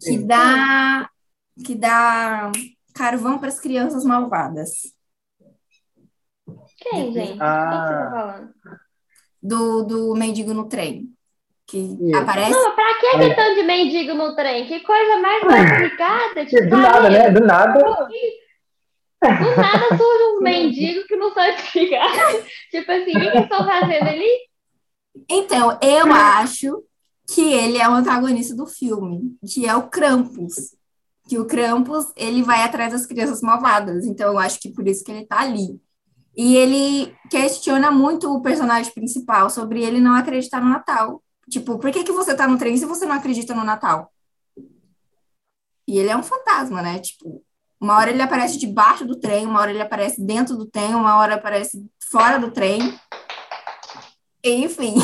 Que 0.00 0.18
dá 0.18 1.10
que 1.64 1.74
dá 1.74 2.50
carvão 2.94 3.38
para 3.38 3.48
as 3.48 3.60
crianças 3.60 4.04
malvadas. 4.04 4.70
Quem, 6.78 7.12
gente? 7.12 7.38
Ah. 7.40 7.70
Quem 7.70 7.80
você 7.80 7.94
tá 7.94 8.10
falando? 8.10 8.54
Do, 9.42 9.82
do 9.84 10.14
mendigo 10.14 10.52
no 10.52 10.68
trem 10.68 11.14
que 11.70 12.14
aparece. 12.14 12.50
Não, 12.50 12.74
pra 12.74 12.94
que 12.98 13.06
é. 13.06 13.34
tanto 13.34 13.54
de 13.54 13.62
mendigo 13.62 14.14
no 14.14 14.34
trem? 14.34 14.66
Que 14.66 14.80
coisa 14.80 15.18
mais 15.18 15.40
complicada. 15.42 16.46
Tipo, 16.46 16.68
do 16.68 16.76
nada, 16.76 17.08
né? 17.08 17.30
Do 17.30 17.40
nada. 17.40 17.78
Do 17.78 19.56
nada 19.56 19.88
surge 19.96 20.24
um 20.36 20.40
mendigo 20.42 21.06
que 21.06 21.14
não 21.14 21.32
sabe 21.32 21.54
explicar. 21.54 22.10
tipo 22.70 22.90
assim, 22.90 23.16
o 23.16 23.32
que 23.32 23.38
estão 23.38 23.64
fazendo 23.64 24.08
ali? 24.08 24.50
Então, 25.28 25.78
eu 25.80 26.12
acho 26.12 26.82
que 27.28 27.52
ele 27.52 27.78
é 27.78 27.88
o 27.88 27.92
antagonista 27.92 28.56
do 28.56 28.66
filme, 28.66 29.36
que 29.46 29.66
é 29.66 29.76
o 29.76 29.88
Krampus. 29.88 30.74
Que 31.28 31.38
o 31.38 31.46
Krampus, 31.46 32.06
ele 32.16 32.42
vai 32.42 32.62
atrás 32.62 32.92
das 32.92 33.06
crianças 33.06 33.40
malvadas. 33.40 34.04
Então, 34.04 34.32
eu 34.32 34.38
acho 34.38 34.58
que 34.58 34.72
por 34.72 34.88
isso 34.88 35.04
que 35.04 35.12
ele 35.12 35.26
tá 35.26 35.40
ali. 35.40 35.80
E 36.42 36.56
ele 36.56 37.14
questiona 37.28 37.90
muito 37.90 38.34
o 38.34 38.40
personagem 38.40 38.90
principal 38.94 39.50
sobre 39.50 39.84
ele 39.84 40.00
não 40.00 40.14
acreditar 40.14 40.58
no 40.58 40.70
Natal. 40.70 41.22
Tipo, 41.50 41.78
por 41.78 41.90
que, 41.90 42.02
que 42.02 42.12
você 42.12 42.34
tá 42.34 42.48
no 42.48 42.56
trem 42.56 42.78
se 42.78 42.86
você 42.86 43.04
não 43.04 43.14
acredita 43.14 43.54
no 43.54 43.62
Natal? 43.62 44.10
E 45.86 45.98
ele 45.98 46.08
é 46.08 46.16
um 46.16 46.22
fantasma, 46.22 46.80
né? 46.80 46.98
Tipo, 46.98 47.44
uma 47.78 47.98
hora 47.98 48.08
ele 48.08 48.22
aparece 48.22 48.58
debaixo 48.58 49.04
do 49.04 49.20
trem, 49.20 49.46
uma 49.46 49.60
hora 49.60 49.70
ele 49.70 49.82
aparece 49.82 50.24
dentro 50.24 50.56
do 50.56 50.64
trem, 50.64 50.94
uma 50.94 51.18
hora 51.18 51.34
aparece 51.34 51.86
fora 52.10 52.38
do 52.38 52.50
trem. 52.50 52.98
Enfim. 54.42 54.94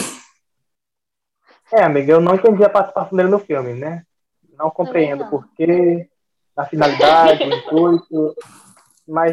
É, 1.71 1.83
amiga, 1.83 2.15
eu 2.15 2.21
não 2.21 2.37
entendi 2.37 2.65
a 2.65 2.71
participação 2.71 3.15
dele 3.15 3.29
no 3.29 3.41
filme, 3.41 3.75
né? 3.75 4.05
Não 4.59 4.71
compreendo 4.71 5.25
o 5.25 5.29
porquê, 5.29 6.09
a 6.57 6.65
finalidade, 6.65 7.45
o 7.45 7.55
intuito. 7.55 8.35
Mas. 9.07 9.33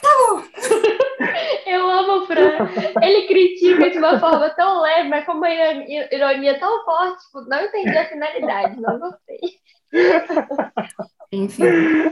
Tá 0.00 0.08
bom. 0.16 0.21
Eu 0.21 0.21
Ele 3.02 3.26
critica 3.26 3.90
de 3.90 3.98
uma 3.98 4.18
forma 4.18 4.50
tão 4.50 4.80
leve, 4.80 5.08
mas 5.08 5.24
com 5.24 5.32
uma 5.32 5.50
ironia 5.50 6.58
tão 6.58 6.84
forte, 6.84 7.24
tipo, 7.24 7.40
não 7.42 7.64
entendi 7.64 7.96
a 7.96 8.08
finalidade, 8.08 8.80
não 8.80 8.98
gostei. 8.98 9.38
Enfim. 11.32 11.64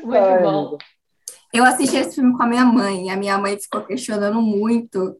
Muito 0.02 0.16
Ai, 0.16 0.42
bom. 0.42 0.78
Eu 1.52 1.64
assisti 1.64 1.96
esse 1.96 2.14
filme 2.16 2.36
com 2.36 2.42
a 2.42 2.46
minha 2.46 2.64
mãe, 2.64 3.06
e 3.06 3.10
a 3.10 3.16
minha 3.16 3.36
mãe 3.36 3.58
ficou 3.58 3.82
questionando 3.82 4.40
muito 4.40 5.16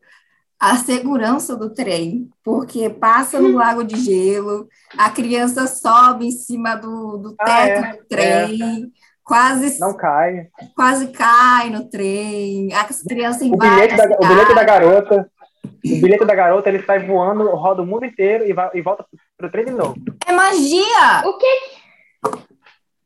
a 0.61 0.76
segurança 0.76 1.57
do 1.57 1.72
trem, 1.72 2.28
porque 2.44 2.90
passa 2.90 3.40
no 3.40 3.53
lago 3.57 3.82
de 3.82 3.96
gelo, 3.96 4.68
a 4.96 5.11
criança 5.11 5.66
sobe 5.66 6.26
em 6.26 6.30
cima 6.30 6.76
do, 6.76 7.16
do 7.16 7.34
Ah, 7.40 7.44
teto 7.46 7.84
é, 7.84 7.92
do 7.96 8.05
trem, 8.05 8.92
quase, 9.31 9.78
Não 9.78 9.97
cai. 9.97 10.49
quase 10.74 11.07
cai 11.12 11.70
no 11.70 11.89
trem, 11.89 12.72
as 12.74 13.01
crianças 13.05 13.43
O 13.49 13.57
bilhete, 13.57 13.95
da, 13.97 14.03
a 14.05 14.18
o 14.18 14.26
bilhete 14.26 14.55
da 14.57 14.64
garota. 14.64 15.31
O 15.64 16.01
bilhete 16.01 16.24
da 16.24 16.35
garota, 16.35 16.68
ele 16.68 16.83
sai 16.83 17.07
voando, 17.07 17.49
roda 17.55 17.81
o 17.83 17.87
mundo 17.87 18.05
inteiro 18.05 18.45
e, 18.45 18.53
vai, 18.53 18.68
e 18.74 18.83
volta 18.83 19.07
pro 19.39 19.49
trem 19.49 19.66
de 19.66 19.70
novo. 19.70 19.95
É 20.26 20.33
magia! 20.33 21.22
O 21.24 21.39
que 21.39 21.47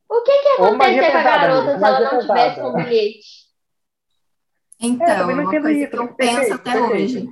o 0.09 0.23
que 0.23 0.33
que 0.43 0.57
com 0.57 0.65
a 0.65 1.23
garota 1.23 1.79
se 1.79 1.85
ela 1.85 2.01
não 2.01 2.21
tivesse 2.21 2.55
pesada. 2.55 2.69
um 2.69 2.73
bilhete? 2.75 3.45
Então, 4.81 5.07
É, 5.07 5.25
uma 5.35 5.45
coisa 5.51 5.73
isso, 5.73 5.91
que 5.91 5.97
eu 5.99 6.09
perfeito, 6.09 6.17
penso 6.17 6.55
até 6.55 6.73
perfeito. 6.73 6.95
hoje. 6.95 7.29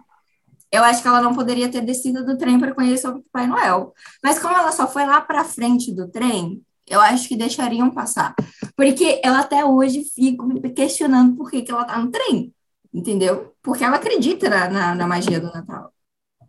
Eu 0.70 0.84
acho 0.84 1.00
que 1.02 1.08
ela 1.08 1.20
não 1.22 1.34
poderia 1.34 1.70
ter 1.70 1.80
descido 1.80 2.24
do 2.26 2.36
trem 2.36 2.58
para 2.58 2.74
conhecer 2.74 3.08
o 3.08 3.22
Papai 3.22 3.46
Noel. 3.46 3.92
Mas 4.22 4.38
como 4.38 4.54
ela 4.56 4.70
só 4.72 4.86
foi 4.86 5.04
lá 5.06 5.20
para 5.22 5.44
frente 5.44 5.94
do 5.94 6.10
trem, 6.10 6.60
eu 6.92 7.00
acho 7.00 7.26
que 7.26 7.36
deixariam 7.36 7.90
passar. 7.90 8.34
Porque 8.76 9.20
ela 9.24 9.40
até 9.40 9.64
hoje 9.64 10.04
fica 10.04 10.44
me 10.44 10.60
questionando 10.70 11.36
por 11.36 11.50
que, 11.50 11.62
que 11.62 11.72
ela 11.72 11.84
tá 11.84 11.98
no 11.98 12.10
trem. 12.10 12.54
Entendeu? 12.92 13.54
Porque 13.62 13.82
ela 13.82 13.96
acredita 13.96 14.50
na, 14.50 14.68
na, 14.68 14.94
na 14.94 15.06
magia 15.06 15.40
do 15.40 15.46
Natal. 15.46 15.92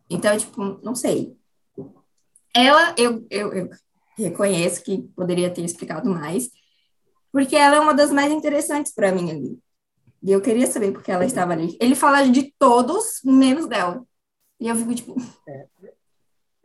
Então, 0.09 0.37
tipo, 0.37 0.61
não 0.83 0.93
sei. 0.93 1.37
Ela, 2.53 2.93
eu, 2.97 3.25
eu, 3.29 3.53
eu 3.53 3.69
reconheço 4.17 4.83
que 4.83 5.01
poderia 5.15 5.49
ter 5.49 5.63
explicado 5.63 6.09
mais, 6.09 6.49
porque 7.31 7.55
ela 7.55 7.77
é 7.77 7.79
uma 7.79 7.93
das 7.93 8.11
mais 8.11 8.31
interessantes 8.31 8.93
para 8.93 9.11
mim 9.11 9.31
ali. 9.31 9.59
E 10.21 10.31
eu 10.31 10.41
queria 10.41 10.67
saber 10.67 10.91
por 10.91 11.01
que 11.01 11.11
ela 11.11 11.25
estava 11.25 11.53
ali. 11.53 11.77
Ele 11.79 11.95
fala 11.95 12.23
de 12.29 12.53
todos, 12.59 13.21
menos 13.23 13.65
dela. 13.65 14.03
E 14.59 14.67
eu 14.67 14.75
fico 14.75 14.93
tipo, 14.93 15.15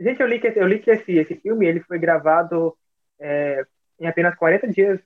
Gente, 0.01 0.20
eu 0.20 0.29
li 0.29 0.41
que, 0.41 0.47
eu 0.47 0.66
li 0.66 0.79
que 0.79 0.91
esse, 0.91 1.12
esse 1.12 1.35
filme 1.37 1.66
ele 1.66 1.81
foi 1.81 1.99
gravado 1.99 2.76
é, 3.20 3.64
em 4.00 4.06
apenas 4.06 4.34
40 4.36 4.68
dias. 4.68 5.00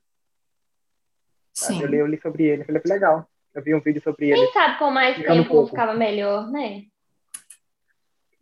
sabe? 1.53 1.75
sim. 1.77 1.83
Eu, 1.83 1.89
li, 1.89 1.97
eu 1.99 2.07
li 2.07 2.21
sobre 2.21 2.45
ele. 2.45 2.65
Falei, 2.65 2.81
que 2.81 2.89
legal. 2.89 3.29
Eu 3.55 3.63
vi 3.63 3.75
um 3.75 3.81
vídeo 3.81 4.03
sobre 4.03 4.31
ele. 4.31 4.41
Quem 4.41 4.53
sabe 4.53 4.79
com 4.79 4.91
mais 4.91 5.17
tempo 5.17 5.49
pouco. 5.49 5.71
ficava 5.71 5.95
melhor, 5.95 6.51
né? 6.51 6.85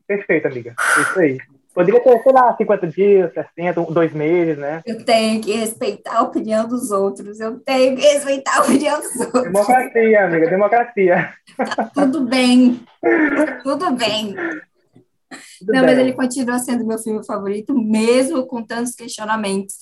Perfeito, 0.06 0.46
amiga. 0.48 0.74
Isso 1.00 1.18
aí. 1.20 1.38
Poderia 1.72 2.00
ter, 2.02 2.22
sei 2.22 2.32
lá, 2.32 2.56
50 2.56 2.86
dias, 2.88 3.32
60, 3.32 3.80
um- 3.80 3.92
dois 3.92 4.12
meses, 4.12 4.58
né? 4.58 4.82
Eu 4.84 5.04
tenho 5.04 5.40
que 5.40 5.52
respeitar 5.52 6.16
a 6.18 6.22
opinião 6.22 6.66
dos 6.66 6.90
outros. 6.90 7.38
Eu 7.38 7.60
tenho 7.60 7.96
que 7.96 8.02
respeitar 8.02 8.58
a 8.58 8.62
opinião 8.62 9.00
dos 9.00 9.20
outros. 9.20 9.44
Democracia, 9.44 10.24
amiga, 10.24 10.50
democracia. 10.50 11.32
Tudo 11.94 12.24
bem. 12.26 12.80
Tudo 13.62 13.92
bem. 13.92 14.34
Tudo 15.58 15.72
Não, 15.72 15.82
mas 15.84 15.98
ele 15.98 16.12
continua 16.12 16.58
sendo 16.58 16.84
meu 16.86 16.98
filme 16.98 17.24
favorito, 17.24 17.72
mesmo 17.78 18.46
com 18.46 18.62
tantos 18.62 18.94
questionamentos. 18.94 19.76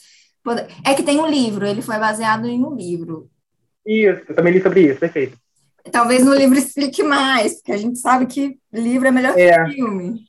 É 0.84 0.94
que 0.94 1.02
tem 1.02 1.18
um 1.20 1.26
livro, 1.26 1.66
ele 1.66 1.82
foi 1.82 1.98
baseado 1.98 2.46
em 2.46 2.64
um 2.64 2.74
livro. 2.74 3.28
Isso, 3.84 4.22
eu 4.28 4.34
também 4.36 4.52
li 4.52 4.62
sobre 4.62 4.80
isso, 4.82 5.00
perfeito. 5.00 5.36
Talvez 5.92 6.24
no 6.24 6.34
livro 6.34 6.58
explique 6.58 7.02
mais, 7.02 7.54
porque 7.56 7.72
a 7.72 7.76
gente 7.76 7.98
sabe 7.98 8.26
que 8.26 8.58
livro 8.72 9.08
é 9.08 9.10
melhor 9.10 9.38
É. 9.38 9.64
que 9.64 9.72
filme. 9.74 10.20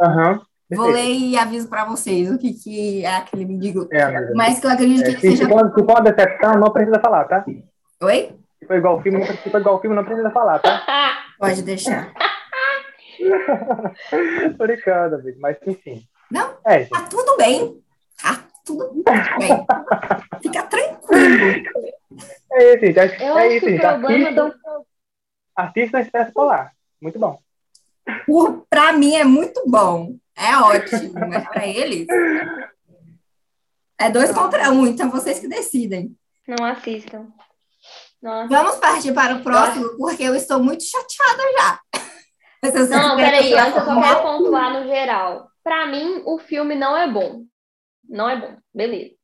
Aham. 0.00 0.40
Vou 0.74 0.86
ler 0.90 1.12
e 1.12 1.36
aviso 1.36 1.68
para 1.68 1.84
vocês 1.84 2.30
o 2.30 2.38
que, 2.38 2.54
que 2.54 3.04
é 3.04 3.16
aquele 3.16 3.44
mendigo. 3.44 3.86
É, 3.92 4.02
amiga. 4.02 4.32
Mas 4.34 4.58
que 4.58 4.66
eu 4.66 4.70
acredito 4.70 5.02
que 5.04 5.10
É, 5.10 5.10
ele 5.10 5.20
se, 5.20 5.30
se, 5.32 5.36
seja. 5.36 5.44
se 5.44 5.84
for 5.84 6.02
decepção, 6.02 6.54
não 6.54 6.72
precisa 6.72 6.98
falar, 6.98 7.24
tá? 7.26 7.44
Oi? 8.02 8.30
Se 8.58 8.66
for 8.66 8.76
igual 8.76 8.94
ao 8.96 9.02
filme, 9.02 9.24
se 9.26 9.50
for 9.50 9.60
igual 9.60 9.74
ao 9.74 9.80
filme, 9.80 9.94
não 9.94 10.04
precisa 10.04 10.30
falar, 10.30 10.58
tá? 10.60 10.82
Pode 11.38 11.62
deixar. 11.62 12.12
Tô 14.56 14.64
brincando, 14.66 15.16
amigo, 15.16 15.38
mas 15.40 15.56
enfim. 15.66 16.06
Não, 16.30 16.56
É, 16.66 16.84
tá 16.86 17.02
tudo 17.02 17.36
bem. 17.36 17.82
Tá 18.22 18.44
tudo 18.64 19.02
bem. 19.04 19.66
Fica 20.42 20.62
tranquilo. 20.64 21.62
É 22.52 22.74
isso, 22.74 22.86
gente. 22.86 22.98
É, 22.98 23.28
Eu 23.28 23.38
é 23.38 23.46
acho 23.46 23.56
isso, 23.56 23.66
que 23.66 23.72
o 23.72 23.76
gente. 23.76 23.84
Assista, 23.86 24.32
do. 24.42 24.86
assista 25.56 25.98
a 25.98 26.00
Expresso 26.00 26.32
Polar. 26.32 26.72
Muito 27.00 27.18
bom. 27.18 27.38
Por- 28.26 28.66
Pra 28.70 28.92
mim 28.92 29.14
é 29.16 29.24
muito 29.24 29.62
bom. 29.66 30.14
É 30.36 30.56
ótimo. 30.56 31.12
Mas 31.28 31.48
pra 31.48 31.66
eles. 31.66 32.06
É 33.98 34.10
dois 34.10 34.32
contra 34.32 34.70
um, 34.70 34.86
então 34.86 35.10
vocês 35.10 35.38
que 35.38 35.48
decidem. 35.48 36.16
Não 36.48 36.64
assistam. 36.66 37.28
Nossa. 38.20 38.48
Vamos 38.48 38.76
partir 38.76 39.12
para 39.12 39.34
o 39.36 39.42
próximo, 39.42 39.96
porque 39.96 40.22
eu 40.22 40.34
estou 40.34 40.62
muito 40.62 40.82
chateada 40.84 41.42
já. 41.58 41.80
Vocês 42.62 42.88
Não, 42.90 43.16
peraí, 43.16 43.50
eu 43.50 43.58
antes 43.58 43.76
eu 43.76 43.84
só 43.84 44.00
quero 44.00 44.22
pontuar 44.22 44.72
no 44.72 44.86
geral. 44.86 45.48
Pra 45.64 45.86
mim, 45.86 46.22
o 46.24 46.38
filme 46.38 46.74
não 46.74 46.96
é 46.96 47.08
bom. 47.08 47.42
Não 48.08 48.28
é 48.28 48.36
bom, 48.36 48.56
beleza. 48.72 49.14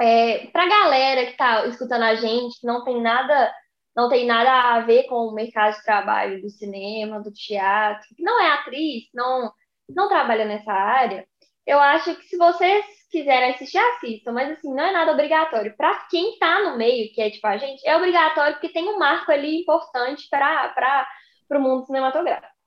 É, 0.00 0.46
pra 0.52 0.68
galera 0.68 1.26
que 1.26 1.36
tá 1.36 1.66
escutando 1.66 2.04
a 2.04 2.14
gente, 2.14 2.60
que 2.60 2.66
não 2.66 2.84
tem 2.84 3.00
nada, 3.02 3.52
não 3.96 4.08
tem 4.08 4.26
nada 4.26 4.76
a 4.76 4.80
ver 4.80 5.04
com 5.04 5.26
o 5.26 5.34
mercado 5.34 5.74
de 5.74 5.82
trabalho 5.82 6.40
do 6.40 6.48
cinema, 6.48 7.20
do 7.20 7.32
teatro, 7.32 8.06
que 8.16 8.22
não 8.22 8.40
é 8.40 8.52
atriz, 8.52 9.04
não, 9.12 9.52
não 9.88 10.08
trabalha 10.08 10.44
nessa 10.44 10.72
área, 10.72 11.26
eu 11.66 11.80
acho 11.80 12.14
que 12.14 12.28
se 12.28 12.36
vocês 12.36 12.84
quiserem 13.10 13.50
assistir, 13.50 13.78
assistam, 13.78 14.32
mas 14.32 14.52
assim, 14.52 14.72
não 14.72 14.84
é 14.84 14.92
nada 14.92 15.12
obrigatório. 15.12 15.76
Pra 15.76 16.06
quem 16.08 16.38
tá 16.38 16.62
no 16.62 16.76
meio, 16.76 17.12
que 17.12 17.20
é 17.20 17.30
tipo 17.30 17.46
a 17.46 17.56
gente, 17.56 17.86
é 17.86 17.96
obrigatório 17.96 18.54
porque 18.54 18.72
tem 18.72 18.88
um 18.88 18.98
marco 18.98 19.32
ali 19.32 19.60
importante 19.60 20.28
para 20.30 21.08
o 21.50 21.60
mundo 21.60 21.86
cinematográfico. 21.86 22.57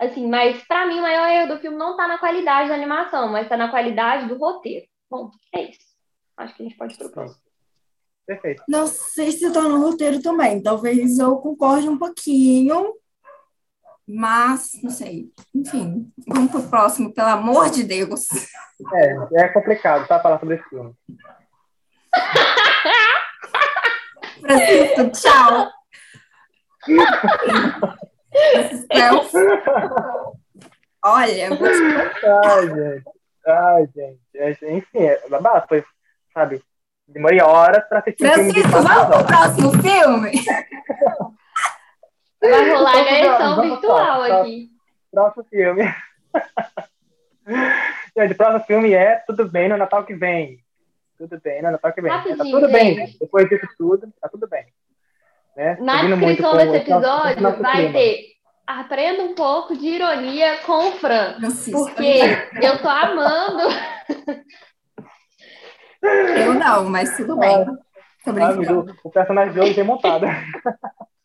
Assim, 0.00 0.28
mas 0.30 0.66
pra 0.66 0.86
mim 0.86 0.98
o 0.98 1.02
maior 1.02 1.28
erro 1.28 1.54
do 1.54 1.60
filme 1.60 1.76
não 1.76 1.94
tá 1.94 2.08
na 2.08 2.16
qualidade 2.16 2.70
da 2.70 2.74
animação, 2.74 3.28
mas 3.28 3.46
tá 3.46 3.54
na 3.54 3.68
qualidade 3.68 4.28
do 4.28 4.38
roteiro. 4.38 4.86
Bom, 5.10 5.30
é 5.54 5.64
isso. 5.64 5.90
Acho 6.38 6.54
que 6.54 6.62
a 6.62 6.66
gente 6.66 6.78
pode 6.78 6.94
ir 6.94 6.96
pro 6.96 7.10
próximo. 7.10 7.42
Perfeito. 8.26 8.62
Não 8.66 8.86
sei 8.86 9.30
se 9.30 9.44
está 9.44 9.60
no 9.60 9.78
roteiro 9.78 10.22
também. 10.22 10.62
Talvez 10.62 11.18
eu 11.18 11.36
concorde 11.36 11.86
um 11.86 11.98
pouquinho. 11.98 12.94
Mas, 14.08 14.70
não 14.82 14.90
sei. 14.90 15.30
Enfim, 15.54 16.10
vamos 16.26 16.50
pro 16.50 16.62
próximo, 16.62 17.12
pelo 17.12 17.28
amor 17.28 17.68
de 17.68 17.84
Deus. 17.84 18.26
É, 18.94 19.44
é 19.44 19.48
complicado, 19.48 20.08
tá? 20.08 20.18
Falar 20.18 20.40
sobre 20.40 20.54
esse 20.54 20.66
filme. 20.70 20.94
Francisco, 24.40 25.10
tchau. 25.10 25.70
Olha, 31.02 31.56
te 31.56 31.64
Ai, 32.26 32.68
gente. 32.68 33.04
Ai, 33.46 33.88
gente. 33.94 34.20
É, 34.34 34.50
Enfim, 34.72 34.98
é 34.98 35.28
babado. 35.28 35.66
Foi, 35.68 35.84
sabe? 36.32 36.62
Demorei 37.08 37.40
horas 37.40 37.88
pra 37.88 37.98
assistir 37.98 38.30
Francisco, 38.30 38.70
vamos 38.70 39.16
pro 39.16 39.26
próximo 39.26 39.72
filme? 39.82 40.30
Vai 42.40 42.70
rolar 42.70 42.92
Vamos, 42.92 43.08
agressão 43.08 43.56
vamos, 43.56 43.72
virtual 43.72 44.22
aqui. 44.22 44.70
Próximo 45.10 45.44
filme. 45.44 45.82
gente, 48.16 48.32
o 48.32 48.36
próximo 48.36 48.64
filme 48.64 48.92
é 48.92 49.16
Tudo 49.26 49.48
Bem 49.48 49.68
no 49.68 49.76
Natal 49.76 50.04
que 50.04 50.14
Vem. 50.14 50.64
Tudo 51.18 51.38
bem 51.38 51.60
no 51.60 51.70
Natal 51.70 51.92
que 51.92 52.00
vem. 52.00 52.10
Tá 52.10 52.44
tudo 52.44 52.72
bem, 52.72 52.94
gente. 52.94 53.18
Depois 53.18 53.46
disso 53.46 53.68
tudo, 53.76 54.10
tá 54.18 54.26
tudo 54.26 54.48
bem. 54.48 54.64
Né? 55.60 55.76
Na 55.80 56.02
muito 56.04 56.24
descrição 56.26 56.56
desse 56.56 56.76
episódio 56.76 57.42
nosso 57.42 57.62
vai 57.62 57.76
clima. 57.76 57.92
ter 57.92 58.24
aprenda 58.66 59.22
um 59.24 59.34
pouco 59.34 59.76
de 59.76 59.86
ironia 59.86 60.56
com 60.64 60.88
o 60.88 60.92
Fran. 60.92 61.34
Francisco. 61.34 61.84
Porque 61.84 62.20
eu 62.62 62.78
tô 62.80 62.88
amando. 62.88 63.68
Eu 66.02 66.54
não, 66.54 66.88
mas 66.88 67.14
tudo 67.14 67.36
bem. 67.36 67.62
Tô 68.24 68.30
Ah, 68.30 68.32
brincando. 68.32 68.96
o 69.04 69.10
personagem 69.10 69.52
de 69.52 69.60
hoje 69.60 69.78
é 69.78 69.82
montado. 69.84 70.24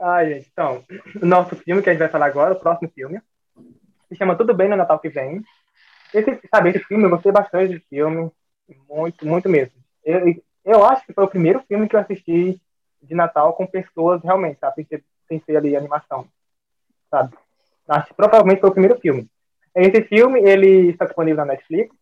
Ai, 0.00 0.34
gente, 0.34 0.48
então, 0.52 0.84
o 1.20 1.26
nosso 1.26 1.56
filme 1.56 1.82
que 1.82 1.90
a 1.90 1.92
gente 1.92 1.98
vai 2.00 2.08
falar 2.08 2.26
agora, 2.26 2.54
o 2.54 2.60
próximo 2.60 2.88
filme, 2.94 3.20
se 4.08 4.14
chama 4.16 4.36
Tudo 4.36 4.54
Bem 4.54 4.68
no 4.68 4.76
Natal 4.76 4.98
que 5.00 5.08
Vem. 5.08 5.42
Esse, 6.12 6.38
sabe, 6.48 6.70
esse 6.70 6.78
filme, 6.80 7.04
eu 7.04 7.10
gostei 7.10 7.32
bastante 7.32 7.72
desse 7.74 7.86
filme, 7.88 8.30
muito, 8.88 9.26
muito 9.26 9.48
mesmo. 9.48 9.74
Eu, 10.04 10.20
eu 10.64 10.84
acho 10.84 11.04
que 11.06 11.12
foi 11.12 11.24
o 11.24 11.28
primeiro 11.28 11.60
filme 11.68 11.88
que 11.88 11.96
eu 11.96 12.00
assisti 12.00 12.60
de 13.02 13.14
Natal 13.14 13.52
com 13.52 13.66
pessoas 13.66 14.22
realmente, 14.22 14.58
sabe, 14.58 14.76
sem 14.76 14.84
ser, 14.86 15.04
sem 15.28 15.40
ser 15.40 15.56
ali 15.56 15.76
animação, 15.76 16.26
sabe. 17.10 17.36
Acho 17.86 18.08
que 18.08 18.14
provavelmente 18.14 18.60
foi 18.60 18.70
o 18.70 18.72
primeiro 18.72 18.98
filme. 18.98 19.28
Esse 19.74 20.02
filme, 20.02 20.40
ele 20.40 20.90
está 20.90 21.04
disponível 21.04 21.44
na 21.44 21.52
Netflix, 21.52 21.94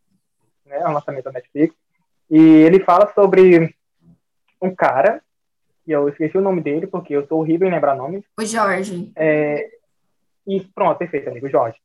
né, 0.67 0.79
é 0.79 0.89
um 0.89 0.93
lançamento 0.93 1.25
da 1.25 1.33
Netflix, 1.33 1.75
e 2.31 2.39
ele 2.39 2.85
fala 2.85 3.13
sobre 3.15 3.75
um 4.61 4.75
cara 4.75 5.23
que 5.85 5.91
eu 5.91 6.09
esqueci 6.09 6.39
o 6.39 6.43
nome 6.43 6.61
dele, 6.61 6.87
porque 6.87 7.15
eu 7.15 7.27
sou 7.27 7.41
horrível 7.41 7.67
em 7.67 7.73
lembrar 7.73 7.97
nomes. 7.97 8.25
O 8.39 8.45
Jorge. 8.45 9.11
É, 9.17 9.69
e 10.47 10.61
pronto, 10.61 10.99
perfeito, 10.99 11.29
amigo, 11.29 11.49
Jorge. 11.49 11.79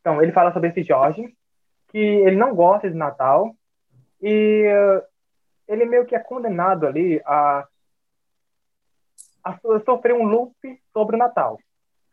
Então, 0.00 0.20
ele 0.20 0.32
fala 0.32 0.52
sobre 0.52 0.70
esse 0.70 0.82
Jorge, 0.82 1.34
que 1.88 1.98
ele 1.98 2.36
não 2.36 2.54
gosta 2.54 2.90
de 2.90 2.96
Natal, 2.96 3.54
e 4.20 4.66
uh, 4.66 5.02
ele 5.68 5.84
meio 5.84 6.06
que 6.06 6.14
é 6.14 6.18
condenado 6.18 6.86
ali 6.86 7.20
a, 7.24 7.66
a 9.44 9.58
sofrer 9.84 10.14
um 10.14 10.24
loop 10.24 10.54
sobre 10.92 11.16
o 11.16 11.18
Natal. 11.18 11.58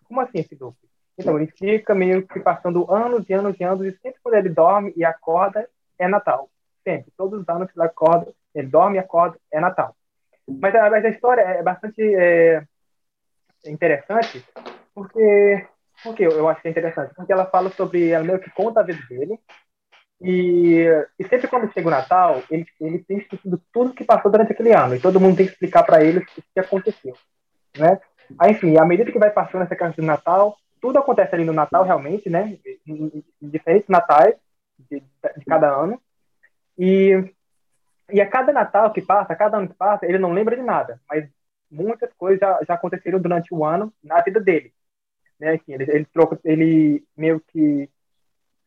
Como 0.05 0.21
assim 0.21 0.39
esse 0.39 0.55
loop? 0.55 0.77
Então, 1.17 1.37
ele 1.37 1.47
fica 1.47 1.93
meio 1.93 2.27
que 2.27 2.39
passando 2.39 2.91
anos 2.91 3.29
e 3.29 3.33
anos 3.33 3.55
e 3.59 3.63
anos, 3.63 3.85
e 3.85 3.91
sempre 3.99 4.19
quando 4.21 4.35
ele 4.35 4.49
dorme 4.49 4.93
e 4.95 5.05
acorda, 5.05 5.69
é 5.99 6.07
Natal. 6.07 6.49
Sempre. 6.83 7.11
Todos 7.15 7.41
os 7.41 7.49
anos 7.49 7.71
que 7.71 7.79
ele 7.79 7.87
acorda, 7.87 8.33
ele 8.53 8.67
dorme 8.67 8.97
e 8.97 8.99
acorda, 8.99 9.37
é 9.51 9.59
Natal. 9.59 9.95
Mas, 10.47 10.73
mas 10.73 11.05
a 11.05 11.09
história 11.09 11.41
é 11.41 11.63
bastante 11.63 12.01
é, 12.01 12.63
interessante, 13.65 14.43
porque, 14.93 15.67
porque 16.03 16.25
eu 16.25 16.49
acho 16.49 16.61
que 16.61 16.67
é 16.67 16.71
interessante, 16.71 17.13
porque 17.15 17.31
ela 17.31 17.45
fala 17.45 17.69
sobre, 17.69 18.09
ela 18.09 18.23
meio 18.23 18.39
que 18.39 18.49
conta 18.51 18.81
a 18.81 18.83
vida 18.83 19.01
dele, 19.07 19.39
e, 20.21 20.85
e 21.19 21.27
sempre 21.27 21.47
quando 21.47 21.71
chega 21.73 21.87
o 21.87 21.91
Natal, 21.91 22.41
ele, 22.49 22.65
ele 22.79 22.99
tem 22.99 23.17
esquecido 23.17 23.61
tudo 23.73 23.93
que 23.93 24.03
passou 24.03 24.31
durante 24.31 24.53
aquele 24.53 24.73
ano, 24.73 24.95
e 24.95 24.99
todo 24.99 25.19
mundo 25.19 25.35
tem 25.37 25.45
que 25.45 25.51
explicar 25.51 25.83
para 25.83 26.03
ele 26.03 26.19
o 26.19 26.25
que 26.25 26.59
aconteceu, 26.59 27.15
né? 27.77 27.99
Aí, 28.39 28.51
enfim, 28.51 28.77
à 28.77 28.85
medida 28.85 29.11
que 29.11 29.19
vai 29.19 29.29
passando 29.29 29.63
essa 29.63 29.75
casa 29.75 29.93
de 29.93 30.01
Natal, 30.01 30.57
tudo 30.81 30.99
acontece 30.99 31.35
ali 31.35 31.45
no 31.45 31.53
Natal, 31.53 31.83
realmente, 31.83 32.29
né? 32.29 32.57
Em 32.87 33.23
diferentes 33.41 33.87
natais 33.87 34.35
de, 34.77 34.99
de, 34.99 35.45
cada 35.45 35.69
ano. 35.69 36.01
E, 36.77 37.33
e 38.11 38.21
a 38.21 38.29
cada 38.29 38.51
Natal 38.51 38.91
que 38.91 39.01
passa, 39.01 39.33
a 39.33 39.35
cada 39.35 39.57
ano 39.57 39.69
que 39.69 39.75
passa, 39.75 40.05
ele 40.05 40.17
não 40.17 40.31
lembra 40.31 40.55
de 40.55 40.61
nada, 40.61 40.99
mas 41.09 41.29
muitas 41.69 42.11
coisas 42.13 42.39
já, 42.39 42.59
já 42.67 42.73
aconteceram 42.75 43.19
durante 43.19 43.53
o 43.53 43.65
ano 43.65 43.93
na 44.03 44.21
vida 44.21 44.39
dele. 44.39 44.73
Né? 45.39 45.53
Assim, 45.53 45.73
ele, 45.73 45.83
ele, 45.89 46.05
troca, 46.05 46.39
ele 46.43 47.03
meio 47.15 47.39
que, 47.39 47.89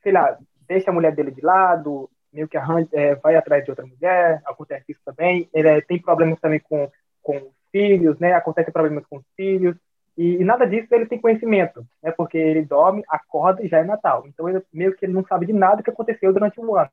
sei 0.02 0.12
lá, 0.12 0.38
deixa 0.68 0.90
a 0.90 0.94
mulher 0.94 1.14
dele 1.14 1.30
de 1.30 1.40
lado, 1.40 2.10
meio 2.32 2.48
que 2.48 2.56
arranja, 2.56 2.88
é, 2.92 3.14
vai 3.14 3.36
atrás 3.36 3.64
de 3.64 3.70
outra 3.70 3.86
mulher, 3.86 4.42
acontece 4.44 4.92
isso 4.92 5.00
também. 5.04 5.48
Ele 5.52 5.68
é, 5.68 5.80
tem 5.80 6.00
problemas 6.00 6.38
também 6.40 6.60
com, 6.60 6.90
com 7.22 7.36
os 7.36 7.52
filhos, 7.72 8.18
né? 8.18 8.32
Acontece 8.32 8.70
problemas 8.70 9.04
com 9.06 9.16
os 9.16 9.24
filhos. 9.36 9.76
E, 10.16 10.36
e, 10.36 10.44
nada 10.44 10.66
disso 10.66 10.88
ele 10.94 11.06
tem 11.06 11.20
conhecimento, 11.20 11.86
né? 12.02 12.10
Porque 12.10 12.38
ele 12.38 12.64
dorme, 12.64 13.02
acorda 13.08 13.62
e 13.62 13.68
já 13.68 13.78
é 13.78 13.84
Natal. 13.84 14.24
Então 14.26 14.48
ele 14.48 14.62
meio 14.72 14.94
que 14.96 15.04
ele 15.04 15.12
não 15.12 15.24
sabe 15.24 15.46
de 15.46 15.52
nada 15.52 15.82
que 15.82 15.90
aconteceu 15.90 16.32
durante 16.32 16.60
um 16.60 16.74
ano. 16.76 16.90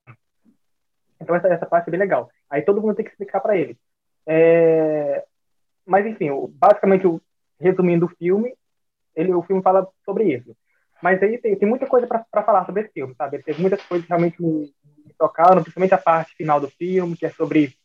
Então 1.19 1.36
essa, 1.36 1.47
essa 1.47 1.65
parte 1.65 1.88
é 1.88 1.91
bem 1.91 1.99
legal. 1.99 2.30
Aí 2.49 2.61
todo 2.61 2.82
mundo 2.82 2.95
tem 2.95 3.05
que 3.05 3.11
explicar 3.11 3.39
para 3.39 3.57
ele. 3.57 3.78
É... 4.26 5.24
Mas 5.86 6.05
enfim, 6.05 6.30
basicamente, 6.53 7.05
resumindo 7.59 8.05
o 8.05 8.09
filme, 8.09 8.53
ele, 9.15 9.34
o 9.34 9.41
filme 9.43 9.61
fala 9.61 9.88
sobre 10.05 10.26
isso. 10.26 10.55
Mas 11.04 11.22
aí 11.22 11.38
tem, 11.38 11.54
tem 11.58 11.68
muita 11.68 11.86
coisa 11.86 12.08
para 12.08 12.43
falar 12.43 12.66
sobre 12.66 12.84
esse 12.84 12.93
filme, 12.93 13.14
sabe? 13.16 13.43
Teve 13.43 13.62
muitas 13.62 13.82
coisas 13.84 14.08
realmente 14.08 14.41
me, 14.41 14.74
me 15.06 15.14
tocaram, 15.20 15.62
principalmente 15.62 15.93
a 15.93 15.97
parte 15.97 16.34
final 16.34 16.62
do 16.62 16.70
filme, 16.70 17.18
que 17.18 17.26
é 17.26 17.30
sobre 17.30 17.76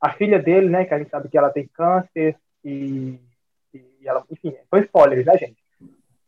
a 0.00 0.12
filha 0.12 0.40
dele, 0.40 0.68
né? 0.68 0.84
Que 0.84 0.92
a 0.92 0.98
gente 0.98 1.08
sabe 1.08 1.28
que 1.28 1.38
ela 1.38 1.50
tem 1.50 1.68
câncer 1.72 2.36
e 2.64 3.20
e 4.04 4.08
ela, 4.08 4.24
enfim, 4.30 4.54
foi 4.68 4.80
spoilers, 4.80 5.24
né, 5.24 5.38
gente? 5.38 5.56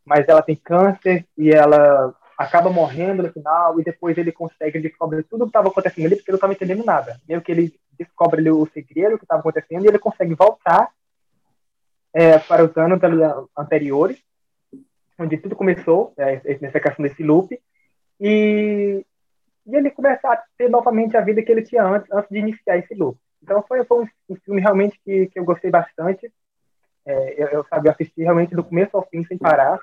Mas 0.05 0.26
ela 0.28 0.40
tem 0.40 0.57
câncer 0.57 1.26
e 1.36 1.51
ela 1.51 2.14
acaba 2.38 2.70
morrendo 2.70 3.22
no 3.22 3.32
final 3.32 3.80
e 3.80 3.84
depois 3.84 4.16
ele 4.16 4.30
consegue 4.30 4.80
descobrir 4.80 5.24
tudo 5.24 5.42
o 5.42 5.44
que 5.47 5.51
estava 5.51 5.68
acontecendo 5.68 6.07
ali 6.07 6.16
porque 6.16 6.30
ele 6.30 6.34
não 6.34 6.38
estava 6.38 6.53
entendendo 6.53 6.84
nada. 6.84 7.20
Meio 7.28 7.42
que 7.42 7.51
ele 7.51 7.74
descobre 7.99 8.40
ali 8.40 8.51
o 8.51 8.66
segredo 8.66 9.18
que 9.18 9.24
estava 9.24 9.40
acontecendo 9.40 9.84
e 9.84 9.88
ele 9.88 9.99
consegue 9.99 10.34
voltar 10.34 10.90
é, 12.12 12.38
para 12.38 12.64
os 12.64 12.76
anos 12.76 13.01
anteriores, 13.57 14.22
onde 15.18 15.36
tudo 15.38 15.56
começou, 15.56 16.12
é, 16.16 16.58
nessa 16.60 16.80
questão 16.80 17.02
desse 17.02 17.22
loop, 17.22 17.58
e, 18.20 19.04
e 19.66 19.76
ele 19.76 19.90
começa 19.90 20.28
a 20.28 20.42
ter 20.56 20.68
novamente 20.68 21.16
a 21.16 21.20
vida 21.20 21.42
que 21.42 21.50
ele 21.50 21.62
tinha 21.62 21.84
antes, 21.84 22.10
antes 22.10 22.30
de 22.30 22.38
iniciar 22.38 22.78
esse 22.78 22.94
loop. 22.94 23.18
Então 23.42 23.62
foi, 23.66 23.84
foi 23.84 24.04
um, 24.28 24.36
filme 24.36 24.60
realmente 24.60 24.98
que, 25.04 25.26
que 25.26 25.38
eu 25.38 25.44
gostei 25.44 25.70
bastante. 25.70 26.32
É, 27.04 27.42
eu, 27.42 27.48
eu 27.48 27.64
sabia 27.64 27.92
assistir 27.92 28.22
realmente 28.22 28.54
do 28.54 28.64
começo 28.64 28.96
ao 28.96 29.06
fim, 29.06 29.24
sem 29.24 29.38
parar, 29.38 29.78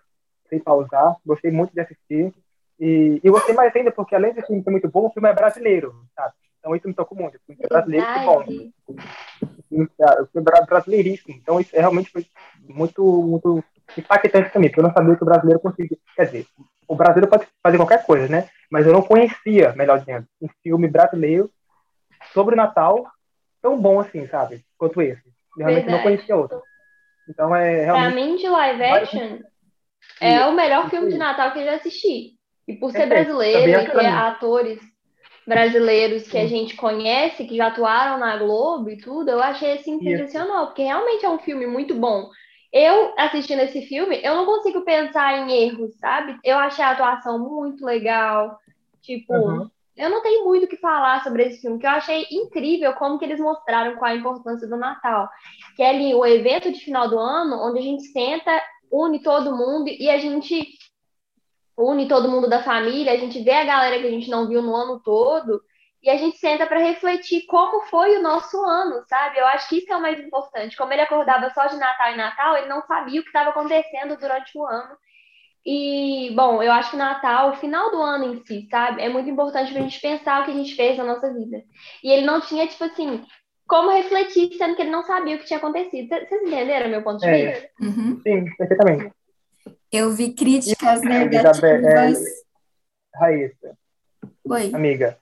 sem 0.49 0.59
pausar. 0.59 1.15
Gostei 1.25 1.51
muito 1.51 1.73
de 1.73 1.79
assistir. 1.79 2.33
E, 2.79 3.21
e 3.23 3.29
gostei 3.29 3.55
mais 3.55 3.73
ainda 3.75 3.91
porque, 3.91 4.15
além 4.15 4.33
de 4.33 4.45
filme 4.45 4.63
ser 4.63 4.71
muito 4.71 4.89
bom, 4.89 5.05
o 5.05 5.09
filme 5.11 5.29
é 5.29 5.33
brasileiro, 5.33 5.93
sabe? 6.15 6.33
Então 6.59 6.75
isso 6.75 6.87
me 6.87 6.93
tocou 6.93 7.17
muito. 7.17 7.35
O 7.35 7.39
filme 7.45 7.61
é 7.63 7.67
brasileiro, 7.67 8.05
que 8.05 8.19
bom. 8.25 8.39
O 9.41 9.63
filme 9.67 9.89
é 10.57 10.65
brasileiríssimo. 10.65 11.35
Então 11.35 11.59
isso 11.59 11.75
é 11.75 11.79
realmente 11.79 12.09
foi 12.09 12.25
muito, 12.67 13.03
muito 13.23 13.63
impactante 13.97 14.51
também, 14.51 14.69
porque 14.69 14.79
eu 14.79 14.85
não 14.85 14.93
sabia 14.93 15.15
que 15.15 15.23
o 15.23 15.25
brasileiro 15.25 15.59
conseguia. 15.59 15.97
Quer 16.15 16.25
dizer, 16.25 16.47
o 16.87 16.95
brasileiro 16.95 17.29
pode 17.29 17.47
fazer 17.61 17.77
qualquer 17.77 18.05
coisa, 18.05 18.27
né? 18.27 18.49
Mas 18.69 18.85
eu 18.85 18.93
não 18.93 19.01
conhecia, 19.01 19.73
melhor 19.75 19.99
dizendo, 19.99 20.25
um 20.41 20.47
filme 20.61 20.87
brasileiro 20.87 21.49
sobre 22.33 22.53
o 22.53 22.57
Natal 22.57 23.05
tão 23.61 23.79
bom 23.79 23.99
assim, 23.99 24.27
sabe? 24.27 24.63
Quanto 24.77 25.01
esse. 25.01 25.21
Eu 25.57 25.65
realmente 25.65 25.85
Verdade. 25.85 25.97
não 25.97 26.03
conhecia 26.03 26.35
outro. 26.35 26.61
Então 27.29 27.55
é 27.55 27.85
realmente. 27.85 28.13
Pra 28.13 28.21
mim, 28.21 28.35
de 28.35 28.47
live 28.47 28.83
action, 28.83 29.39
é 30.19 30.45
o 30.45 30.53
melhor 30.53 30.89
filme 30.89 31.09
de 31.09 31.17
Natal 31.17 31.51
que 31.51 31.59
eu 31.59 31.65
já 31.65 31.75
assisti. 31.75 32.33
E 32.67 32.75
por 32.75 32.91
ser 32.91 33.07
brasileiro 33.07 33.69
e 33.69 33.91
ter 33.91 34.05
atores 34.05 34.79
brasileiros 35.45 36.27
que 36.27 36.37
a 36.37 36.47
gente 36.47 36.75
conhece, 36.75 37.45
que 37.45 37.57
já 37.57 37.67
atuaram 37.67 38.17
na 38.17 38.37
Globo 38.37 38.89
e 38.89 38.97
tudo, 38.97 39.29
eu 39.29 39.41
achei 39.41 39.73
assim 39.73 39.99
sensacional, 39.99 40.67
porque 40.67 40.83
realmente 40.83 41.25
é 41.25 41.29
um 41.29 41.39
filme 41.39 41.67
muito 41.67 41.93
bom. 41.93 42.29
Eu, 42.73 43.13
assistindo 43.15 43.59
esse 43.59 43.83
filme, 43.83 44.19
eu 44.23 44.35
não 44.35 44.47
consigo 44.47 44.81
pensar 44.81 45.37
em 45.37 45.51
erros, 45.51 45.95
sabe? 45.99 46.39
Eu 46.43 46.57
achei 46.57 46.83
a 46.83 46.89
atuação 46.89 47.37
muito 47.37 47.85
legal. 47.85 48.57
Tipo, 48.99 49.31
uhum. 49.31 49.69
eu 49.95 50.09
não 50.09 50.23
tenho 50.23 50.43
muito 50.43 50.63
o 50.63 50.67
que 50.67 50.77
falar 50.77 51.23
sobre 51.23 51.43
esse 51.43 51.61
filme, 51.61 51.77
que 51.77 51.85
eu 51.85 51.91
achei 51.91 52.25
incrível 52.31 52.93
como 52.93 53.19
que 53.19 53.25
eles 53.25 53.39
mostraram 53.39 53.95
qual 53.97 54.09
a 54.09 54.15
importância 54.15 54.67
do 54.67 54.75
Natal 54.75 55.29
que 55.75 55.83
é 55.83 55.89
ali 55.89 56.15
o 56.15 56.25
evento 56.25 56.71
de 56.71 56.79
final 56.79 57.09
do 57.09 57.19
ano, 57.19 57.55
onde 57.61 57.79
a 57.79 57.81
gente 57.81 58.03
senta, 58.03 58.51
une 58.91 59.19
todo 59.21 59.55
mundo 59.55 59.87
e 59.87 60.09
a 60.09 60.17
gente 60.17 60.67
une 61.77 62.07
todo 62.07 62.29
mundo 62.29 62.47
da 62.47 62.61
família, 62.61 63.11
a 63.11 63.17
gente 63.17 63.41
vê 63.41 63.51
a 63.51 63.65
galera 63.65 63.99
que 63.99 64.07
a 64.07 64.11
gente 64.11 64.29
não 64.29 64.47
viu 64.47 64.61
no 64.61 64.75
ano 64.75 64.99
todo 64.99 65.61
e 66.03 66.09
a 66.09 66.17
gente 66.17 66.37
senta 66.37 66.67
para 66.67 66.79
refletir 66.79 67.45
como 67.45 67.85
foi 67.85 68.17
o 68.17 68.21
nosso 68.21 68.61
ano, 68.61 69.01
sabe? 69.07 69.39
Eu 69.39 69.47
acho 69.47 69.69
que 69.69 69.77
isso 69.77 69.91
é 69.91 69.95
o 69.95 70.01
mais 70.01 70.19
importante. 70.19 70.75
Como 70.75 70.91
ele 70.91 71.01
acordava 71.01 71.49
só 71.51 71.65
de 71.67 71.77
Natal 71.77 72.11
em 72.11 72.17
Natal, 72.17 72.57
ele 72.57 72.67
não 72.67 72.81
sabia 72.81 73.21
o 73.21 73.23
que 73.23 73.29
estava 73.29 73.51
acontecendo 73.51 74.17
durante 74.17 74.57
o 74.57 74.65
ano. 74.65 74.97
E, 75.65 76.33
bom, 76.35 76.61
eu 76.61 76.73
acho 76.73 76.89
que 76.89 76.97
o 76.97 76.99
Natal, 76.99 77.51
o 77.51 77.55
final 77.55 77.89
do 77.89 78.01
ano 78.01 78.33
em 78.33 78.45
si, 78.45 78.67
sabe? 78.69 79.01
É 79.01 79.07
muito 79.07 79.29
importante 79.29 79.71
para 79.71 79.79
a 79.79 79.83
gente 79.83 80.01
pensar 80.01 80.41
o 80.41 80.45
que 80.45 80.51
a 80.51 80.55
gente 80.55 80.75
fez 80.75 80.97
na 80.97 81.05
nossa 81.05 81.33
vida. 81.33 81.63
E 82.03 82.11
ele 82.11 82.25
não 82.25 82.41
tinha, 82.41 82.67
tipo 82.67 82.83
assim, 82.83 83.23
como 83.65 83.89
refletir, 83.89 84.53
sendo 84.57 84.75
que 84.75 84.81
ele 84.81 84.91
não 84.91 85.03
sabia 85.03 85.37
o 85.37 85.39
que 85.39 85.45
tinha 85.45 85.57
acontecido. 85.57 86.09
Vocês 86.09 86.43
entenderam 86.43 86.89
meu 86.89 87.01
ponto 87.01 87.19
de 87.19 87.29
é. 87.29 87.51
vista? 87.51 87.69
Uhum. 87.79 88.19
Sim, 88.21 88.55
perfeitamente. 88.57 89.13
Eu 89.89 90.11
vi 90.11 90.33
críticas 90.33 91.01
negativas. 91.01 91.63
É, 91.63 93.17
Raíssa. 93.17 93.77
Oi. 94.43 94.71
Amiga, 94.73 95.17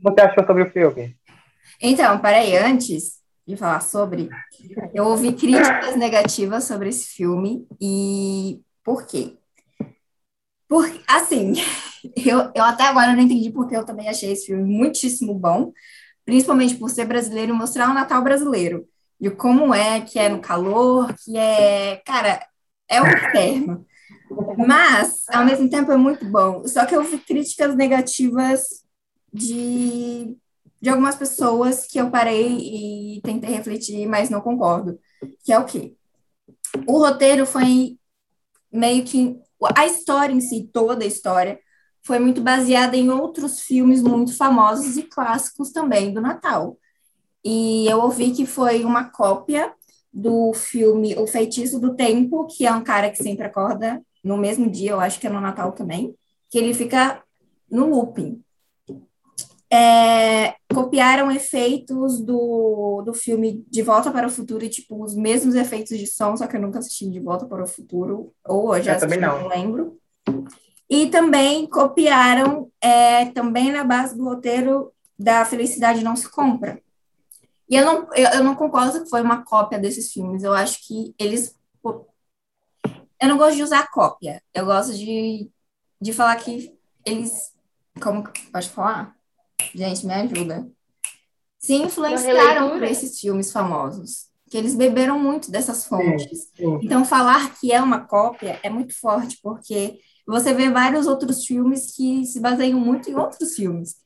você 0.00 0.20
achou 0.20 0.46
sobre 0.46 0.62
o 0.62 0.70
filme? 0.70 1.16
Então, 1.80 2.18
peraí, 2.18 2.56
antes 2.56 3.20
de 3.46 3.56
falar 3.56 3.80
sobre, 3.80 4.28
eu 4.92 5.04
ouvi 5.06 5.32
críticas 5.32 5.96
negativas 5.96 6.64
sobre 6.64 6.88
esse 6.88 7.06
filme 7.14 7.66
e 7.80 8.60
por 8.82 9.06
quê? 9.06 9.36
Porque, 10.68 11.00
assim, 11.06 11.54
eu, 12.16 12.50
eu 12.54 12.64
até 12.64 12.84
agora 12.84 13.12
não 13.12 13.22
entendi 13.22 13.50
porque 13.50 13.76
eu 13.76 13.84
também 13.84 14.08
achei 14.08 14.32
esse 14.32 14.46
filme 14.46 14.64
muitíssimo 14.64 15.34
bom, 15.34 15.72
principalmente 16.24 16.74
por 16.74 16.90
ser 16.90 17.04
brasileiro, 17.04 17.54
mostrar 17.54 17.90
o 17.90 17.94
Natal 17.94 18.22
brasileiro. 18.22 18.86
E 19.20 19.30
como 19.30 19.72
é 19.72 20.00
que 20.00 20.18
é 20.18 20.28
no 20.28 20.40
calor, 20.40 21.14
que 21.24 21.36
é, 21.36 22.02
cara, 22.04 22.44
é 22.88 23.00
o 23.00 23.06
inferno. 23.06 23.86
Mas, 24.58 25.24
ao 25.28 25.44
mesmo 25.44 25.70
tempo, 25.70 25.90
é 25.92 25.96
muito 25.96 26.24
bom. 26.26 26.66
Só 26.66 26.84
que 26.84 26.94
eu 26.94 27.02
vi 27.02 27.18
críticas 27.18 27.74
negativas 27.74 28.85
de, 29.32 30.36
de 30.80 30.88
algumas 30.88 31.16
pessoas 31.16 31.86
que 31.86 31.98
eu 31.98 32.10
parei 32.10 33.16
e 33.16 33.20
tentei 33.22 33.50
refletir, 33.50 34.06
mas 34.06 34.30
não 34.30 34.40
concordo. 34.40 34.98
Que 35.44 35.52
é 35.52 35.58
o 35.58 35.64
quê? 35.64 35.94
O 36.86 36.98
roteiro 36.98 37.46
foi 37.46 37.98
meio 38.72 39.04
que. 39.04 39.38
A 39.74 39.86
história 39.86 40.34
em 40.34 40.40
si, 40.40 40.68
toda 40.72 41.04
a 41.04 41.08
história, 41.08 41.58
foi 42.02 42.18
muito 42.18 42.40
baseada 42.40 42.96
em 42.96 43.10
outros 43.10 43.60
filmes 43.60 44.02
muito 44.02 44.36
famosos 44.36 44.96
e 44.96 45.02
clássicos 45.02 45.72
também 45.72 46.12
do 46.12 46.20
Natal. 46.20 46.78
E 47.44 47.86
eu 47.88 48.00
ouvi 48.00 48.32
que 48.32 48.44
foi 48.44 48.84
uma 48.84 49.04
cópia 49.04 49.72
do 50.12 50.52
filme 50.54 51.14
O 51.16 51.26
Feitiço 51.26 51.80
do 51.80 51.94
Tempo, 51.94 52.46
que 52.46 52.66
é 52.66 52.72
um 52.72 52.82
cara 52.82 53.10
que 53.10 53.22
sempre 53.22 53.46
acorda 53.46 54.02
no 54.22 54.36
mesmo 54.36 54.68
dia, 54.68 54.90
eu 54.90 55.00
acho 55.00 55.20
que 55.20 55.26
é 55.26 55.30
no 55.30 55.40
Natal 55.40 55.72
também, 55.72 56.14
que 56.50 56.58
ele 56.58 56.74
fica 56.74 57.22
no 57.70 57.86
looping. 57.86 58.42
É, 59.72 60.54
copiaram 60.72 61.30
efeitos 61.30 62.20
do, 62.20 63.02
do 63.02 63.12
filme 63.12 63.64
De 63.68 63.82
Volta 63.82 64.10
para 64.10 64.26
o 64.26 64.30
Futuro, 64.30 64.64
e, 64.64 64.68
tipo, 64.68 65.02
os 65.02 65.14
mesmos 65.14 65.54
efeitos 65.54 65.98
de 65.98 66.06
som, 66.06 66.36
só 66.36 66.46
que 66.46 66.56
eu 66.56 66.60
nunca 66.60 66.78
assisti 66.78 67.08
De 67.10 67.20
Volta 67.20 67.46
para 67.46 67.64
o 67.64 67.66
Futuro, 67.66 68.32
ou 68.44 68.76
eu 68.76 68.82
já 68.82 68.92
Eu 68.92 68.96
assisti, 68.96 69.18
não. 69.18 69.40
não 69.40 69.48
lembro. 69.48 69.98
E 70.88 71.08
também 71.10 71.66
copiaram, 71.66 72.70
é, 72.80 73.26
também 73.26 73.72
na 73.72 73.82
base 73.82 74.16
do 74.16 74.24
roteiro 74.24 74.92
da 75.18 75.44
Felicidade 75.44 76.04
Não 76.04 76.14
Se 76.14 76.30
Compra. 76.30 76.80
E 77.68 77.74
eu 77.74 77.84
não, 77.84 78.08
eu, 78.14 78.28
eu 78.34 78.44
não 78.44 78.54
concordo 78.54 79.02
que 79.02 79.10
foi 79.10 79.20
uma 79.20 79.44
cópia 79.44 79.78
desses 79.78 80.12
filmes, 80.12 80.44
eu 80.44 80.52
acho 80.52 80.86
que 80.86 81.14
eles... 81.18 81.56
Eu 83.20 83.28
não 83.28 83.38
gosto 83.38 83.56
de 83.56 83.62
usar 83.62 83.90
cópia, 83.90 84.42
eu 84.54 84.66
gosto 84.66 84.94
de, 84.94 85.50
de 86.00 86.12
falar 86.12 86.36
que 86.36 86.78
eles... 87.04 87.52
Como 88.00 88.22
que 88.22 88.46
pode 88.50 88.68
falar? 88.68 89.15
Gente, 89.74 90.06
me 90.06 90.12
ajuda. 90.14 90.68
Se 91.58 91.74
influenciaram 91.74 92.70
por 92.70 92.82
esses 92.82 93.18
filmes 93.18 93.52
famosos, 93.52 94.26
que 94.50 94.56
eles 94.56 94.74
beberam 94.74 95.18
muito 95.18 95.50
dessas 95.50 95.84
fontes. 95.86 96.50
Sim. 96.54 96.78
Então, 96.82 97.04
falar 97.04 97.54
que 97.58 97.72
é 97.72 97.80
uma 97.82 98.00
cópia 98.00 98.60
é 98.62 98.70
muito 98.70 98.98
forte, 98.98 99.38
porque 99.42 99.98
você 100.26 100.52
vê 100.54 100.70
vários 100.70 101.06
outros 101.06 101.44
filmes 101.44 101.94
que 101.96 102.24
se 102.24 102.40
baseiam 102.40 102.78
muito 102.78 103.10
em 103.10 103.14
outros 103.16 103.54
filmes. 103.54 103.96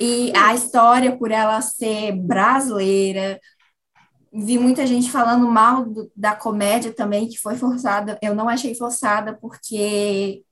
E 0.00 0.32
a 0.36 0.54
história, 0.54 1.16
por 1.16 1.30
ela 1.30 1.60
ser 1.60 2.12
brasileira, 2.12 3.38
vi 4.32 4.58
muita 4.58 4.86
gente 4.86 5.10
falando 5.10 5.46
mal 5.48 5.84
do- 5.84 6.10
da 6.16 6.34
comédia 6.34 6.92
também, 6.92 7.28
que 7.28 7.38
foi 7.38 7.56
forçada. 7.56 8.18
Eu 8.22 8.34
não 8.34 8.48
achei 8.48 8.74
forçada, 8.74 9.34
porque 9.40 10.42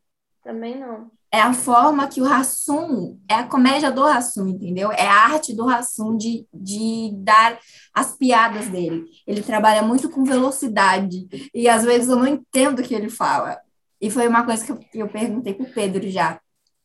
Também 0.45 0.79
não. 0.79 1.11
É 1.31 1.41
a 1.41 1.53
forma 1.53 2.09
que 2.09 2.23
o 2.23 2.27
Hassum, 2.27 3.19
é 3.29 3.35
a 3.35 3.45
comédia 3.45 3.91
do 3.91 4.03
Hassum, 4.03 4.49
entendeu? 4.49 4.91
É 4.93 5.07
a 5.07 5.27
arte 5.27 5.55
do 5.55 5.69
Hassum 5.69 6.17
de, 6.17 6.47
de 6.53 7.11
dar 7.17 7.59
as 7.95 8.17
piadas 8.17 8.69
dele. 8.69 9.05
Ele 9.27 9.43
trabalha 9.43 9.83
muito 9.83 10.09
com 10.09 10.25
velocidade 10.25 11.29
e 11.55 11.69
às 11.69 11.85
vezes 11.85 12.09
eu 12.09 12.17
não 12.17 12.27
entendo 12.27 12.79
o 12.81 12.83
que 12.83 12.95
ele 12.95 13.11
fala. 13.11 13.59
E 14.01 14.11
foi 14.11 14.27
uma 14.27 14.45
coisa 14.45 14.65
que 14.65 14.73
eu, 14.73 14.77
que 14.79 14.99
eu 14.99 15.09
perguntei 15.09 15.53
pro 15.53 15.67
Pedro 15.67 16.09
já. 16.09 16.41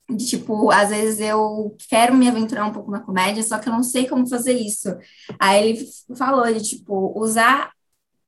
De 0.09 0.25
tipo, 0.25 0.69
às 0.71 0.89
vezes 0.89 1.21
eu 1.21 1.77
quero 1.89 2.13
me 2.13 2.27
aventurar 2.27 2.65
um 2.65 2.73
pouco 2.73 2.91
na 2.91 2.99
comédia, 2.99 3.41
só 3.41 3.57
que 3.57 3.69
eu 3.69 3.73
não 3.73 3.83
sei 3.83 4.07
como 4.07 4.27
fazer 4.27 4.53
isso. 4.53 4.89
Aí 5.39 5.69
ele 5.69 5.89
falou 6.17 6.45
de 6.53 6.61
tipo, 6.61 7.17
usar 7.17 7.71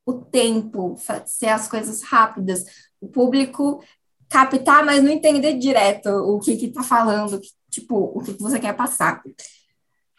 o 0.06 0.14
tempo, 0.14 0.96
ser 1.26 1.48
as 1.48 1.68
coisas 1.68 2.02
rápidas, 2.02 2.64
o 3.00 3.08
público 3.08 3.82
captar, 4.28 4.84
mas 4.84 5.02
não 5.02 5.10
entender 5.10 5.54
direto 5.54 6.08
o 6.08 6.38
que 6.38 6.56
que 6.56 6.68
tá 6.68 6.82
falando, 6.82 7.40
tipo, 7.70 7.96
o 7.96 8.20
que 8.22 8.34
que 8.34 8.42
você 8.42 8.58
quer 8.58 8.74
passar. 8.74 9.22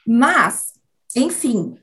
Mas, 0.06 0.74
enfim, 1.16 1.78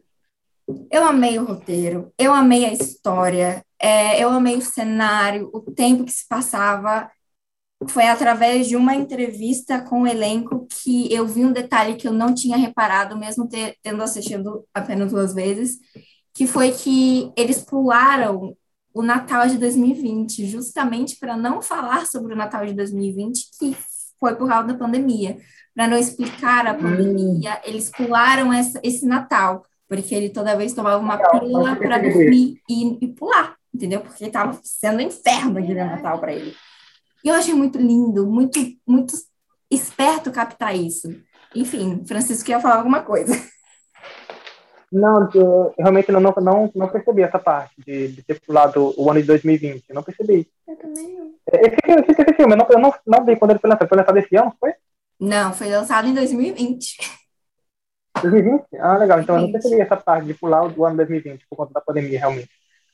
eu 0.91 1.05
amei 1.05 1.39
o 1.39 1.45
roteiro, 1.45 2.13
eu 2.19 2.33
amei 2.33 2.65
a 2.65 2.73
história, 2.73 3.65
é, 3.79 4.23
eu 4.23 4.31
amei 4.31 4.57
o 4.57 4.63
cenário, 4.63 5.51
o 5.53 5.61
tempo 5.61 6.05
que 6.05 6.13
se 6.13 6.27
passava. 6.27 7.11
Foi 7.89 8.07
através 8.07 8.67
de 8.67 8.77
uma 8.77 8.95
entrevista 8.95 9.83
com 9.83 10.03
o 10.03 10.07
elenco 10.07 10.67
que 10.71 11.13
eu 11.13 11.27
vi 11.27 11.45
um 11.45 11.53
detalhe 11.53 11.97
que 11.97 12.09
eu 12.09 12.13
não 12.13 12.35
tinha 12.35 12.57
reparado, 12.57 13.19
mesmo 13.19 13.47
ter- 13.47 13.77
tendo 13.83 14.03
assistido 14.03 14.67
apenas 14.73 15.13
duas 15.13 15.35
vezes, 15.35 15.79
que 16.33 16.47
foi 16.47 16.73
que 16.73 17.31
eles 17.37 17.63
pularam 17.63 18.57
o 18.95 19.03
Natal 19.03 19.49
de 19.49 19.59
2020, 19.59 20.47
justamente 20.47 21.17
para 21.17 21.37
não 21.37 21.61
falar 21.61 22.07
sobre 22.07 22.33
o 22.33 22.37
Natal 22.37 22.65
de 22.65 22.73
2020, 22.73 23.51
que 23.59 23.77
foi 24.21 24.37
por 24.37 24.49
causa 24.49 24.69
da 24.69 24.75
pandemia. 24.75 25.37
Para 25.75 25.89
não 25.89 25.99
explicar 25.99 26.65
a 26.69 26.75
pandemia, 26.75 27.61
eles 27.65 27.91
pularam 27.91 28.53
essa, 28.53 28.81
esse 28.85 29.05
Natal, 29.05 29.67
porque 29.89 30.15
ele 30.15 30.31
toda 30.31 30.57
vez 30.57 30.73
tomava 30.73 31.03
uma 31.03 31.19
pílula 31.19 31.75
para 31.75 31.99
dormir 31.99 32.61
e, 32.71 33.05
e 33.05 33.09
pular, 33.09 33.57
entendeu? 33.75 34.01
Porque 34.01 34.25
estava 34.25 34.59
sendo 34.63 34.99
um 34.99 35.07
inferno 35.09 35.59
aquele 35.59 35.83
Natal 35.83 36.21
para 36.21 36.33
ele. 36.33 36.55
E 37.25 37.29
eu 37.29 37.35
achei 37.35 37.53
muito 37.53 37.79
lindo, 37.79 38.25
muito, 38.25 38.61
muito 38.87 39.15
esperto 39.69 40.31
captar 40.31 40.77
isso. 40.77 41.09
Enfim, 41.53 42.05
Francisco 42.07 42.49
ia 42.49 42.61
falar 42.61 42.77
alguma 42.77 43.03
coisa. 43.03 43.35
Não, 44.95 45.29
eu 45.35 45.75
realmente 45.77 46.13
não, 46.13 46.21
não, 46.21 46.33
não, 46.41 46.71
não 46.73 46.89
percebi 46.89 47.23
essa 47.23 47.39
parte 47.39 47.75
de, 47.85 48.09
de 48.09 48.23
ter 48.23 48.41
pulado 48.41 48.95
o 48.97 49.11
ano 49.11 49.21
de 49.21 49.27
2020. 49.27 49.85
Eu 49.89 49.95
não 49.97 50.05
percebi. 50.05 50.49
Eu 50.69 50.77
também 50.77 51.15
não. 51.19 51.35
Esse, 51.53 51.77
filme- 51.85 52.03
esse, 52.09 52.23
esse 52.23 52.35
filme, 52.35 52.53
eu 52.55 52.57
não, 52.59 52.67
eu 52.71 52.79
não, 52.79 52.95
não 53.05 53.25
vi 53.25 53.37
quando 53.37 53.51
ele 53.51 53.59
foi 53.61 53.69
lançado. 53.71 53.89
Foi 53.89 53.99
lançado 53.99 54.17
esse 54.19 54.37
ano, 54.37 54.55
foi? 54.61 54.73
Não, 55.19 55.53
foi 55.53 55.69
lançado 55.69 56.07
em 56.07 56.15
2020. 56.15 56.97
2020? 58.23 58.65
Ah, 58.79 58.97
legal. 58.99 59.21
Então 59.21 59.35
eu 59.37 59.43
não 59.43 59.51
2020. 59.51 59.53
percebi 59.53 59.81
essa 59.81 59.97
parte 59.97 60.27
de 60.27 60.35
pular 60.35 60.63
o 60.79 60.85
ano 60.87 60.97
2020 60.97 61.45
por 61.51 61.57
conta 61.57 61.73
da 61.75 61.81
pandemia, 61.81 62.19
realmente. 62.21 62.51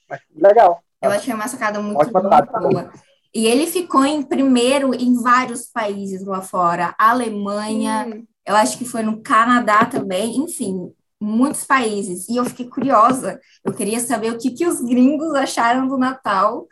Mas 0.09 0.21
legal. 0.35 0.83
Eu 1.03 1.11
achei 1.11 1.35
uma 1.35 1.49
sacada 1.49 1.81
muito, 1.81 1.99
Ótima 2.01 2.29
tática. 2.29 2.59
boa. 2.61 2.91
E 3.35 3.47
ele 3.47 3.67
ficou 3.67 4.05
em 4.05 4.23
primeiro 4.23 4.95
em 4.95 5.15
vários 5.23 5.67
países 5.71 6.25
lá 6.25 6.41
fora. 6.41 6.95
Alemanha, 6.99 8.07
Hum, 8.09 8.25
eu 8.47 8.57
acho 8.57 8.77
que 8.79 8.85
foi 8.85 9.03
no 9.03 9.23
Canadá 9.23 9.85
também, 9.85 10.37
enfim, 10.39 10.93
muitos 11.21 11.65
países. 11.65 12.29
E 12.29 12.37
eu 12.37 12.45
fiquei 12.45 12.69
curiosa. 12.69 13.41
Eu 13.65 13.73
queria 13.73 14.01
saber 14.01 14.33
o 14.33 14.39
que, 14.39 14.51
que 14.51 14.67
os 14.67 14.81
gringos 14.81 15.35
acharam 15.35 15.87
do 15.87 15.99
Natal 15.99 16.67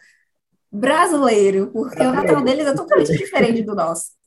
brasileiro, 0.70 1.70
porque 1.72 2.03
o 2.03 2.12
Natal 2.12 2.42
deles 2.42 2.66
é 2.66 2.74
totalmente 2.74 3.16
diferente 3.16 3.62
do 3.62 3.74
nosso. 3.74 4.18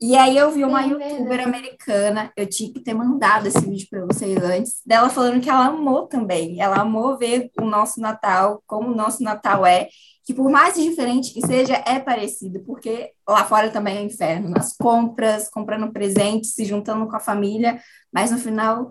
E 0.00 0.16
aí 0.16 0.36
eu 0.36 0.50
vi 0.50 0.64
uma 0.64 0.82
Sim, 0.82 0.90
youtuber 0.90 1.46
americana, 1.46 2.32
eu 2.36 2.44
tinha 2.44 2.72
que 2.72 2.80
ter 2.80 2.92
mandado 2.92 3.46
esse 3.46 3.60
vídeo 3.60 3.86
para 3.88 4.04
vocês 4.04 4.36
antes, 4.42 4.82
dela 4.84 5.08
falando 5.08 5.40
que 5.40 5.48
ela 5.48 5.66
amou 5.66 6.08
também. 6.08 6.60
Ela 6.60 6.80
amou 6.80 7.16
ver 7.16 7.52
o 7.60 7.64
nosso 7.64 8.00
Natal, 8.00 8.60
como 8.66 8.90
o 8.90 8.96
nosso 8.96 9.22
Natal 9.22 9.64
é, 9.64 9.88
que 10.24 10.34
por 10.34 10.50
mais 10.50 10.74
diferente 10.74 11.32
que 11.32 11.46
seja, 11.46 11.82
é 11.86 12.00
parecido, 12.00 12.60
porque 12.64 13.12
lá 13.28 13.44
fora 13.44 13.70
também 13.70 13.98
é 13.98 14.02
inferno, 14.02 14.48
nas 14.48 14.76
compras, 14.76 15.48
comprando 15.48 15.92
presentes, 15.92 16.52
se 16.52 16.64
juntando 16.64 17.06
com 17.06 17.14
a 17.14 17.20
família, 17.20 17.80
mas 18.12 18.32
no 18.32 18.38
final 18.38 18.90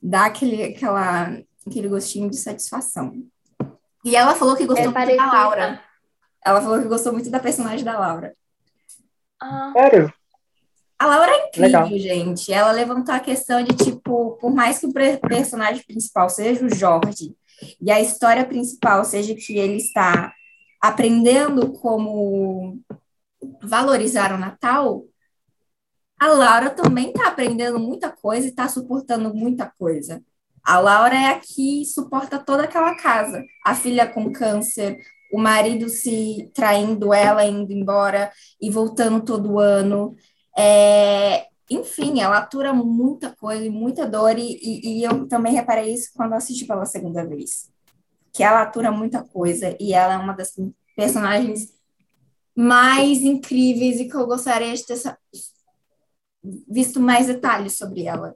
dá 0.00 0.26
aquele, 0.26 0.62
aquela, 0.62 1.38
aquele 1.66 1.88
gostinho 1.88 2.30
de 2.30 2.36
satisfação. 2.36 3.12
E 4.04 4.16
ela 4.16 4.34
falou 4.34 4.56
que 4.56 4.66
gostou 4.66 4.92
É 4.92 5.06
muito 5.06 5.16
da. 5.16 5.32
Laura. 5.32 5.82
Ela 6.44 6.62
falou 6.62 6.80
que 6.80 6.88
gostou 6.88 7.12
muito 7.12 7.30
da 7.30 7.40
personagem 7.40 7.84
da 7.84 7.98
Laura. 7.98 8.34
Ah, 9.40 9.72
Sério? 9.72 10.12
A 10.98 11.06
Laura 11.06 11.30
é 11.30 11.48
incrível, 11.48 11.80
Legal. 11.84 11.98
gente. 11.98 12.52
Ela 12.52 12.72
levantou 12.72 13.14
a 13.14 13.20
questão 13.20 13.62
de, 13.62 13.74
tipo, 13.74 14.36
por 14.40 14.52
mais 14.52 14.78
que 14.78 14.86
o 14.86 14.92
personagem 15.20 15.82
principal 15.84 16.28
seja 16.28 16.64
o 16.64 16.74
Jorge, 16.74 17.36
e 17.80 17.90
a 17.90 18.00
história 18.00 18.44
principal 18.44 19.04
seja 19.04 19.34
que 19.34 19.56
ele 19.56 19.76
está 19.76 20.32
aprendendo 20.80 21.72
como 21.72 22.80
valorizar 23.62 24.32
o 24.32 24.38
Natal, 24.38 25.04
a 26.18 26.26
Laura 26.28 26.70
também 26.70 27.08
está 27.08 27.28
aprendendo 27.28 27.78
muita 27.78 28.10
coisa 28.10 28.46
e 28.46 28.50
está 28.50 28.68
suportando 28.68 29.32
muita 29.32 29.72
coisa. 29.78 30.22
A 30.64 30.78
Laura 30.78 31.14
é 31.14 31.26
a 31.26 31.38
que 31.38 31.84
suporta 31.86 32.38
toda 32.38 32.64
aquela 32.64 32.94
casa. 32.96 33.44
A 33.64 33.74
filha 33.74 34.06
com 34.06 34.32
câncer, 34.32 34.98
o 35.32 35.38
marido 35.38 35.88
se 35.88 36.50
traindo 36.54 37.14
ela, 37.14 37.44
indo 37.44 37.72
embora 37.72 38.32
e 38.60 38.68
voltando 38.70 39.24
todo 39.24 39.58
ano. 39.58 40.16
É, 40.56 41.46
enfim, 41.70 42.20
ela 42.20 42.38
atura 42.38 42.72
muita 42.72 43.34
coisa 43.36 43.64
e 43.64 43.70
muita 43.70 44.06
dor, 44.06 44.38
e, 44.38 44.58
e, 44.62 45.04
eu 45.04 45.28
também 45.28 45.52
reparei 45.52 45.92
isso 45.92 46.10
quando 46.16 46.32
assisti 46.32 46.66
pela 46.66 46.84
segunda 46.84 47.24
vez. 47.24 47.70
Que 48.32 48.42
ela 48.42 48.62
atura 48.62 48.90
muita 48.90 49.22
coisa 49.22 49.76
e 49.78 49.92
ela 49.92 50.14
é 50.14 50.16
uma 50.16 50.32
das 50.32 50.52
personagens 50.96 51.72
mais 52.56 53.22
incríveis 53.22 54.00
e 54.00 54.08
que 54.08 54.16
eu 54.16 54.26
gostaria 54.26 54.74
de 54.74 54.84
ter 54.84 54.96
visto 56.42 57.00
mais 57.00 57.26
detalhes 57.26 57.76
sobre 57.76 58.04
ela. 58.04 58.34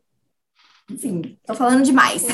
Enfim, 0.91 1.39
tô 1.47 1.55
falando 1.55 1.83
demais. 1.83 2.27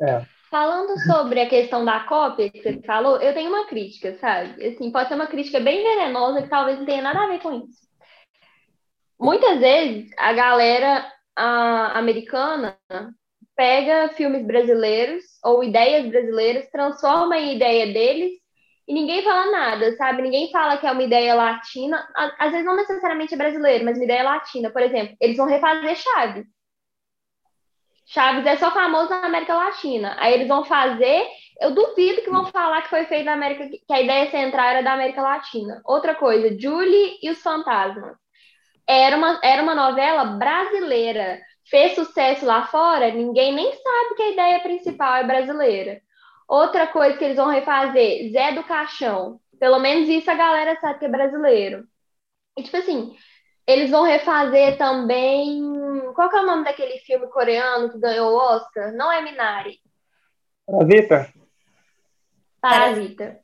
É. 0.00 0.24
Falando 0.50 0.98
sobre 1.00 1.40
a 1.40 1.48
questão 1.48 1.84
da 1.84 2.00
cópia 2.00 2.50
que 2.50 2.62
você 2.62 2.80
falou, 2.82 3.20
eu 3.20 3.34
tenho 3.34 3.48
uma 3.48 3.66
crítica, 3.66 4.16
sabe? 4.18 4.64
Assim, 4.64 4.92
pode 4.92 5.08
ser 5.08 5.14
uma 5.14 5.26
crítica 5.26 5.58
bem 5.58 5.82
venenosa 5.82 6.42
que 6.42 6.48
talvez 6.48 6.78
não 6.78 6.86
tenha 6.86 7.02
nada 7.02 7.24
a 7.24 7.26
ver 7.26 7.40
com 7.40 7.52
isso. 7.52 7.84
Muitas 9.18 9.58
vezes 9.58 10.10
a 10.18 10.32
galera 10.32 11.10
ah, 11.36 11.98
americana 11.98 12.78
pega 13.56 14.10
filmes 14.10 14.44
brasileiros 14.46 15.24
ou 15.42 15.64
ideias 15.64 16.06
brasileiras, 16.08 16.70
transforma 16.70 17.38
em 17.38 17.56
ideia 17.56 17.92
deles 17.92 18.43
e 18.86 18.92
ninguém 18.92 19.22
fala 19.22 19.50
nada, 19.50 19.96
sabe? 19.96 20.22
Ninguém 20.22 20.50
fala 20.50 20.76
que 20.76 20.86
é 20.86 20.92
uma 20.92 21.02
ideia 21.02 21.34
latina, 21.34 22.06
às 22.38 22.50
vezes 22.50 22.66
não 22.66 22.76
necessariamente 22.76 23.34
é 23.34 23.36
brasileiro, 23.36 23.84
mas 23.84 23.96
uma 23.96 24.04
ideia 24.04 24.22
latina. 24.22 24.70
Por 24.70 24.82
exemplo, 24.82 25.16
eles 25.20 25.36
vão 25.36 25.46
refazer 25.46 25.96
Chaves. 25.96 26.46
Chaves 28.06 28.46
é 28.46 28.56
só 28.56 28.70
famoso 28.70 29.08
na 29.08 29.24
América 29.26 29.54
Latina. 29.54 30.14
Aí 30.18 30.34
eles 30.34 30.48
vão 30.48 30.64
fazer. 30.64 31.26
Eu 31.60 31.74
duvido 31.74 32.22
que 32.22 32.30
vão 32.30 32.46
falar 32.46 32.82
que 32.82 32.90
foi 32.90 33.06
feito 33.06 33.24
na 33.24 33.32
América, 33.32 33.68
que 33.68 33.92
a 33.92 34.00
ideia 34.02 34.30
central 34.30 34.66
era 34.66 34.82
da 34.82 34.92
América 34.92 35.22
Latina. 35.22 35.80
Outra 35.84 36.14
coisa, 36.14 36.56
Julie 36.58 37.18
e 37.22 37.30
os 37.30 37.42
fantasmas. 37.42 38.16
era 38.88 39.16
uma, 39.16 39.40
era 39.42 39.62
uma 39.62 39.74
novela 39.74 40.24
brasileira. 40.38 41.40
Fez 41.70 41.94
sucesso 41.94 42.44
lá 42.46 42.66
fora, 42.66 43.10
ninguém 43.12 43.54
nem 43.54 43.72
sabe 43.72 44.14
que 44.16 44.22
a 44.22 44.30
ideia 44.32 44.60
principal 44.60 45.16
é 45.16 45.24
brasileira. 45.24 46.02
Outra 46.48 46.86
coisa 46.86 47.16
que 47.16 47.24
eles 47.24 47.36
vão 47.36 47.48
refazer, 47.48 48.30
Zé 48.30 48.52
do 48.52 48.64
Caixão. 48.64 49.40
Pelo 49.58 49.78
menos 49.78 50.08
isso 50.08 50.30
a 50.30 50.34
galera 50.34 50.78
sabe 50.80 50.98
que 50.98 51.04
é 51.06 51.08
brasileiro. 51.08 51.84
E 52.56 52.62
tipo 52.62 52.76
assim, 52.76 53.16
eles 53.66 53.90
vão 53.90 54.02
refazer 54.02 54.76
também. 54.76 55.60
Qual 56.14 56.28
que 56.28 56.36
é 56.36 56.40
o 56.40 56.46
nome 56.46 56.64
daquele 56.64 56.98
filme 56.98 57.26
coreano 57.28 57.90
que 57.90 57.98
ganhou 57.98 58.32
o 58.32 58.36
Oscar? 58.36 58.92
Não 58.92 59.10
é 59.10 59.22
Minari. 59.22 59.78
Parasita. 60.66 61.32
Parasita. 62.60 63.40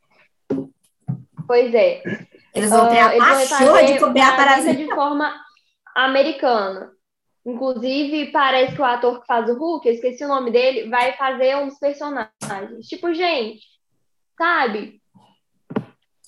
Pois 1.46 1.74
é. 1.74 2.02
Eles 2.54 2.70
vão 2.70 2.88
ter 2.88 2.98
a 2.98 3.08
Ah, 3.08 3.14
eles 3.16 3.24
vão 3.24 3.58
pachorra 3.58 3.84
de 3.84 3.92
refazer 3.92 4.00
copiar 4.00 4.36
Parasita. 4.36 4.74
de 4.74 4.94
forma 4.94 5.34
americana. 5.94 6.92
Inclusive, 7.46 8.30
parece 8.32 8.74
que 8.74 8.80
o 8.82 8.84
ator 8.84 9.20
que 9.20 9.26
faz 9.26 9.48
o 9.48 9.54
Hulk, 9.58 9.86
eu 9.88 9.94
esqueci 9.94 10.24
o 10.24 10.28
nome 10.28 10.50
dele, 10.50 10.88
vai 10.90 11.14
fazer 11.14 11.56
um 11.56 11.68
dos 11.68 11.78
personagens. 11.78 12.86
Tipo, 12.86 13.12
gente, 13.14 13.60
sabe? 14.38 15.00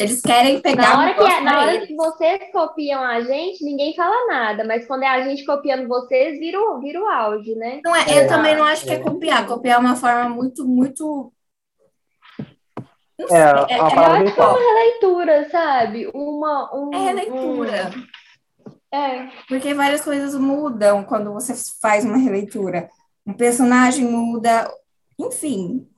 Eles 0.00 0.22
querem 0.22 0.60
pegar 0.60 0.96
Na 0.96 1.00
hora, 1.02 1.10
um 1.10 1.14
que, 1.14 1.32
é, 1.32 1.40
na 1.42 1.60
hora 1.60 1.74
eles. 1.74 1.86
que 1.88 1.94
vocês 1.94 2.50
copiam 2.50 3.02
a 3.04 3.20
gente, 3.20 3.62
ninguém 3.62 3.94
fala 3.94 4.26
nada. 4.26 4.64
Mas 4.64 4.86
quando 4.86 5.02
é 5.02 5.06
a 5.06 5.20
gente 5.22 5.44
copiando 5.44 5.86
vocês, 5.86 6.38
vira 6.40 6.58
o, 6.58 6.80
vira 6.80 7.00
o 7.00 7.06
auge, 7.06 7.54
né? 7.54 7.80
Não 7.84 7.94
é, 7.94 8.02
eu 8.08 8.26
também 8.26 8.56
não 8.56 8.64
acho 8.64 8.84
que 8.84 8.90
é 8.92 8.98
copiar. 8.98 9.46
Copiar 9.46 9.76
é 9.76 9.80
uma 9.80 9.94
forma 9.94 10.28
muito, 10.30 10.66
muito. 10.66 11.30
Não 13.18 13.28
sei, 13.28 13.36
É, 13.36 13.40
é, 13.42 13.46
uma 13.46 13.68
é 13.68 13.94
Eu 13.96 14.00
acho 14.02 14.24
bem 14.24 14.34
que 14.34 14.40
é 14.40 14.44
uma 14.44 14.58
releitura, 14.58 15.50
sabe? 15.50 16.10
Uma, 16.14 16.74
um, 16.74 16.90
é 16.94 16.98
releitura. 16.98 17.90
um- 17.94 18.21
é. 18.92 19.28
Porque 19.48 19.74
várias 19.74 20.02
coisas 20.02 20.34
mudam 20.34 21.04
quando 21.04 21.32
você 21.32 21.54
faz 21.80 22.04
uma 22.04 22.16
releitura. 22.16 22.88
Um 23.26 23.32
personagem 23.32 24.04
muda, 24.04 24.70
enfim. 25.18 25.88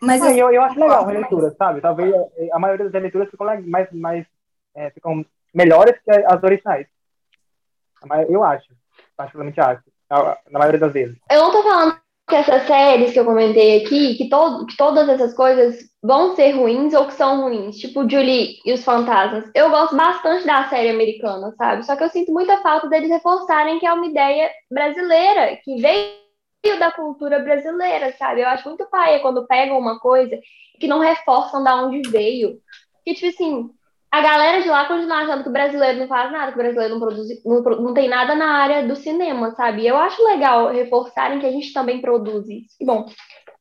Mas 0.00 0.22
Ah, 0.22 0.32
eu, 0.32 0.46
eu, 0.46 0.52
eu 0.54 0.62
acho 0.62 0.80
legal 0.80 1.04
a 1.04 1.06
releitura, 1.06 1.54
sabe? 1.58 1.80
Talvez 1.80 2.14
a, 2.14 2.56
a 2.56 2.58
maioria 2.58 2.86
das 2.86 2.94
releituras 2.94 3.30
ficam 3.30 3.46
mais, 3.66 3.92
mais 3.92 4.26
é, 4.74 4.90
ficam 4.90 5.24
melhores 5.54 6.00
que 6.02 6.10
as 6.10 6.42
originais. 6.42 6.86
Eu 8.28 8.42
acho, 8.42 8.72
particularmente 9.14 9.60
acho, 9.60 9.82
na, 10.08 10.38
na 10.50 10.58
maioria 10.58 10.80
das 10.80 10.92
vezes. 10.92 11.18
Eu 11.30 11.42
não 11.42 11.52
tô 11.52 11.62
falando 11.62 12.00
que 12.30 12.36
essas 12.36 12.66
séries 12.66 13.12
que 13.12 13.20
eu 13.20 13.24
comentei 13.24 13.84
aqui, 13.84 14.14
que, 14.14 14.28
to 14.30 14.64
que 14.66 14.76
todas 14.76 15.08
essas 15.08 15.34
coisas 15.34 15.76
vão 16.02 16.34
ser 16.34 16.52
ruins 16.52 16.94
ou 16.94 17.06
que 17.06 17.14
são 17.14 17.42
ruins, 17.42 17.76
tipo 17.76 18.08
Julie 18.08 18.58
e 18.64 18.72
os 18.72 18.84
Fantasmas. 18.84 19.50
Eu 19.54 19.68
gosto 19.68 19.94
bastante 19.96 20.46
da 20.46 20.68
série 20.68 20.88
americana, 20.88 21.52
sabe? 21.58 21.84
Só 21.84 21.96
que 21.96 22.04
eu 22.04 22.08
sinto 22.08 22.32
muita 22.32 22.56
falta 22.58 22.88
deles 22.88 23.10
reforçarem 23.10 23.78
que 23.78 23.86
é 23.86 23.92
uma 23.92 24.06
ideia 24.06 24.50
brasileira, 24.70 25.56
que 25.62 25.76
veio 25.76 26.78
da 26.78 26.92
cultura 26.92 27.40
brasileira, 27.40 28.14
sabe? 28.16 28.40
Eu 28.40 28.48
acho 28.48 28.66
muito 28.68 28.86
paia 28.88 29.20
quando 29.20 29.46
pegam 29.46 29.78
uma 29.78 29.98
coisa 29.98 30.38
que 30.78 30.86
não 30.86 31.00
reforçam 31.00 31.62
da 31.62 31.76
onde 31.76 32.08
veio. 32.08 32.58
Que, 33.04 33.14
tipo 33.14 33.28
assim, 33.28 33.70
a 34.10 34.20
galera 34.20 34.60
de 34.60 34.68
lá 34.68 34.86
continua 34.86 35.18
achando 35.18 35.42
que 35.42 35.48
o 35.48 35.52
brasileiro 35.52 36.00
não 36.00 36.08
faz 36.08 36.32
nada, 36.32 36.50
que 36.52 36.58
o 36.58 36.62
brasileiro 36.62 36.94
não 36.94 37.00
produz, 37.00 37.28
não, 37.44 37.62
não 37.62 37.94
tem 37.94 38.08
nada 38.08 38.34
na 38.34 38.50
área 38.52 38.86
do 38.86 38.96
cinema, 38.96 39.52
sabe? 39.52 39.86
Eu 39.86 39.96
acho 39.96 40.22
legal 40.24 40.72
reforçarem 40.72 41.38
que 41.38 41.46
a 41.46 41.50
gente 41.52 41.72
também 41.72 42.00
produz 42.00 42.48
isso. 42.48 42.74
E, 42.80 42.84
bom, 42.84 43.06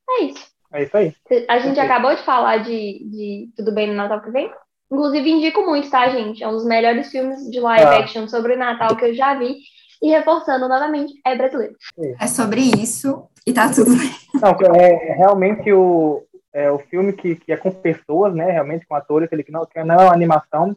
é 0.10 0.24
isso. 0.24 0.47
É 0.74 0.84
isso 0.84 0.97
aí. 0.97 1.14
A 1.47 1.60
gente 1.60 1.80
acabou 1.80 2.16
de 2.16 2.24
falar 2.24 2.58
de, 2.58 2.72
de 3.10 3.50
Tudo 3.56 3.72
Bem 3.74 3.88
no 3.88 3.93
Natal 3.95 4.22
que 4.22 4.32
vem. 4.32 4.52
Inclusive, 4.91 5.30
indico 5.30 5.62
muito, 5.62 5.89
tá, 5.89 6.10
gente? 6.10 6.43
É 6.43 6.47
um 6.47 6.54
dos 6.54 6.66
melhores 6.66 7.10
filmes 7.12 7.39
de 7.50 7.60
live 7.60 7.86
Ah. 7.86 8.00
action 8.00 8.28
sobre 8.28 8.56
Natal 8.56 8.95
que 8.95 9.06
eu 9.06 9.14
já 9.14 9.36
vi. 9.36 9.56
E 10.02 10.10
reforçando 10.10 10.68
novamente, 10.70 11.14
é 11.26 11.36
brasileiro. 11.36 11.76
é 12.20 12.26
sobre 12.26 12.62
isso 12.62 13.28
e 13.45 13.52
tá 13.52 13.70
tudo 13.70 13.91
bem. 13.97 14.10
Não, 14.36 14.52
é, 14.80 15.10
é 15.10 15.14
realmente 15.16 15.72
o, 15.74 16.24
é, 16.54 16.72
o 16.72 16.80
filme 16.80 17.14
que, 17.14 17.36
que 17.36 17.52
é 17.52 17.58
com 17.58 17.72
pessoas, 17.72 18.34
né? 18.34 18.52
Realmente 18.52 18.86
com 18.86 18.95
atores, 18.95 19.30
ele 19.32 19.43
que 19.43 19.52
não, 19.52 19.66
que 19.66 19.84
não 19.84 19.95
é 19.95 20.04
uma 20.06 20.14
animação. 20.14 20.76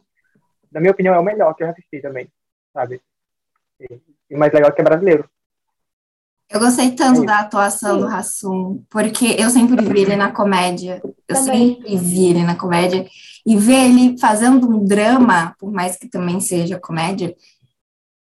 Na 0.71 0.79
minha 0.79 0.91
opinião, 0.91 1.13
é 1.13 1.19
o 1.19 1.23
melhor 1.23 1.53
que 1.53 1.63
eu 1.63 1.67
já 1.67 1.73
assisti 1.73 2.01
também, 2.01 2.27
sabe? 2.73 3.01
E, 3.79 3.99
e 4.29 4.35
o 4.35 4.39
mais 4.39 4.51
legal 4.53 4.69
é 4.69 4.73
que 4.73 4.81
é 4.81 4.83
brasileiro. 4.83 5.29
Eu 6.49 6.59
gostei 6.59 6.91
tanto 6.91 7.23
É 7.23 7.25
da 7.25 7.39
atuação 7.39 7.97
do 7.97 8.05
Hassum, 8.05 8.83
porque 8.89 9.35
eu 9.39 9.49
sempre 9.49 9.81
vi 9.83 10.01
ele 10.01 10.15
na 10.15 10.31
comédia. 10.31 11.01
Eu 11.03 11.35
Também. 11.35 11.75
sempre 11.75 11.97
vi 11.97 12.25
ele 12.25 12.43
na 12.43 12.55
comédia. 12.55 13.07
E 13.45 13.57
ver 13.57 13.85
ele 13.89 14.17
fazendo 14.19 14.69
um 14.69 14.85
drama, 14.85 15.55
por 15.57 15.71
mais 15.71 15.97
que 15.97 16.07
também 16.07 16.39
seja 16.39 16.79
comédia, 16.79 17.35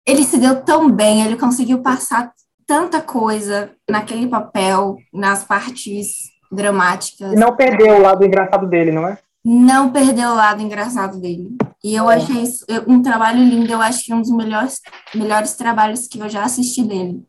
ele 0.06 0.24
se 0.24 0.38
deu 0.38 0.64
tão 0.64 0.90
bem, 0.90 1.24
ele 1.24 1.36
conseguiu 1.36 1.82
passar 1.82 2.32
tanta 2.66 3.02
coisa 3.02 3.74
naquele 3.88 4.26
papel, 4.26 4.96
nas 5.12 5.44
partes 5.44 6.31
dramáticas. 6.52 7.32
E 7.32 7.36
não 7.36 7.56
perdeu 7.56 7.96
o 7.96 8.02
lado 8.02 8.24
engraçado 8.24 8.66
dele, 8.68 8.92
não 8.92 9.08
é? 9.08 9.18
não 9.44 9.90
perdeu 9.90 10.30
o 10.30 10.34
lado 10.34 10.62
engraçado 10.62 11.20
dele. 11.20 11.56
E 11.82 11.94
eu 11.94 12.08
achei 12.08 12.42
isso 12.42 12.64
um 12.86 13.02
trabalho 13.02 13.42
lindo, 13.42 13.72
eu 13.72 13.82
acho 13.82 14.04
que 14.04 14.14
um 14.14 14.20
dos 14.20 14.30
melhores, 14.30 14.80
melhores 15.14 15.54
trabalhos 15.54 16.06
que 16.06 16.18
eu 16.18 16.28
já 16.28 16.44
assisti 16.44 16.84
dele. 16.84 17.26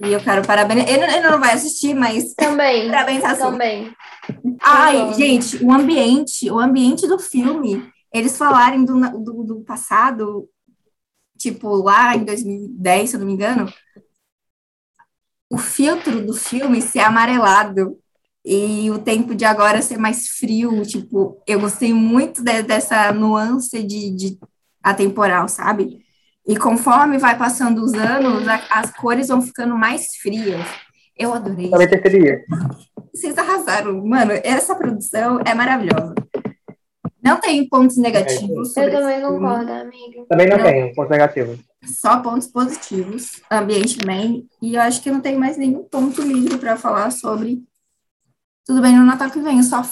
E 0.00 0.10
eu 0.10 0.20
quero 0.20 0.46
parabenizar. 0.46 0.88
Ele, 0.88 1.04
ele 1.04 1.28
não 1.28 1.38
vai 1.38 1.52
assistir, 1.52 1.92
mas 1.94 2.32
Também. 2.34 2.90
parabéns. 2.90 3.22
Também. 3.38 3.92
Ai, 4.62 5.12
gente, 5.14 5.62
o 5.62 5.70
ambiente, 5.70 6.50
o 6.50 6.58
ambiente 6.58 7.06
do 7.06 7.18
filme, 7.18 7.86
eles 8.12 8.38
falarem 8.38 8.84
do, 8.84 8.98
do, 9.22 9.44
do 9.44 9.60
passado, 9.60 10.48
tipo, 11.36 11.68
lá 11.76 12.16
em 12.16 12.24
2010, 12.24 13.10
se 13.10 13.16
eu 13.16 13.20
não 13.20 13.26
me 13.26 13.34
engano, 13.34 13.70
o 15.50 15.58
filtro 15.58 16.24
do 16.24 16.32
filme 16.32 16.80
ser 16.80 17.00
amarelado 17.00 17.98
e 18.50 18.90
o 18.90 18.98
tempo 18.98 19.34
de 19.34 19.44
agora 19.44 19.82
ser 19.82 19.98
mais 19.98 20.28
frio, 20.28 20.82
tipo, 20.82 21.42
eu 21.46 21.60
gostei 21.60 21.92
muito 21.92 22.42
de- 22.42 22.62
dessa 22.62 23.12
nuance 23.12 23.82
de, 23.82 24.10
de 24.10 24.38
atemporal, 24.82 25.48
sabe? 25.48 25.98
E 26.46 26.56
conforme 26.56 27.18
vai 27.18 27.36
passando 27.36 27.82
os 27.84 27.92
anos, 27.92 28.48
a- 28.48 28.62
as 28.70 28.90
cores 28.90 29.28
vão 29.28 29.42
ficando 29.42 29.76
mais 29.76 30.06
frias. 30.22 30.66
Eu 31.16 31.34
adorei. 31.34 31.68
Também 31.68 31.88
percebi. 31.90 32.38
Vocês 33.12 33.36
arrasaram. 33.36 34.02
Mano, 34.06 34.32
essa 34.44 34.74
produção 34.74 35.40
é 35.44 35.52
maravilhosa. 35.52 36.14
Não 37.22 37.38
tem 37.40 37.68
pontos 37.68 37.96
negativos. 37.98 38.72
sobre 38.72 38.94
Eu 38.94 39.00
também 39.00 39.20
concordo, 39.20 39.72
amiga. 39.72 40.24
Também 40.30 40.48
não 40.48 40.56
Não. 40.56 40.64
tem 40.64 40.94
pontos 40.94 41.10
negativos. 41.10 41.58
Só 41.84 42.18
pontos 42.20 42.46
positivos. 42.46 43.42
Ambiente 43.50 43.98
bem. 44.06 44.46
E 44.62 44.76
eu 44.76 44.80
acho 44.80 45.02
que 45.02 45.10
não 45.10 45.20
tem 45.20 45.36
mais 45.36 45.56
nenhum 45.58 45.82
ponto 45.84 46.22
livre 46.22 46.56
para 46.56 46.76
falar 46.76 47.10
sobre 47.10 47.60
Tudo 48.68 48.82
Bem 48.82 48.94
no 48.94 49.06
Natal 49.06 49.30
que 49.30 49.40
vem. 49.40 49.56
Eu 49.56 49.62
só 49.62 49.82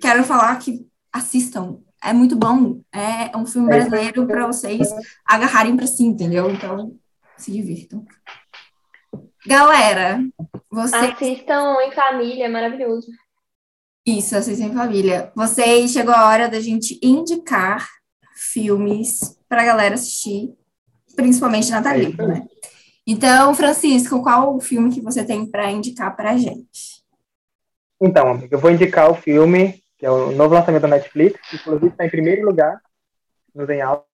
quero 0.00 0.24
falar 0.24 0.58
que 0.58 0.88
assistam. 1.12 1.76
É 2.02 2.14
muito 2.14 2.34
bom. 2.34 2.80
É 2.90 3.36
um 3.36 3.44
filme 3.44 3.68
É 3.68 3.74
brasileiro 3.76 4.26
para 4.26 4.46
vocês 4.46 4.88
agarrarem 5.26 5.76
para 5.76 5.86
si, 5.86 6.04
entendeu? 6.04 6.50
Então, 6.50 6.98
se 7.36 7.52
divirtam. 7.52 8.06
Galera, 9.46 10.18
vocês 10.70 11.12
Assistam 11.12 11.76
em 11.82 11.92
família, 11.92 12.46
é 12.46 12.48
maravilhoso. 12.48 13.08
Isso, 14.06 14.34
assistem 14.34 14.68
em 14.68 14.74
família. 14.74 15.30
Vocês 15.36 15.90
chegou 15.90 16.14
a 16.14 16.26
hora 16.26 16.48
da 16.48 16.58
gente 16.58 16.98
indicar 17.02 17.86
filmes 18.34 19.38
para 19.46 19.60
a 19.60 19.66
galera 19.66 19.94
assistir, 19.94 20.54
principalmente 21.14 21.70
natalino, 21.70 22.22
É 22.22 22.26
né? 22.28 22.46
Então, 23.06 23.54
Francisco, 23.54 24.22
qual 24.22 24.56
o 24.56 24.60
filme 24.60 24.90
que 24.90 25.02
você 25.02 25.22
tem 25.22 25.44
para 25.44 25.70
indicar 25.70 26.16
para 26.16 26.30
a 26.30 26.38
gente? 26.38 27.01
Então, 28.02 28.28
amigo, 28.32 28.52
eu 28.52 28.58
vou 28.58 28.70
indicar 28.70 29.08
o 29.10 29.14
filme, 29.14 29.80
que 29.96 30.04
é 30.04 30.10
o 30.10 30.32
novo 30.32 30.54
lançamento 30.54 30.82
da 30.82 30.88
Netflix, 30.88 31.40
que 31.48 31.54
inclusive 31.56 31.86
está 31.88 32.04
em 32.04 32.10
primeiro 32.10 32.44
lugar 32.44 32.80
nos 33.54 33.68
em 33.70 33.80
altos 33.80 34.08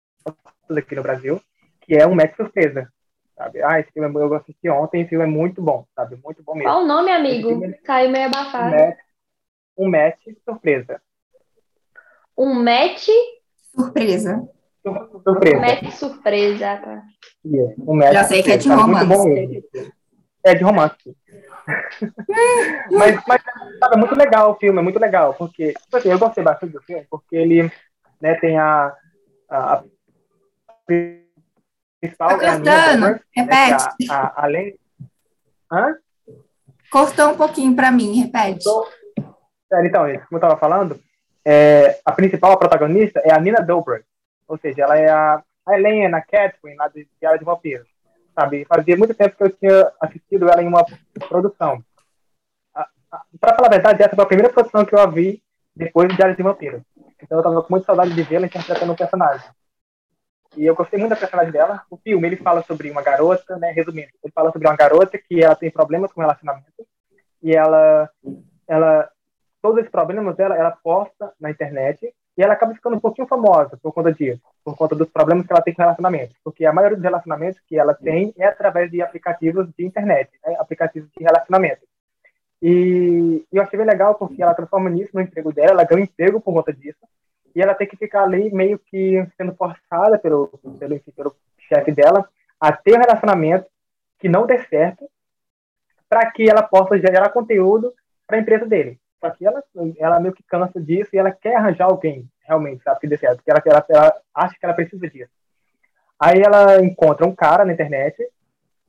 aqui 0.76 0.94
no 0.94 1.02
Brasil, 1.02 1.40
que 1.80 1.94
é 1.94 2.06
um 2.06 2.14
Match 2.14 2.36
Surpresa. 2.36 2.92
Sabe? 3.36 3.62
Ah, 3.62 3.80
esse 3.80 3.90
filme 3.92 4.08
é- 4.08 4.22
eu 4.22 4.34
assisti 4.34 4.68
ontem, 4.68 5.00
esse 5.00 5.10
filme 5.10 5.24
é 5.24 5.28
muito 5.28 5.62
bom, 5.62 5.86
sabe? 5.94 6.18
Muito 6.22 6.42
bom 6.42 6.54
mesmo. 6.54 6.68
Qual 6.70 6.82
o 6.82 6.86
nome, 6.86 7.10
amigo? 7.10 7.48
Filme- 7.48 7.72
Caiu 7.84 8.10
meio 8.10 8.24
Um 8.26 8.28
abafado. 8.28 8.70
match, 8.76 8.98
um 9.78 9.88
match 9.88 10.20
surpresa. 10.44 11.00
Um 12.36 12.54
match, 12.62 13.08
Surpresa. 13.74 14.48
Sur- 14.84 15.22
Surpresa. 15.22 15.60
match 15.60 15.90
surpresa. 15.92 16.76
Tá? 16.78 17.02
Isso, 17.44 17.74
um 17.78 17.94
match 17.94 18.12
Já 18.12 18.24
sei 18.24 18.42
que 18.42 18.50
é 18.50 18.56
de 18.56 18.64
surpresa, 18.64 18.82
sabe? 18.92 18.92
Muito 19.06 19.14
romance. 19.14 19.28
bom 19.28 19.34
mesmo. 19.34 19.92
É 20.44 20.54
de 20.54 20.64
romance. 20.64 21.16
Mas, 22.90 23.22
mas 23.26 23.42
sabe, 23.78 23.94
é 23.94 23.98
muito 23.98 24.14
legal 24.14 24.52
o 24.52 24.54
filme, 24.56 24.78
é 24.78 24.82
muito 24.82 24.98
legal, 24.98 25.34
porque 25.34 25.72
tipo 25.72 25.96
assim, 25.96 26.10
eu 26.10 26.18
gostei 26.18 26.42
bastante 26.42 26.72
do 26.72 26.82
filme, 26.82 27.06
porque 27.10 27.36
ele 27.36 27.70
né, 28.20 28.34
tem 28.36 28.58
a, 28.58 28.94
a, 29.48 29.74
a 29.74 29.84
principal 30.86 32.38
Tá 32.38 32.44
é 32.44 32.48
a 32.48 32.58
Nina 32.58 32.72
cortando. 32.72 33.00
Dobrev, 33.00 33.00
né, 33.00 33.20
que 33.32 33.40
Repete. 33.40 33.84
é 34.08 34.12
a, 34.12 34.20
a, 34.20 34.44
além... 34.44 34.78
Hã? 35.70 35.96
Cortou 36.90 37.30
um 37.30 37.36
pouquinho 37.36 37.76
para 37.76 37.90
mim, 37.90 38.18
repete. 38.20 38.64
Sério, 39.68 39.86
Então, 39.88 40.02
como 40.04 40.26
eu 40.32 40.36
estava 40.36 40.56
falando, 40.56 40.98
é, 41.44 42.00
a 42.04 42.12
principal, 42.12 42.52
a 42.52 42.56
protagonista, 42.56 43.20
é 43.20 43.32
a 43.32 43.38
Nina 43.38 43.60
Dobrev. 43.60 44.02
Ou 44.46 44.56
seja, 44.56 44.82
ela 44.84 44.96
é 44.96 45.10
a, 45.10 45.42
a 45.66 45.74
Helena, 45.74 46.18
a 46.18 46.22
Catherine, 46.22 46.78
lá 46.78 46.88
de 46.88 47.06
Diário 47.20 47.38
de 47.38 47.44
Vampiro. 47.44 47.84
Sabe? 48.38 48.64
Fazia 48.66 48.96
muito 48.96 49.14
tempo 49.14 49.36
que 49.36 49.42
eu 49.42 49.50
tinha 49.50 49.92
assistido 50.00 50.48
ela 50.48 50.62
em 50.62 50.68
uma 50.68 50.84
produção. 51.28 51.82
Para 53.40 53.56
falar 53.56 53.66
a 53.66 53.70
verdade, 53.70 54.00
essa 54.00 54.14
foi 54.14 54.24
a 54.24 54.28
primeira 54.28 54.52
produção 54.52 54.84
que 54.84 54.94
eu 54.94 55.10
vi 55.10 55.42
depois 55.74 56.08
do 56.08 56.14
Diário 56.14 56.36
de 56.36 56.42
Vampiro. 56.44 56.84
Então 57.20 57.38
eu 57.38 57.42
tava 57.42 57.60
com 57.62 57.68
muita 57.70 57.86
saudade 57.86 58.14
de 58.14 58.22
vê-la 58.22 58.46
interpretando 58.46 58.92
um 58.92 58.96
personagem. 58.96 59.50
E 60.56 60.64
eu 60.64 60.76
gostei 60.76 61.00
muito 61.00 61.10
da 61.10 61.16
personagem 61.16 61.50
dela. 61.50 61.82
O 61.90 61.96
filme, 61.96 62.28
ele 62.28 62.36
fala 62.36 62.62
sobre 62.62 62.88
uma 62.92 63.02
garota, 63.02 63.56
né, 63.56 63.72
resumindo, 63.72 64.08
ele 64.22 64.32
fala 64.32 64.52
sobre 64.52 64.68
uma 64.68 64.76
garota 64.76 65.18
que 65.18 65.42
ela 65.42 65.56
tem 65.56 65.68
problemas 65.68 66.12
com 66.12 66.20
relacionamento 66.20 66.86
e 67.42 67.56
ela, 67.56 68.08
ela 68.68 69.10
todos 69.60 69.78
esses 69.78 69.90
problemas 69.90 70.36
dela, 70.36 70.56
ela 70.56 70.70
posta 70.70 71.32
na 71.40 71.50
internet 71.50 72.14
e 72.38 72.42
ela 72.42 72.54
acaba 72.54 72.72
ficando 72.72 72.94
um 72.94 73.00
pouquinho 73.00 73.26
famosa 73.26 73.76
por 73.82 73.92
conta 73.92 74.12
disso, 74.12 74.40
por 74.64 74.76
conta 74.76 74.94
dos 74.94 75.08
problemas 75.08 75.44
que 75.44 75.52
ela 75.52 75.60
tem 75.60 75.74
com 75.74 75.82
relacionamento, 75.82 76.36
porque 76.44 76.64
a 76.64 76.72
maioria 76.72 76.96
dos 76.96 77.02
relacionamentos 77.02 77.60
que 77.66 77.76
ela 77.76 77.92
tem 77.92 78.32
é 78.38 78.46
através 78.46 78.88
de 78.92 79.02
aplicativos 79.02 79.68
de 79.76 79.84
internet, 79.84 80.30
né, 80.46 80.54
aplicativos 80.56 81.10
de 81.18 81.24
relacionamento. 81.24 81.82
E 82.62 83.44
eu 83.52 83.60
achei 83.60 83.76
bem 83.76 83.86
legal 83.86 84.14
porque 84.14 84.40
ela 84.40 84.54
transforma 84.54 84.88
nisso 84.88 85.10
no 85.14 85.20
emprego 85.20 85.52
dela, 85.52 85.72
ela 85.72 85.84
ganha 85.84 86.02
um 86.02 86.04
emprego 86.04 86.40
por 86.40 86.54
conta 86.54 86.72
disso, 86.72 86.98
e 87.56 87.60
ela 87.60 87.74
tem 87.74 87.88
que 87.88 87.96
ficar 87.96 88.22
ali 88.22 88.54
meio 88.54 88.78
que 88.78 89.26
sendo 89.36 89.52
forçada 89.56 90.16
pelo, 90.16 90.46
pelo, 90.78 91.00
pelo 91.00 91.36
chefe 91.68 91.90
dela 91.90 92.28
a 92.60 92.70
ter 92.70 92.96
um 92.96 93.00
relacionamento 93.00 93.66
que 94.20 94.28
não 94.28 94.46
dê 94.46 94.62
certo, 94.66 95.10
para 96.08 96.30
que 96.30 96.48
ela 96.48 96.62
possa 96.62 96.96
gerar 96.98 97.30
conteúdo 97.30 97.92
para 98.28 98.36
a 98.36 98.40
empresa 98.40 98.64
dele. 98.64 98.98
Só 99.20 99.30
que 99.30 99.46
ela, 99.46 99.62
ela 99.98 100.20
meio 100.20 100.34
que 100.34 100.42
cansa 100.44 100.80
disso 100.80 101.10
e 101.12 101.18
ela 101.18 101.30
quer 101.30 101.56
arranjar 101.56 101.86
alguém, 101.86 102.28
realmente, 102.46 102.82
sabe, 102.82 103.00
que 103.00 103.06
dê 103.06 103.16
certo, 103.16 103.42
porque 103.42 103.50
ela, 103.50 103.62
ela, 103.66 103.86
ela 103.88 104.20
acha 104.34 104.54
que 104.58 104.64
ela 104.64 104.74
precisa 104.74 105.08
disso. 105.08 105.30
Aí 106.20 106.40
ela 106.40 106.82
encontra 106.82 107.26
um 107.26 107.34
cara 107.34 107.64
na 107.64 107.72
internet 107.72 108.16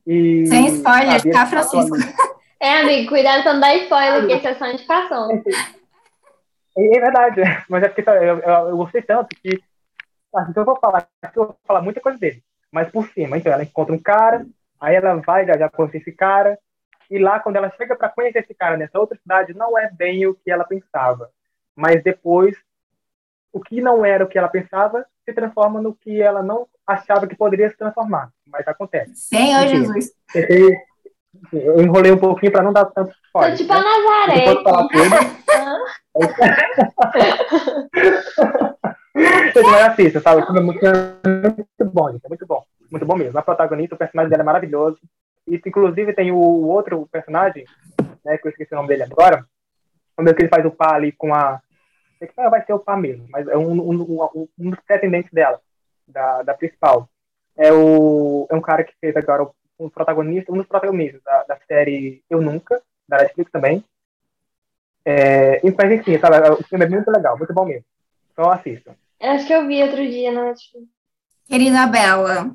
e... 0.05 0.45
Sem 0.47 0.67
spoiler, 0.67 1.21
tá, 1.31 1.45
Francisco? 1.45 1.95
É, 2.59 2.81
amigo, 2.81 3.09
cuidado 3.09 3.43
pra 3.43 3.53
não 3.53 3.61
dar 3.61 3.75
spoiler, 3.77 4.19
porque 4.19 4.35
isso 4.35 4.47
é 4.47 4.53
só 4.55 4.67
indicação. 4.67 5.31
É, 6.77 6.97
é 6.97 6.99
verdade, 6.99 7.41
mas 7.69 7.83
é 7.83 7.87
porque 7.87 8.09
eu, 8.09 8.13
eu, 8.13 8.67
eu 8.69 8.77
gostei 8.77 9.01
tanto 9.01 9.29
que. 9.29 9.61
Assim, 10.35 10.51
eu 10.55 10.65
vou 10.65 10.75
falar, 10.75 11.07
eu 11.23 11.45
vou 11.45 11.55
falar 11.65 11.81
muita 11.81 12.01
coisa 12.01 12.19
dele, 12.19 12.43
mas 12.69 12.91
por 12.91 13.07
cima. 13.07 13.37
Então, 13.37 13.51
ela 13.51 13.63
encontra 13.63 13.95
um 13.95 13.99
cara, 13.99 14.45
aí 14.79 14.93
ela 14.93 15.15
vai 15.15 15.45
já, 15.45 15.57
já 15.57 15.69
conhecer 15.69 15.99
esse 15.99 16.11
cara, 16.11 16.59
e 17.09 17.17
lá, 17.17 17.39
quando 17.39 17.55
ela 17.55 17.71
chega 17.71 17.95
para 17.95 18.09
conhecer 18.09 18.39
esse 18.39 18.53
cara 18.53 18.77
nessa 18.77 18.99
outra 18.99 19.17
cidade, 19.17 19.53
não 19.53 19.77
é 19.77 19.89
bem 19.91 20.27
o 20.27 20.35
que 20.35 20.51
ela 20.51 20.63
pensava. 20.63 21.29
Mas 21.75 22.03
depois, 22.03 22.55
o 23.51 23.59
que 23.59 23.81
não 23.81 24.05
era 24.05 24.23
o 24.23 24.27
que 24.27 24.37
ela 24.37 24.47
pensava 24.47 25.05
se 25.25 25.33
transforma 25.33 25.81
no 25.81 25.95
que 25.95 26.21
ela 26.21 26.43
não 26.43 26.67
achava 26.85 27.27
que 27.27 27.35
poderia 27.35 27.69
se 27.69 27.77
transformar. 27.77 28.29
Mas 28.45 28.67
acontece. 28.67 29.15
Senhor 29.15 29.67
Jesus. 29.67 30.11
Eu 31.53 31.81
enrolei 31.81 32.11
um 32.11 32.17
pouquinho 32.17 32.51
para 32.51 32.63
não 32.63 32.73
dar 32.73 32.85
tanto 32.85 33.13
spoiler. 33.25 33.51
Tô 33.51 33.57
tipo 33.57 33.73
né? 33.73 33.79
a 33.79 33.83
Nazaré. 33.83 34.49
Eu 34.49 34.63
falar 34.63 34.87
tudo. 34.87 35.15
Mas 39.15 39.81
assista, 39.87 40.19
sabe? 40.19 40.41
O 40.41 40.57
é 40.57 40.61
muito, 40.61 40.85
muito 40.85 41.93
bom, 41.93 42.11
gente. 42.11 42.25
É 42.25 42.29
muito 42.29 42.45
bom. 42.45 42.63
Muito 42.91 43.05
bom 43.05 43.15
mesmo. 43.15 43.37
A 43.37 43.41
protagonista, 43.41 43.95
o 43.95 43.97
personagem 43.97 44.29
dela 44.29 44.43
é 44.43 44.45
maravilhoso. 44.45 44.99
Isso, 45.49 45.67
inclusive, 45.67 46.13
tem 46.13 46.31
o 46.31 46.37
outro 46.37 47.07
personagem, 47.11 47.65
né, 48.23 48.37
que 48.37 48.47
eu 48.47 48.51
esqueci 48.51 48.73
o 48.73 48.77
nome 48.77 48.87
dele 48.89 49.03
agora, 49.03 49.45
quando 50.15 50.33
que 50.33 50.43
ele 50.43 50.49
faz 50.49 50.65
o 50.65 50.71
pá 50.71 50.95
ali 50.95 51.11
com 51.11 51.33
a... 51.33 51.61
Vai 52.49 52.65
ser 52.65 52.73
o 52.73 52.79
pá 52.79 52.97
mesmo, 52.97 53.25
mas 53.29 53.47
é 53.47 53.57
um, 53.57 53.71
um, 53.71 54.01
um, 54.01 54.47
um 54.59 54.69
dos 54.69 54.79
pretendentes 54.81 55.31
dela, 55.31 55.59
da, 56.05 56.43
da 56.43 56.53
principal. 56.53 57.09
É, 57.57 57.71
o, 57.71 58.45
é 58.49 58.55
um 58.55 58.61
cara 58.61 58.83
que 58.83 58.93
fez 58.99 59.15
agora 59.15 59.43
o 59.43 59.53
um 59.79 59.89
protagonista, 59.89 60.51
um 60.51 60.57
dos 60.57 60.67
protagonistas 60.67 61.21
da, 61.23 61.43
da 61.43 61.57
série 61.67 62.21
Eu 62.29 62.41
Nunca, 62.41 62.81
da 63.07 63.17
Netflix 63.17 63.49
também. 63.51 63.83
É, 65.05 65.61
mas 65.63 65.91
enfim, 65.91 66.19
sabe, 66.19 66.37
o 66.51 66.63
filme 66.63 66.85
é 66.85 66.89
muito 66.89 67.09
legal, 67.09 67.37
muito 67.37 67.53
bom 67.53 67.65
mesmo. 67.65 67.85
Então 68.31 68.51
assistam. 68.51 68.93
Acho 69.19 69.47
que 69.47 69.53
eu 69.53 69.65
vi 69.65 69.81
outro 69.81 70.05
dia 70.05 70.31
na 70.31 70.45
Netflix. 70.45 70.87
Querida 71.47 71.87
Bela, 71.87 72.53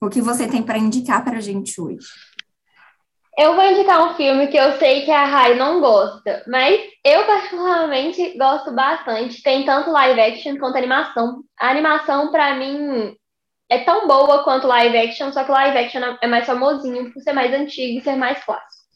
o 0.00 0.08
que 0.08 0.20
você 0.20 0.46
tem 0.46 0.62
para 0.62 0.78
indicar 0.78 1.24
para 1.24 1.38
a 1.38 1.40
gente 1.40 1.80
hoje? 1.80 2.06
Eu 3.38 3.54
vou 3.54 3.64
indicar 3.64 4.02
um 4.02 4.14
filme 4.14 4.46
que 4.46 4.56
eu 4.56 4.78
sei 4.78 5.04
que 5.04 5.10
a 5.10 5.26
Rai 5.26 5.56
não 5.56 5.78
gosta, 5.80 6.42
mas 6.46 6.80
eu 7.04 7.26
particularmente 7.26 8.36
gosto 8.38 8.72
bastante. 8.72 9.42
Tem 9.42 9.64
tanto 9.64 9.90
live 9.90 10.18
action 10.18 10.56
quanto 10.56 10.78
animação. 10.78 11.42
A 11.60 11.68
animação, 11.68 12.30
para 12.30 12.54
mim, 12.54 13.14
é 13.68 13.80
tão 13.80 14.06
boa 14.08 14.42
quanto 14.42 14.66
live 14.66 14.96
action, 14.96 15.32
só 15.32 15.44
que 15.44 15.50
live 15.50 15.76
action 15.76 16.00
é 16.22 16.26
mais 16.26 16.46
famosinho 16.46 17.12
por 17.12 17.20
ser 17.20 17.34
mais 17.34 17.52
antigo 17.52 17.98
e 17.98 18.02
ser 18.02 18.16
mais 18.16 18.42
clássico. 18.42 18.86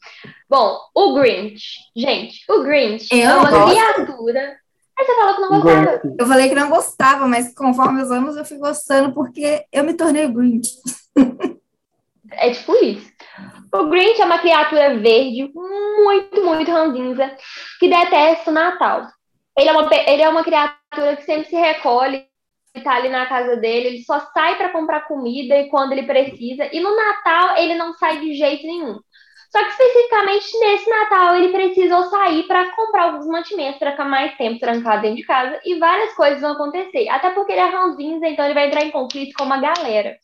Bom, 0.49 0.79
o 0.95 1.13
Grinch. 1.13 1.75
Gente, 1.95 2.43
o 2.49 2.63
Grinch 2.63 3.07
eu 3.11 3.29
é 3.29 3.35
uma 3.35 3.49
gosto. 3.51 3.69
criatura. 3.69 4.60
Aí 5.01 5.05
você 5.05 5.15
falou 5.15 5.35
que 5.35 5.41
não 5.41 5.61
gostava. 5.61 6.01
Eu 6.19 6.27
falei 6.27 6.49
que 6.49 6.55
não 6.55 6.69
gostava, 6.69 7.27
mas 7.27 7.55
conforme 7.55 8.03
os 8.03 8.11
anos 8.11 8.37
eu 8.37 8.45
fui 8.45 8.57
gostando 8.57 9.13
porque 9.13 9.65
eu 9.71 9.83
me 9.83 9.95
tornei 9.95 10.27
Grinch. 10.27 10.69
é 12.33 12.51
tipo 12.51 12.75
isso. 12.83 13.11
O 13.73 13.85
Grinch 13.85 14.21
é 14.21 14.25
uma 14.25 14.37
criatura 14.37 14.99
verde, 14.99 15.51
muito, 15.55 16.43
muito 16.43 16.71
ranzinza, 16.71 17.35
que 17.79 17.89
detesta 17.89 18.51
o 18.51 18.53
Natal. 18.53 19.07
Ele 19.57 19.69
é 19.69 19.71
uma, 19.71 19.89
ele 19.91 20.21
é 20.21 20.29
uma 20.29 20.43
criatura 20.43 21.15
que 21.15 21.23
sempre 21.23 21.49
se 21.49 21.55
recolhe 21.55 22.27
tá 22.85 22.95
ali 22.95 23.09
na 23.09 23.25
casa 23.25 23.57
dele, 23.57 23.87
ele 23.87 24.03
só 24.03 24.17
sai 24.33 24.55
para 24.55 24.69
comprar 24.69 25.01
comida 25.01 25.57
e 25.57 25.67
quando 25.67 25.91
ele 25.91 26.03
precisa. 26.03 26.69
E 26.71 26.79
no 26.79 26.95
Natal 26.95 27.57
ele 27.57 27.75
não 27.75 27.93
sai 27.95 28.19
de 28.21 28.33
jeito 28.33 28.65
nenhum. 28.65 28.97
Só 29.51 29.63
que 29.63 29.69
especificamente 29.69 30.59
nesse 30.59 30.89
Natal 30.89 31.35
ele 31.35 31.49
precisou 31.49 32.03
sair 32.05 32.43
para 32.43 32.71
comprar 32.71 33.03
alguns 33.03 33.27
mantimentos 33.27 33.77
para 33.77 33.91
ficar 33.91 34.05
mais 34.05 34.35
tempo 34.37 34.59
trancado 34.59 35.01
dentro 35.01 35.17
de 35.17 35.23
casa 35.23 35.59
e 35.65 35.75
várias 35.75 36.13
coisas 36.13 36.39
vão 36.39 36.53
acontecer. 36.53 37.09
Até 37.09 37.31
porque 37.31 37.51
ele 37.51 37.61
é 37.61 37.65
ranzinza, 37.65 38.27
então 38.27 38.45
ele 38.45 38.53
vai 38.53 38.67
entrar 38.67 38.85
em 38.85 38.91
conflito 38.91 39.33
com 39.37 39.43
uma 39.43 39.59
galera. 39.59 40.17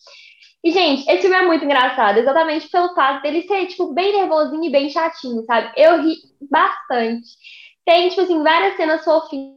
E, 0.63 0.71
gente, 0.71 1.09
esse 1.09 1.21
filme 1.21 1.35
é 1.35 1.45
muito 1.45 1.65
engraçado, 1.65 2.17
exatamente 2.17 2.69
pelo 2.69 2.93
fato 2.95 3.21
dele 3.21 3.43
ser, 3.43 3.67
tipo, 3.67 3.93
bem 3.93 4.13
nervosinho 4.13 4.63
e 4.63 4.71
bem 4.71 4.89
chatinho, 4.89 5.43
sabe? 5.43 5.71
Eu 5.75 6.01
ri 6.01 6.15
bastante. 6.49 7.27
Tem, 7.85 8.09
tipo 8.09 8.21
assim, 8.21 8.41
várias 8.41 8.75
cenas 8.75 9.03
fofinhas 9.03 9.55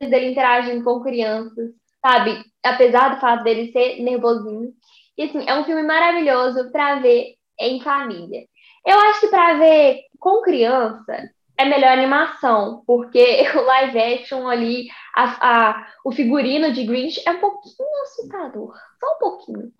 dele 0.00 0.30
interagindo 0.30 0.82
com 0.84 1.00
crianças 1.02 1.70
sabe? 2.04 2.44
Apesar 2.62 3.14
do 3.14 3.20
fato 3.20 3.44
dele 3.44 3.70
ser 3.72 4.02
nervosinho. 4.02 4.72
E 5.16 5.22
assim, 5.22 5.44
é 5.46 5.54
um 5.58 5.64
filme 5.64 5.82
maravilhoso 5.82 6.70
para 6.72 6.96
ver 6.96 7.36
em 7.60 7.80
família. 7.80 8.42
Eu 8.84 8.98
acho 8.98 9.20
que 9.20 9.28
para 9.28 9.58
ver 9.58 10.00
com 10.18 10.42
criança 10.42 11.30
é 11.56 11.64
melhor 11.64 11.92
animação, 11.92 12.82
porque 12.86 13.44
o 13.56 13.62
live 13.62 13.98
action 13.98 14.48
ali, 14.48 14.88
a, 15.14 15.70
a, 15.70 15.86
o 16.04 16.12
figurino 16.12 16.72
de 16.72 16.84
Grinch 16.84 17.20
é 17.26 17.30
um 17.30 17.40
pouquinho 17.40 18.02
assustador, 18.02 18.74
só 18.98 19.16
um 19.16 19.18
pouquinho. 19.18 19.72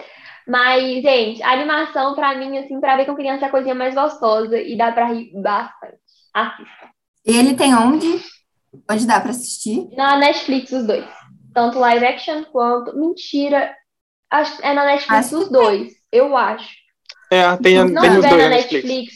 Mas, 0.46 1.02
gente, 1.02 1.42
animação 1.42 2.14
para 2.14 2.36
mim, 2.36 2.58
assim, 2.58 2.80
para 2.80 2.96
ver 2.96 3.06
com 3.06 3.14
criança 3.14 3.44
é 3.44 3.48
a 3.48 3.50
coisinha 3.50 3.74
mais 3.74 3.94
gostosa 3.94 4.58
e 4.58 4.76
dá 4.76 4.90
para 4.92 5.06
rir 5.06 5.32
bastante. 5.40 5.98
Assista. 6.34 6.90
Ele 7.24 7.54
tem 7.54 7.74
onde? 7.74 8.20
Onde 8.90 9.06
dá 9.06 9.20
para 9.20 9.30
assistir? 9.30 9.88
Na 9.96 10.16
Netflix, 10.16 10.72
os 10.72 10.86
dois. 10.86 11.04
Tanto 11.54 11.78
live 11.78 12.04
action 12.04 12.44
quanto. 12.44 12.96
Mentira. 12.96 13.72
Acho, 14.30 14.60
é 14.62 14.72
na 14.72 14.84
Netflix 14.84 15.26
acho 15.26 15.38
os 15.38 15.50
dois, 15.50 15.92
eu 16.10 16.36
acho. 16.36 16.81
É, 17.32 17.56
tem, 17.56 17.78
não 17.78 18.02
tem 18.02 18.10
os 18.10 18.20
dois 18.20 18.36
na 18.36 18.48
Netflix. 18.50 18.84
Netflix. 18.84 19.14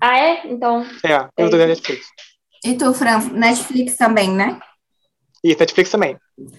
Ah, 0.00 0.18
é? 0.18 0.50
Então. 0.50 0.82
É, 1.04 1.28
tem 1.36 1.44
os 1.44 1.50
dois 1.50 1.60
na 1.60 1.66
Netflix. 1.66 2.06
E 2.64 2.74
tu, 2.74 2.94
Fran, 2.94 3.18
Netflix 3.32 3.98
também, 3.98 4.30
né? 4.30 4.58
Isso, 5.44 5.60
Netflix 5.60 5.90
também. 5.90 6.16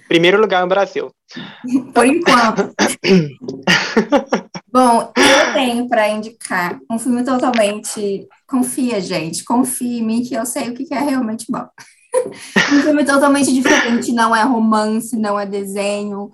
Primeiro 0.08 0.40
lugar 0.40 0.62
no 0.62 0.68
Brasil. 0.68 1.10
Por 1.92 2.06
enquanto. 2.06 2.72
Bom, 4.72 5.12
eu 5.18 5.54
tenho 5.54 5.90
para 5.90 6.08
indicar 6.08 6.80
um 6.90 7.00
filme 7.00 7.24
totalmente. 7.24 8.28
Confia, 8.48 9.02
gente. 9.02 9.44
Confia 9.44 10.00
em 10.00 10.06
mim 10.06 10.22
que 10.22 10.36
eu 10.36 10.46
sei 10.46 10.70
o 10.70 10.76
que 10.76 10.94
é 10.94 11.00
realmente 11.00 11.48
bom 11.50 11.66
um 12.74 12.82
filme 12.84 13.04
totalmente 13.04 13.52
diferente, 13.52 14.12
não 14.12 14.36
é 14.36 14.44
romance, 14.44 15.18
não 15.18 15.40
é 15.40 15.48
desenho. 15.48 16.30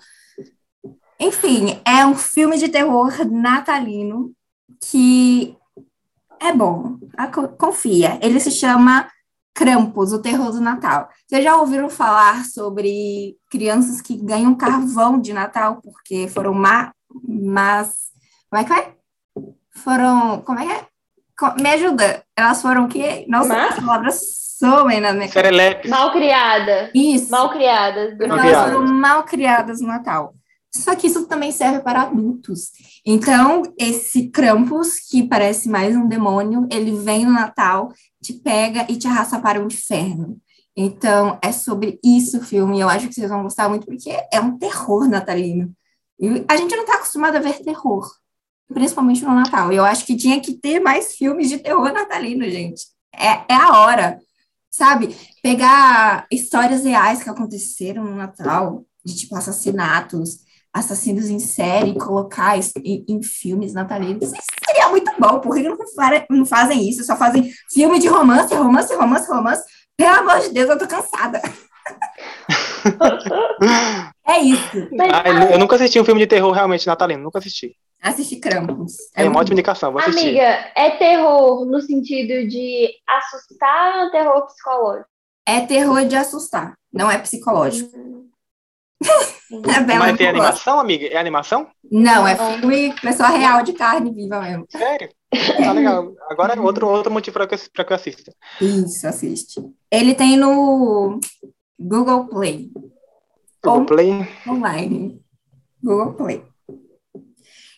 Enfim, 1.18 1.80
é 1.86 2.04
um 2.04 2.14
filme 2.14 2.58
de 2.58 2.68
terror 2.68 3.24
natalino 3.24 4.34
que 4.80 5.56
é 6.40 6.52
bom. 6.52 6.98
Confia. 7.58 8.18
Ele 8.22 8.38
se 8.40 8.50
chama 8.50 9.08
Krampus, 9.54 10.12
o 10.12 10.22
terror 10.22 10.52
do 10.52 10.60
Natal. 10.60 11.08
Vocês 11.26 11.42
já 11.42 11.56
ouviram 11.56 11.90
falar 11.90 12.44
sobre 12.44 13.36
crianças 13.50 14.00
que 14.00 14.16
ganham 14.16 14.54
carvão 14.54 15.20
de 15.20 15.32
Natal 15.32 15.80
porque 15.82 16.28
foram 16.28 16.54
má, 16.54 16.92
mas 17.26 18.08
como 18.48 18.62
é 18.62 18.64
que 18.64 18.72
é? 18.72 18.92
Foram, 19.70 20.42
como 20.42 20.58
é 20.60 20.66
que 20.66 20.72
é? 20.72 20.86
Me 21.60 21.70
ajuda. 21.70 22.24
Elas 22.36 22.62
foram 22.62 22.84
o 22.84 22.88
quê? 22.88 23.24
Nossa, 23.28 23.54
as 23.66 23.76
palavras 23.76 24.20
somem 24.58 25.00
na 25.00 25.12
minha. 25.12 25.28
Mal 25.88 26.12
criada. 26.12 26.90
Isso. 26.94 27.30
Mal 27.30 27.50
criadas. 27.50 28.18
Elas 28.20 28.72
foram 28.72 28.86
mal 28.86 29.24
criadas 29.24 29.80
no 29.80 29.88
Natal. 29.88 30.34
Só 30.82 30.94
que 30.94 31.06
isso 31.06 31.26
também 31.26 31.50
serve 31.50 31.80
para 31.80 32.02
adultos. 32.02 32.70
Então, 33.04 33.62
esse 33.76 34.28
Krampus, 34.28 35.00
que 35.00 35.26
parece 35.26 35.68
mais 35.68 35.96
um 35.96 36.06
demônio, 36.06 36.68
ele 36.70 36.92
vem 36.92 37.24
no 37.24 37.32
Natal, 37.32 37.92
te 38.22 38.32
pega 38.32 38.86
e 38.88 38.96
te 38.96 39.08
arrasta 39.08 39.40
para 39.40 39.60
o 39.60 39.66
inferno. 39.66 40.40
Então, 40.76 41.38
é 41.42 41.50
sobre 41.50 41.98
isso 42.04 42.38
o 42.38 42.44
filme. 42.44 42.78
Eu 42.78 42.88
acho 42.88 43.08
que 43.08 43.14
vocês 43.14 43.28
vão 43.28 43.42
gostar 43.42 43.68
muito, 43.68 43.86
porque 43.86 44.10
é 44.32 44.40
um 44.40 44.56
terror 44.56 45.08
natalino. 45.08 45.74
E 46.20 46.44
a 46.48 46.56
gente 46.56 46.74
não 46.74 46.84
está 46.84 46.94
acostumado 46.94 47.36
a 47.36 47.40
ver 47.40 47.62
terror, 47.62 48.08
principalmente 48.72 49.24
no 49.24 49.34
Natal. 49.34 49.72
Eu 49.72 49.84
acho 49.84 50.06
que 50.06 50.16
tinha 50.16 50.40
que 50.40 50.52
ter 50.54 50.78
mais 50.78 51.16
filmes 51.16 51.48
de 51.48 51.58
terror 51.58 51.92
natalino, 51.92 52.44
gente. 52.48 52.82
É, 53.12 53.52
é 53.52 53.54
a 53.54 53.80
hora, 53.80 54.20
sabe? 54.70 55.16
Pegar 55.42 56.26
histórias 56.30 56.84
reais 56.84 57.22
que 57.22 57.30
aconteceram 57.30 58.04
no 58.04 58.14
Natal, 58.14 58.84
de 59.04 59.16
tipo 59.16 59.34
assassinatos, 59.34 60.46
assassinos 60.72 61.28
em 61.28 61.38
série, 61.38 61.98
colocar 61.98 62.58
em, 62.58 63.04
em 63.08 63.22
filmes 63.22 63.72
natalinos. 63.72 64.32
Isso 64.32 64.42
seria 64.66 64.88
muito 64.88 65.10
bom, 65.18 65.40
porque 65.40 65.62
não, 65.62 65.76
não 66.30 66.46
fazem 66.46 66.88
isso, 66.88 67.04
só 67.04 67.16
fazem 67.16 67.50
filme 67.72 67.98
de 67.98 68.08
romance, 68.08 68.54
romance, 68.54 68.94
romance, 68.94 69.30
romance. 69.30 69.64
Pelo 69.96 70.16
amor 70.16 70.40
de 70.40 70.50
Deus, 70.50 70.68
eu 70.68 70.78
tô 70.78 70.86
cansada. 70.86 71.40
é 74.26 74.40
isso. 74.40 74.88
Ah, 75.12 75.52
eu 75.52 75.58
nunca 75.58 75.76
assisti 75.76 76.00
um 76.00 76.04
filme 76.04 76.20
de 76.20 76.26
terror 76.26 76.52
realmente 76.52 76.86
natalino, 76.86 77.22
nunca 77.22 77.38
assisti. 77.38 77.74
Assisti 78.00 78.36
Krampus. 78.36 78.92
É, 79.16 79.24
é 79.24 79.28
uma 79.28 79.40
ótima 79.40 79.54
indicação, 79.54 79.90
vou 79.90 80.00
assistir. 80.00 80.28
Amiga, 80.28 80.70
é 80.76 80.90
terror 80.98 81.64
no 81.64 81.80
sentido 81.80 82.48
de 82.48 82.90
assustar 83.08 84.04
ou 84.04 84.10
terror 84.10 84.46
psicológico? 84.46 85.08
É 85.46 85.60
terror 85.62 86.04
de 86.04 86.14
assustar, 86.14 86.74
não 86.92 87.10
é 87.10 87.18
psicológico. 87.18 87.96
Hum. 87.96 88.28
É 89.00 89.98
Mas 89.98 90.16
tem 90.16 90.28
animação, 90.28 90.80
amiga? 90.80 91.06
É 91.06 91.16
animação? 91.16 91.68
Não, 91.90 92.26
é 92.26 92.36
filme 92.36 92.94
pessoa 93.00 93.28
real 93.28 93.62
de 93.62 93.72
carne 93.72 94.12
viva 94.12 94.40
mesmo. 94.40 94.66
Sério? 94.70 95.08
Tá 95.30 95.72
legal. 95.72 96.14
Agora 96.30 96.54
é 96.54 96.60
outro, 96.60 96.88
outro 96.88 97.12
motivo 97.12 97.34
para 97.34 97.46
que, 97.46 97.54
eu, 97.54 97.84
que 97.84 97.92
eu 97.92 97.96
assista. 97.96 98.34
Isso, 98.60 99.06
assiste. 99.06 99.60
Ele 99.90 100.14
tem 100.14 100.36
no 100.36 101.20
Google 101.78 102.26
Play. 102.26 102.70
Google 103.62 103.86
Play? 103.86 104.28
Online. 104.46 105.20
Google 105.82 106.14
Play. 106.14 106.44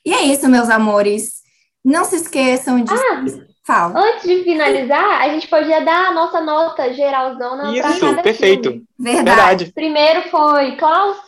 E 0.05 0.15
é 0.15 0.25
isso, 0.25 0.49
meus 0.49 0.71
amores. 0.71 1.41
Não 1.85 2.05
se 2.05 2.17
esqueçam 2.17 2.83
de. 2.83 2.93
Ah, 2.93 3.25
Fala. 3.71 3.97
Antes 3.97 4.25
de 4.25 4.43
finalizar, 4.43 5.21
a 5.21 5.29
gente 5.29 5.47
podia 5.47 5.81
dar 5.85 6.09
a 6.09 6.13
nossa 6.13 6.41
nota 6.41 6.93
geralzona 6.93 7.73
Isso, 7.73 8.17
perfeito. 8.21 8.69
Filme. 8.69 8.87
Verdade. 8.99 9.25
Verdade. 9.25 9.73
Primeiro 9.73 10.29
foi 10.29 10.75
Klaus. 10.75 11.19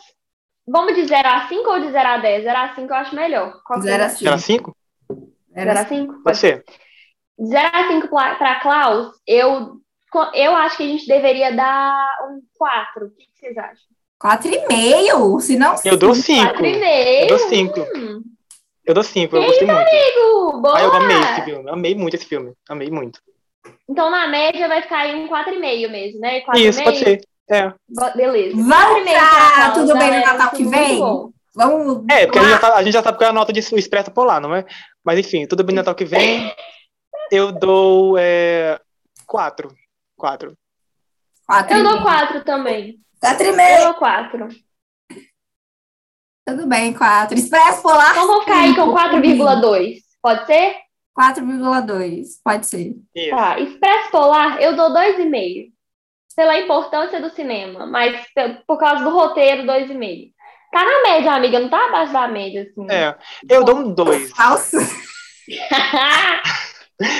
Vamos 0.67 0.93
de 0.93 1.05
0 1.05 1.25
a 1.25 1.47
5 1.47 1.69
ou 1.69 1.79
de 1.79 1.89
0 1.89 2.09
a 2.09 2.17
10? 2.17 2.43
0 2.43 2.57
a 2.57 2.75
5 2.75 2.81
eu 2.81 2.95
acho 2.95 3.15
melhor. 3.15 3.61
0 3.81 4.03
a 4.03 4.09
5. 4.09 4.23
0 4.23 4.35
a 4.35 4.37
5? 4.37 4.77
0 5.55 5.71
a 5.71 5.85
5? 5.85 6.23
Pode 6.23 6.37
ser. 6.37 6.65
0 7.41 7.69
a 7.73 7.87
5 7.87 8.07
para 8.09 8.59
Klaus, 8.59 9.13
eu, 9.25 9.77
eu 10.33 10.55
acho 10.55 10.77
que 10.77 10.83
a 10.83 10.87
gente 10.87 11.07
deveria 11.07 11.55
dar 11.55 12.07
um 12.29 12.41
4. 12.57 13.05
O 13.05 13.09
que 13.11 13.25
vocês 13.33 13.57
acham? 13.57 13.93
4,5? 14.21 15.39
Se 15.39 15.57
não, 15.57 15.75
Eu 15.85 15.97
dou 15.97 16.13
5. 16.13 16.55
4,5? 16.55 17.21
Eu 17.21 17.27
dou 17.27 17.39
5. 17.39 17.79
Hum. 17.95 18.32
Eu 18.85 18.93
dou 18.93 19.03
5, 19.03 19.35
eu 19.35 19.43
gostei 19.45 19.67
muito. 19.67 19.79
amigo! 19.79 20.61
Boa! 20.61 20.77
Ah, 20.77 20.81
eu 20.81 20.93
amei 20.93 21.17
esse 21.17 21.41
filme, 21.45 21.69
amei 21.69 21.95
muito 21.95 22.15
esse 22.15 22.25
filme, 22.25 22.53
amei 22.67 22.89
muito. 22.89 23.19
Então, 23.89 24.09
na 24.09 24.27
média, 24.27 24.67
vai 24.67 24.81
ficar 24.81 25.07
em 25.07 25.27
4,5 25.27 25.89
mesmo, 25.89 26.19
né? 26.19 26.41
4 26.41 26.61
Isso, 26.61 26.83
pode 26.83 26.99
ser. 26.99 27.21
É. 27.49 27.73
Beleza. 28.15 28.55
Vamos 28.55 29.11
lá! 29.11 29.71
Tudo 29.73 29.97
bem 29.97 30.11
no 30.11 30.25
Natal 30.25 30.51
que 30.51 30.63
vem? 30.65 30.99
Vamos. 31.55 32.05
É, 32.09 32.25
porque 32.25 32.39
a 32.39 32.41
gente, 32.41 32.51
já 32.51 32.59
tá, 32.59 32.75
a 32.75 32.83
gente 32.83 32.93
já 32.93 33.03
sabe 33.03 33.17
qual 33.17 33.27
é 33.27 33.29
a 33.29 33.33
nota 33.33 33.53
de 33.53 33.59
expressa 33.59 34.09
por 34.09 34.25
lá, 34.25 34.39
não 34.39 34.55
é? 34.55 34.65
Mas 35.03 35.19
enfim, 35.19 35.45
tudo 35.45 35.63
bem 35.63 35.75
no 35.75 35.81
Natal 35.81 35.95
que 35.95 36.05
vem. 36.05 36.51
eu 37.31 37.51
dou 37.51 38.17
é, 38.17 38.79
4. 39.27 39.69
4. 40.17 40.57
4 41.45 41.77
eu 41.77 41.83
dou 41.83 42.01
4 42.01 42.43
também. 42.43 42.97
4,5. 43.23 43.79
Eu 43.79 43.83
dou 43.85 43.93
4. 43.95 44.47
Tudo 46.45 46.67
bem, 46.67 46.93
4. 46.93 47.37
Expresso 47.37 47.81
Polar. 47.81 48.11
Então 48.11 48.27
vou 48.27 48.41
ficar 48.41 48.57
aí 48.57 48.75
com 48.75 48.93
4,2. 48.93 49.97
Pode 50.21 50.45
ser? 50.45 50.75
4,2. 51.17 52.25
Pode 52.43 52.65
ser. 52.65 52.95
Tá. 53.29 53.59
Expresso 53.59 54.11
Polar, 54.11 54.61
eu 54.61 54.75
dou 54.75 54.91
2,5. 54.91 55.71
Pela 56.35 56.59
importância 56.59 57.21
do 57.21 57.29
cinema, 57.29 57.85
mas 57.85 58.19
por 58.65 58.77
causa 58.77 59.03
do 59.03 59.11
roteiro, 59.11 59.63
2,5. 59.63 60.31
Tá 60.71 60.83
na 60.83 61.03
média, 61.03 61.31
amiga, 61.31 61.59
não 61.59 61.69
tá 61.69 61.85
abaixo 61.85 62.11
da 62.11 62.27
média, 62.27 62.63
assim. 62.63 62.87
É, 62.89 63.15
eu 63.47 63.63
dou 63.63 63.77
um 63.77 63.93
2. 63.93 64.31
Falso. 64.31 64.77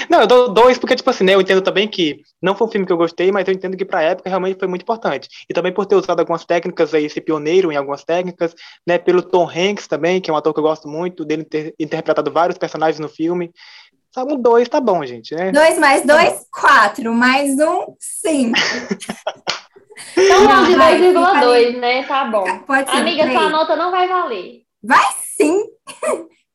Não, 0.09 0.21
eu 0.21 0.27
dou 0.27 0.53
dois 0.53 0.77
porque, 0.77 0.95
tipo 0.95 1.09
assim, 1.09 1.23
né, 1.23 1.33
eu 1.33 1.41
entendo 1.41 1.61
também 1.61 1.87
que 1.87 2.21
não 2.41 2.55
foi 2.55 2.67
um 2.67 2.71
filme 2.71 2.85
que 2.85 2.93
eu 2.93 2.97
gostei, 2.97 3.31
mas 3.31 3.47
eu 3.47 3.53
entendo 3.53 3.75
que 3.75 3.85
pra 3.85 4.01
época 4.01 4.29
realmente 4.29 4.57
foi 4.59 4.67
muito 4.67 4.83
importante. 4.83 5.27
E 5.49 5.53
também 5.53 5.71
por 5.73 5.85
ter 5.85 5.95
usado 5.95 6.19
algumas 6.19 6.45
técnicas 6.45 6.93
aí, 6.93 7.09
ser 7.09 7.21
pioneiro 7.21 7.71
em 7.71 7.75
algumas 7.75 8.03
técnicas, 8.03 8.53
né, 8.85 8.97
pelo 8.97 9.21
Tom 9.21 9.49
Hanks 9.49 9.87
também, 9.87 10.21
que 10.21 10.29
é 10.29 10.33
um 10.33 10.37
ator 10.37 10.53
que 10.53 10.59
eu 10.59 10.63
gosto 10.63 10.87
muito, 10.87 11.25
dele 11.25 11.43
ter 11.43 11.73
interpretado 11.79 12.31
vários 12.31 12.57
personagens 12.57 12.99
no 12.99 13.09
filme. 13.09 13.51
Sabe, 14.13 14.33
um 14.33 14.39
dois 14.39 14.69
tá 14.69 14.79
bom, 14.79 15.03
gente, 15.03 15.33
né? 15.33 15.51
Dois 15.51 15.79
mais 15.79 16.05
dois, 16.05 16.45
quatro. 16.51 17.11
Mais 17.13 17.57
um, 17.59 17.95
cinco. 17.99 18.59
Então 20.17 20.47
vamos 20.47 20.69
de 20.69 20.75
2,2, 20.75 21.79
né? 21.79 22.03
Tá 22.03 22.25
bom. 22.25 22.43
Pode 22.59 22.89
ser 22.89 22.97
Amiga, 22.97 23.31
sua 23.31 23.49
nota 23.49 23.75
não 23.75 23.91
vai 23.91 24.07
valer. 24.07 24.63
Vai 24.83 25.05
sim! 25.37 25.63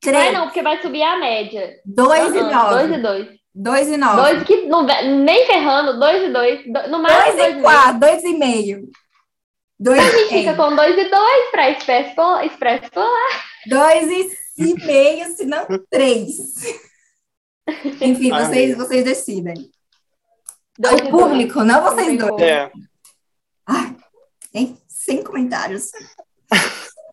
Três. 0.01 0.16
Vai 0.16 0.32
não, 0.32 0.44
porque 0.44 0.62
vai 0.62 0.80
subir 0.80 1.03
a 1.03 1.18
média. 1.18 1.80
Dois 1.84 2.34
e 2.34 2.40
nove. 2.40 2.74
Dois 2.74 2.90
e 2.90 3.03
dois. 3.03 3.38
Dois 3.55 3.88
e 3.88 3.96
nove. 3.96 4.16
Dois 4.16 4.42
que, 4.44 4.66
não, 4.66 4.84
nem 4.84 5.46
ferrando, 5.46 5.99
dois 5.99 6.22
e 6.22 6.32
dois. 6.32 6.66
No 6.88 7.01
máximo 7.01 7.36
dois, 7.36 7.57
e 7.57 7.61
quatro, 7.61 8.01
dois 8.01 8.24
e 8.24 8.34
meio. 8.34 8.88
Dois 9.80 9.99
a 10.01 10.11
gente 10.11 10.28
fica 10.28 10.55
com 10.55 10.74
dois 10.74 10.96
e 10.96 11.11
dois 11.11 11.51
para 11.51 11.70
Expresso 11.70 12.14
Polar. 12.14 12.46
Expresso 12.46 12.90
Polar. 12.90 13.44
Dois 13.66 14.09
e 14.59 14.74
meio, 14.86 15.36
se 15.36 15.44
não 15.44 15.66
três. 15.90 16.36
Enfim, 18.01 18.30
vocês, 18.30 18.76
vocês 18.76 19.05
decidem. 19.05 19.70
Dois 20.78 21.01
o 21.01 21.11
público, 21.11 21.55
dois. 21.55 21.66
não 21.66 21.82
vocês 21.82 22.18
dois. 22.18 22.42
É. 22.42 22.70
Ah, 23.66 23.94
tem 24.53 24.78
sem 24.86 25.22
comentários. 25.22 25.90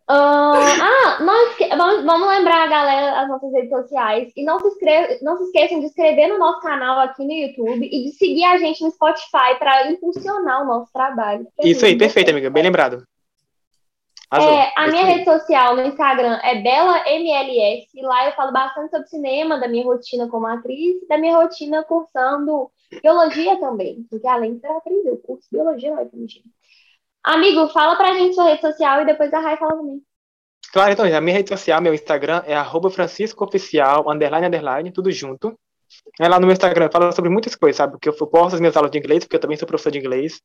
Uh, 0.08 0.14
ah, 0.14 1.18
nós, 1.20 1.56
vamos, 1.76 2.06
vamos 2.06 2.28
lembrar 2.28 2.66
a 2.66 2.68
galera 2.68 3.22
as 3.22 3.28
nossas 3.28 3.51
redes 3.51 3.72
sociais 3.72 4.32
e 4.36 4.43
não 4.43 4.60
se, 4.60 4.68
inscreve, 4.68 5.18
não 5.24 5.36
se 5.36 5.45
esqueçam 5.45 5.80
de 5.80 5.88
inscrever 5.88 6.30
no 6.30 6.38
nosso 6.38 6.62
canal 6.62 6.99
aqui 6.99 7.26
no 7.26 7.32
YouTube 7.32 7.89
e 7.91 8.03
de 8.03 8.12
seguir 8.12 8.43
a 8.43 8.56
gente 8.58 8.84
no 8.84 8.91
Spotify 8.91 9.58
para 9.58 9.89
impulsionar 9.89 10.62
o 10.62 10.68
nosso 10.68 10.93
trabalho. 10.93 11.47
Isso 11.64 11.84
aí, 11.84 11.97
perfeito, 11.97 12.30
amiga, 12.30 12.51
bem 12.51 12.62
lembrado. 12.62 13.03
é, 14.32 14.74
a 14.76 14.88
minha 14.89 15.06
rede 15.06 15.26
social 15.26 15.76
no 15.76 15.88
Instagram 15.88 16.39
é 16.43 16.62
BelaMLS 16.62 17.88
e 17.95 18.01
lá 18.03 18.28
eu 18.28 18.34
falo 18.34 18.51
bastante 18.51 18.91
sobre 18.91 19.08
cinema, 19.08 19.60
da 19.60 19.68
minha 19.68 19.86
rotina 19.86 20.28
como 20.28 20.45
atriz, 20.45 20.97
da 21.08 21.18
minha 21.18 21.36
rotina 21.36 21.84
cursando 21.84 22.70
biologia 23.01 23.58
também, 23.60 24.06
porque 24.08 24.28
além 24.28 24.53
de 24.53 24.62
ser 24.62 24.68
atriz, 24.68 25.03
eu 25.03 25.18
curso 25.18 25.47
biologia 25.51 25.95
na 25.95 26.03
UFMG. 26.03 26.43
Amigo, 27.26 27.67
fala 27.69 27.95
pra 27.95 28.13
gente 28.13 28.36
sua 28.36 28.45
rede 28.45 28.61
social 28.61 29.01
e 29.01 29.05
depois 29.05 29.34
a 29.34 29.39
Rai 29.39 29.57
fala 29.57 29.71
também. 29.71 29.99
Claro, 30.71 30.91
então, 30.91 31.05
a 31.05 31.21
minha 31.21 31.38
rede 31.38 31.49
social, 31.49 31.82
meu 31.82 31.93
Instagram 31.93 32.43
é 32.45 32.53
arroba 32.53 32.89
franciscooficial, 32.89 34.09
underline, 34.09 34.45
underline, 34.45 34.91
tudo 34.91 35.11
junto. 35.11 35.57
É 36.19 36.28
lá 36.28 36.39
no 36.39 36.45
meu 36.45 36.53
Instagram, 36.53 36.89
fala 36.91 37.11
sobre 37.11 37.32
muitas 37.32 37.55
coisas, 37.55 37.78
sabe? 37.78 37.93
Porque 37.93 38.09
eu 38.09 38.13
posto 38.13 38.55
as 38.55 38.59
minhas 38.59 38.76
aulas 38.76 38.91
de 38.91 38.97
inglês, 38.97 39.23
porque 39.23 39.38
eu 39.38 39.39
também 39.39 39.57
sou 39.57 39.67
professor 39.67 39.91
de 39.91 39.99
inglês. 39.99 40.39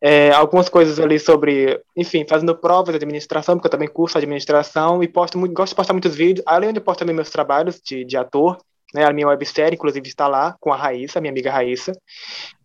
É, 0.00 0.30
algumas 0.30 0.68
coisas 0.68 1.00
ali 1.00 1.18
sobre, 1.18 1.80
enfim, 1.96 2.24
fazendo 2.28 2.54
provas 2.54 2.90
de 2.90 2.96
administração, 2.96 3.56
porque 3.56 3.66
eu 3.66 3.70
também 3.70 3.88
curso 3.88 4.18
administração 4.18 5.02
e 5.02 5.08
posto 5.08 5.36
muito, 5.36 5.52
gosto 5.52 5.70
de 5.70 5.76
postar 5.76 5.94
muitos 5.94 6.14
vídeos, 6.14 6.44
além 6.46 6.72
de 6.72 6.80
postar 6.80 7.00
também 7.00 7.16
meus 7.16 7.30
trabalhos 7.30 7.80
de, 7.84 8.04
de 8.04 8.16
ator, 8.16 8.58
né? 8.94 9.04
A 9.04 9.12
minha 9.12 9.28
websérie, 9.28 9.74
inclusive, 9.74 10.06
está 10.06 10.28
lá 10.28 10.56
com 10.60 10.72
a 10.72 10.76
Raíssa, 10.76 11.20
minha 11.20 11.32
amiga 11.32 11.50
Raíssa. 11.50 11.92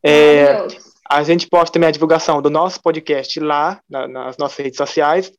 É, 0.04 0.68
a 1.10 1.24
gente 1.24 1.48
posta 1.48 1.74
também 1.74 1.90
a 1.90 1.92
divulgação 1.92 2.42
do 2.42 2.50
nosso 2.50 2.82
podcast 2.82 3.40
lá, 3.40 3.80
na, 3.90 4.08
nas 4.08 4.38
nossas 4.38 4.58
redes 4.58 4.78
sociais. 4.78 5.32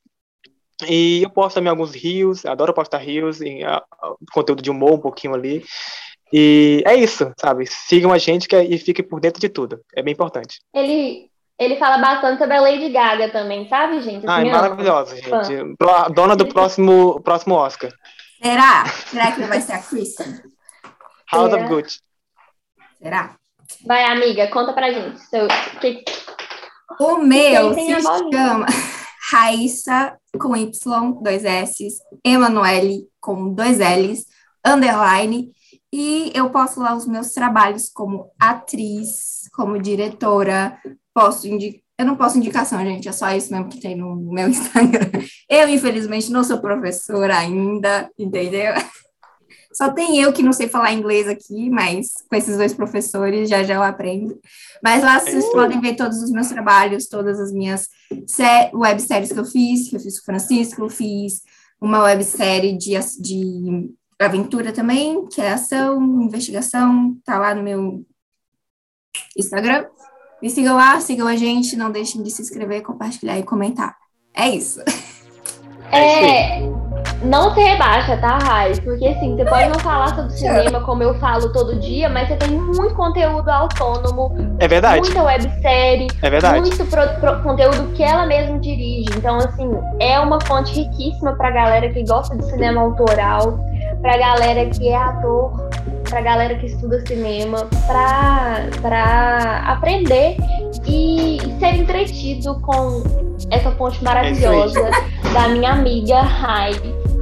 E 0.87 1.23
eu 1.23 1.31
posto 1.31 1.55
também 1.55 1.71
alguns 1.71 1.95
rios, 1.95 2.45
adoro 2.45 2.75
postar 2.75 2.99
rios, 2.99 3.41
em, 3.41 3.65
a, 3.65 3.83
conteúdo 4.33 4.63
de 4.63 4.71
humor 4.71 4.93
um 4.93 5.01
pouquinho 5.01 5.35
ali. 5.35 5.65
E 6.33 6.83
é 6.87 6.95
isso, 6.95 7.33
sabe? 7.39 7.67
Sigam 7.67 8.13
a 8.13 8.19
gente 8.19 8.47
que, 8.47 8.55
é, 8.55 8.65
e 8.65 8.79
fiquem 8.79 9.07
por 9.07 9.21
dentro 9.21 9.41
de 9.41 9.49
tudo. 9.49 9.81
É 9.95 10.03
bem 10.03 10.13
importante. 10.13 10.61
Ele, 10.75 11.31
ele 11.59 11.77
fala 11.77 11.99
bastante 11.99 12.39
sobre 12.39 12.57
a 12.57 12.61
Lady 12.61 12.91
Gaga 12.91 13.31
também, 13.31 13.69
sabe, 13.69 14.01
gente? 14.03 14.27
Ah, 14.29 14.43
é 14.43 14.51
maravilhosa, 14.51 15.17
gente. 15.17 15.29
Fã. 15.29 16.11
Dona 16.15 16.37
do 16.37 16.47
próximo, 16.47 17.21
próximo 17.23 17.55
Oscar. 17.55 17.91
Será? 18.43 18.87
Será 18.87 19.33
que 19.33 19.43
vai 19.45 19.61
ser 19.61 19.73
a 19.73 19.83
Kristen? 19.83 20.41
House 21.33 21.53
of 21.53 21.65
Gucci. 21.65 22.01
Será? 22.99 23.37
Vai, 23.87 24.03
amiga, 24.05 24.49
conta 24.49 24.73
pra 24.73 24.93
gente. 24.93 25.21
Seu... 25.21 25.47
Que... 25.81 26.05
O 26.99 27.19
meu 27.19 27.73
se 27.73 28.01
chama 28.01 28.67
Raíssa 29.31 30.17
com 30.41 30.57
Y, 30.57 31.23
dois 31.23 31.45
S, 31.45 31.87
Emanuele 32.25 33.07
com 33.21 33.55
dois 33.55 33.79
L's, 33.79 34.27
underline, 34.65 35.53
e 35.93 36.33
eu 36.35 36.51
posto 36.51 36.81
lá 36.81 36.95
os 36.95 37.07
meus 37.07 37.33
trabalhos 37.33 37.89
como 37.89 38.31
atriz, 38.41 39.49
como 39.55 39.81
diretora, 39.81 40.79
posso 41.15 41.47
indicar. 41.47 41.81
Eu 41.99 42.05
não 42.05 42.15
posso 42.15 42.37
indicação, 42.37 42.79
gente, 42.85 43.09
é 43.09 43.13
só 43.13 43.31
isso 43.31 43.51
mesmo 43.51 43.71
que 43.71 43.81
tem 43.81 43.97
no 43.97 44.15
meu 44.17 44.49
Instagram. 44.51 45.11
Eu, 45.49 45.69
infelizmente, 45.69 46.31
não 46.31 46.45
sou 46.45 46.61
professora 46.61 47.39
ainda, 47.39 48.11
entendeu? 48.19 48.75
Só 49.77 49.91
tem 49.91 50.19
eu 50.19 50.33
que 50.33 50.43
não 50.43 50.55
sei 50.55 50.69
falar 50.69 50.95
inglês 50.95 51.29
aqui, 51.29 51.69
mas 51.69 52.25
com 52.31 52.35
esses 52.35 52.57
dois 52.57 52.73
professores 52.73 53.47
já 53.47 53.63
já 53.63 53.75
eu 53.75 53.83
aprendo. 53.83 54.41
Mas 54.83 55.03
lá 55.03 55.21
vocês 55.21 55.45
é 55.45 55.53
podem 55.53 55.79
ver 55.83 55.97
todos 55.97 56.23
os 56.23 56.31
meus 56.31 56.49
trabalhos, 56.49 57.09
todas 57.09 57.39
as 57.39 57.53
minhas 57.53 57.87
webséries 58.73 59.31
que 59.31 59.39
eu 59.39 59.45
fiz, 59.45 59.91
que 59.91 59.97
eu 59.97 60.01
fiz 60.01 60.19
com 60.19 60.23
o 60.23 60.25
Francisco, 60.25 60.83
eu 60.83 60.89
fiz 60.89 61.43
uma 61.79 62.03
websérie 62.05 62.75
de, 62.79 62.95
de 63.21 63.91
aventura 64.19 64.73
também, 64.73 65.27
que 65.27 65.43
é 65.43 65.53
ação, 65.53 66.03
investigação, 66.23 67.15
tá 67.23 67.39
lá 67.39 67.55
no 67.55 67.63
meu 67.63 68.03
Instagram. 69.37 69.85
Me 70.41 70.49
sigam 70.49 70.75
lá, 70.75 70.99
sigam 71.01 71.29
a 71.29 71.37
gente, 71.37 71.77
não 71.77 71.91
deixem 71.91 72.23
de 72.23 72.31
se 72.31 72.41
inscrever, 72.41 72.83
compartilhar 72.83 73.39
e 73.39 73.43
comentar. 73.43 73.95
É 74.33 74.49
isso. 74.49 74.81
É, 75.93 76.61
não 77.23 77.55
se 77.55 77.61
rebaixa, 77.61 78.17
tá, 78.17 78.39
Rai? 78.39 78.75
Porque 78.83 79.07
assim, 79.07 79.37
você 79.37 79.45
pode 79.45 79.69
não 79.69 79.79
falar 79.79 80.15
sobre 80.15 80.33
cinema 80.33 80.81
como 80.81 81.03
eu 81.03 81.15
falo 81.19 81.53
todo 81.53 81.77
dia, 81.77 82.09
mas 82.09 82.29
você 82.29 82.37
tem 82.37 82.51
muito 82.51 82.95
conteúdo 82.95 83.49
autônomo. 83.49 84.57
É 84.59 84.69
verdade. 84.69 85.01
Muita 85.01 85.23
websérie. 85.23 86.09
É 86.23 86.31
verdade. 86.31 86.61
Muito 86.61 86.85
pro, 86.87 87.09
pro, 87.21 87.43
conteúdo 87.43 87.93
que 87.95 88.03
ela 88.03 88.27
mesma 88.27 88.59
dirige. 88.59 89.11
Então, 89.17 89.37
assim, 89.37 89.71
é 89.99 90.19
uma 90.21 90.41
fonte 90.43 90.75
riquíssima 90.75 91.35
pra 91.35 91.51
galera 91.51 91.89
que 91.89 92.05
gosta 92.05 92.37
de 92.37 92.45
cinema 92.45 92.81
autoral, 92.81 93.59
pra 94.01 94.17
galera 94.17 94.67
que 94.67 94.89
é 94.89 94.97
ator, 94.97 95.69
pra 96.09 96.21
galera 96.21 96.55
que 96.57 96.67
estuda 96.67 97.05
cinema, 97.07 97.69
pra, 97.87 98.67
pra 98.81 99.63
aprender 99.67 100.37
e 100.87 101.39
ser 101.59 101.75
entretido 101.75 102.61
com 102.61 103.03
essa 103.51 103.71
fonte 103.73 104.03
maravilhosa 104.03 104.81
é 104.81 105.33
da 105.33 105.49
minha 105.49 105.73
amiga 105.73 106.21
Rai. 106.21 106.73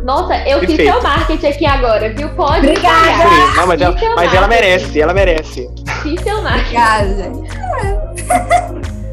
Nossa, 0.05 0.37
eu 0.47 0.61
Perfeito. 0.61 0.82
fiz 0.82 0.93
seu 0.93 1.03
marketing 1.03 1.47
aqui 1.47 1.66
agora, 1.66 2.12
viu? 2.12 2.28
Pode 2.30 2.66
Obrigada! 2.66 3.24
Não, 3.57 3.66
mas, 3.66 3.80
ela, 3.80 3.97
mas 4.14 4.35
ela, 4.35 4.47
merece, 4.47 5.01
ela 5.01 5.14
merece. 5.14 5.70
Fiz 6.03 6.20
seu 6.20 6.43
marketing. 6.43 6.76
Obrigada. 6.76 7.32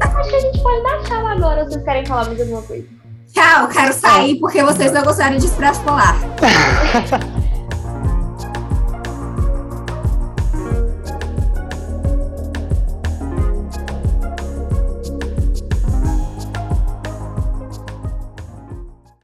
Acho 0.00 0.28
que 0.28 0.36
a 0.36 0.40
gente 0.40 0.62
pode 0.62 0.82
dar 0.82 1.02
tchau 1.02 1.26
agora, 1.26 1.64
se 1.64 1.70
vocês 1.70 1.84
querem 1.84 2.04
falar 2.04 2.26
mais 2.26 2.40
alguma 2.40 2.62
coisa. 2.62 2.86
Tchau, 3.32 3.68
quero 3.68 3.94
sair 3.94 4.38
porque 4.38 4.62
vocês 4.62 4.92
não 4.92 5.02
gostaram 5.02 5.38
de 5.38 5.46
expresso 5.46 5.80
polar. 5.80 6.16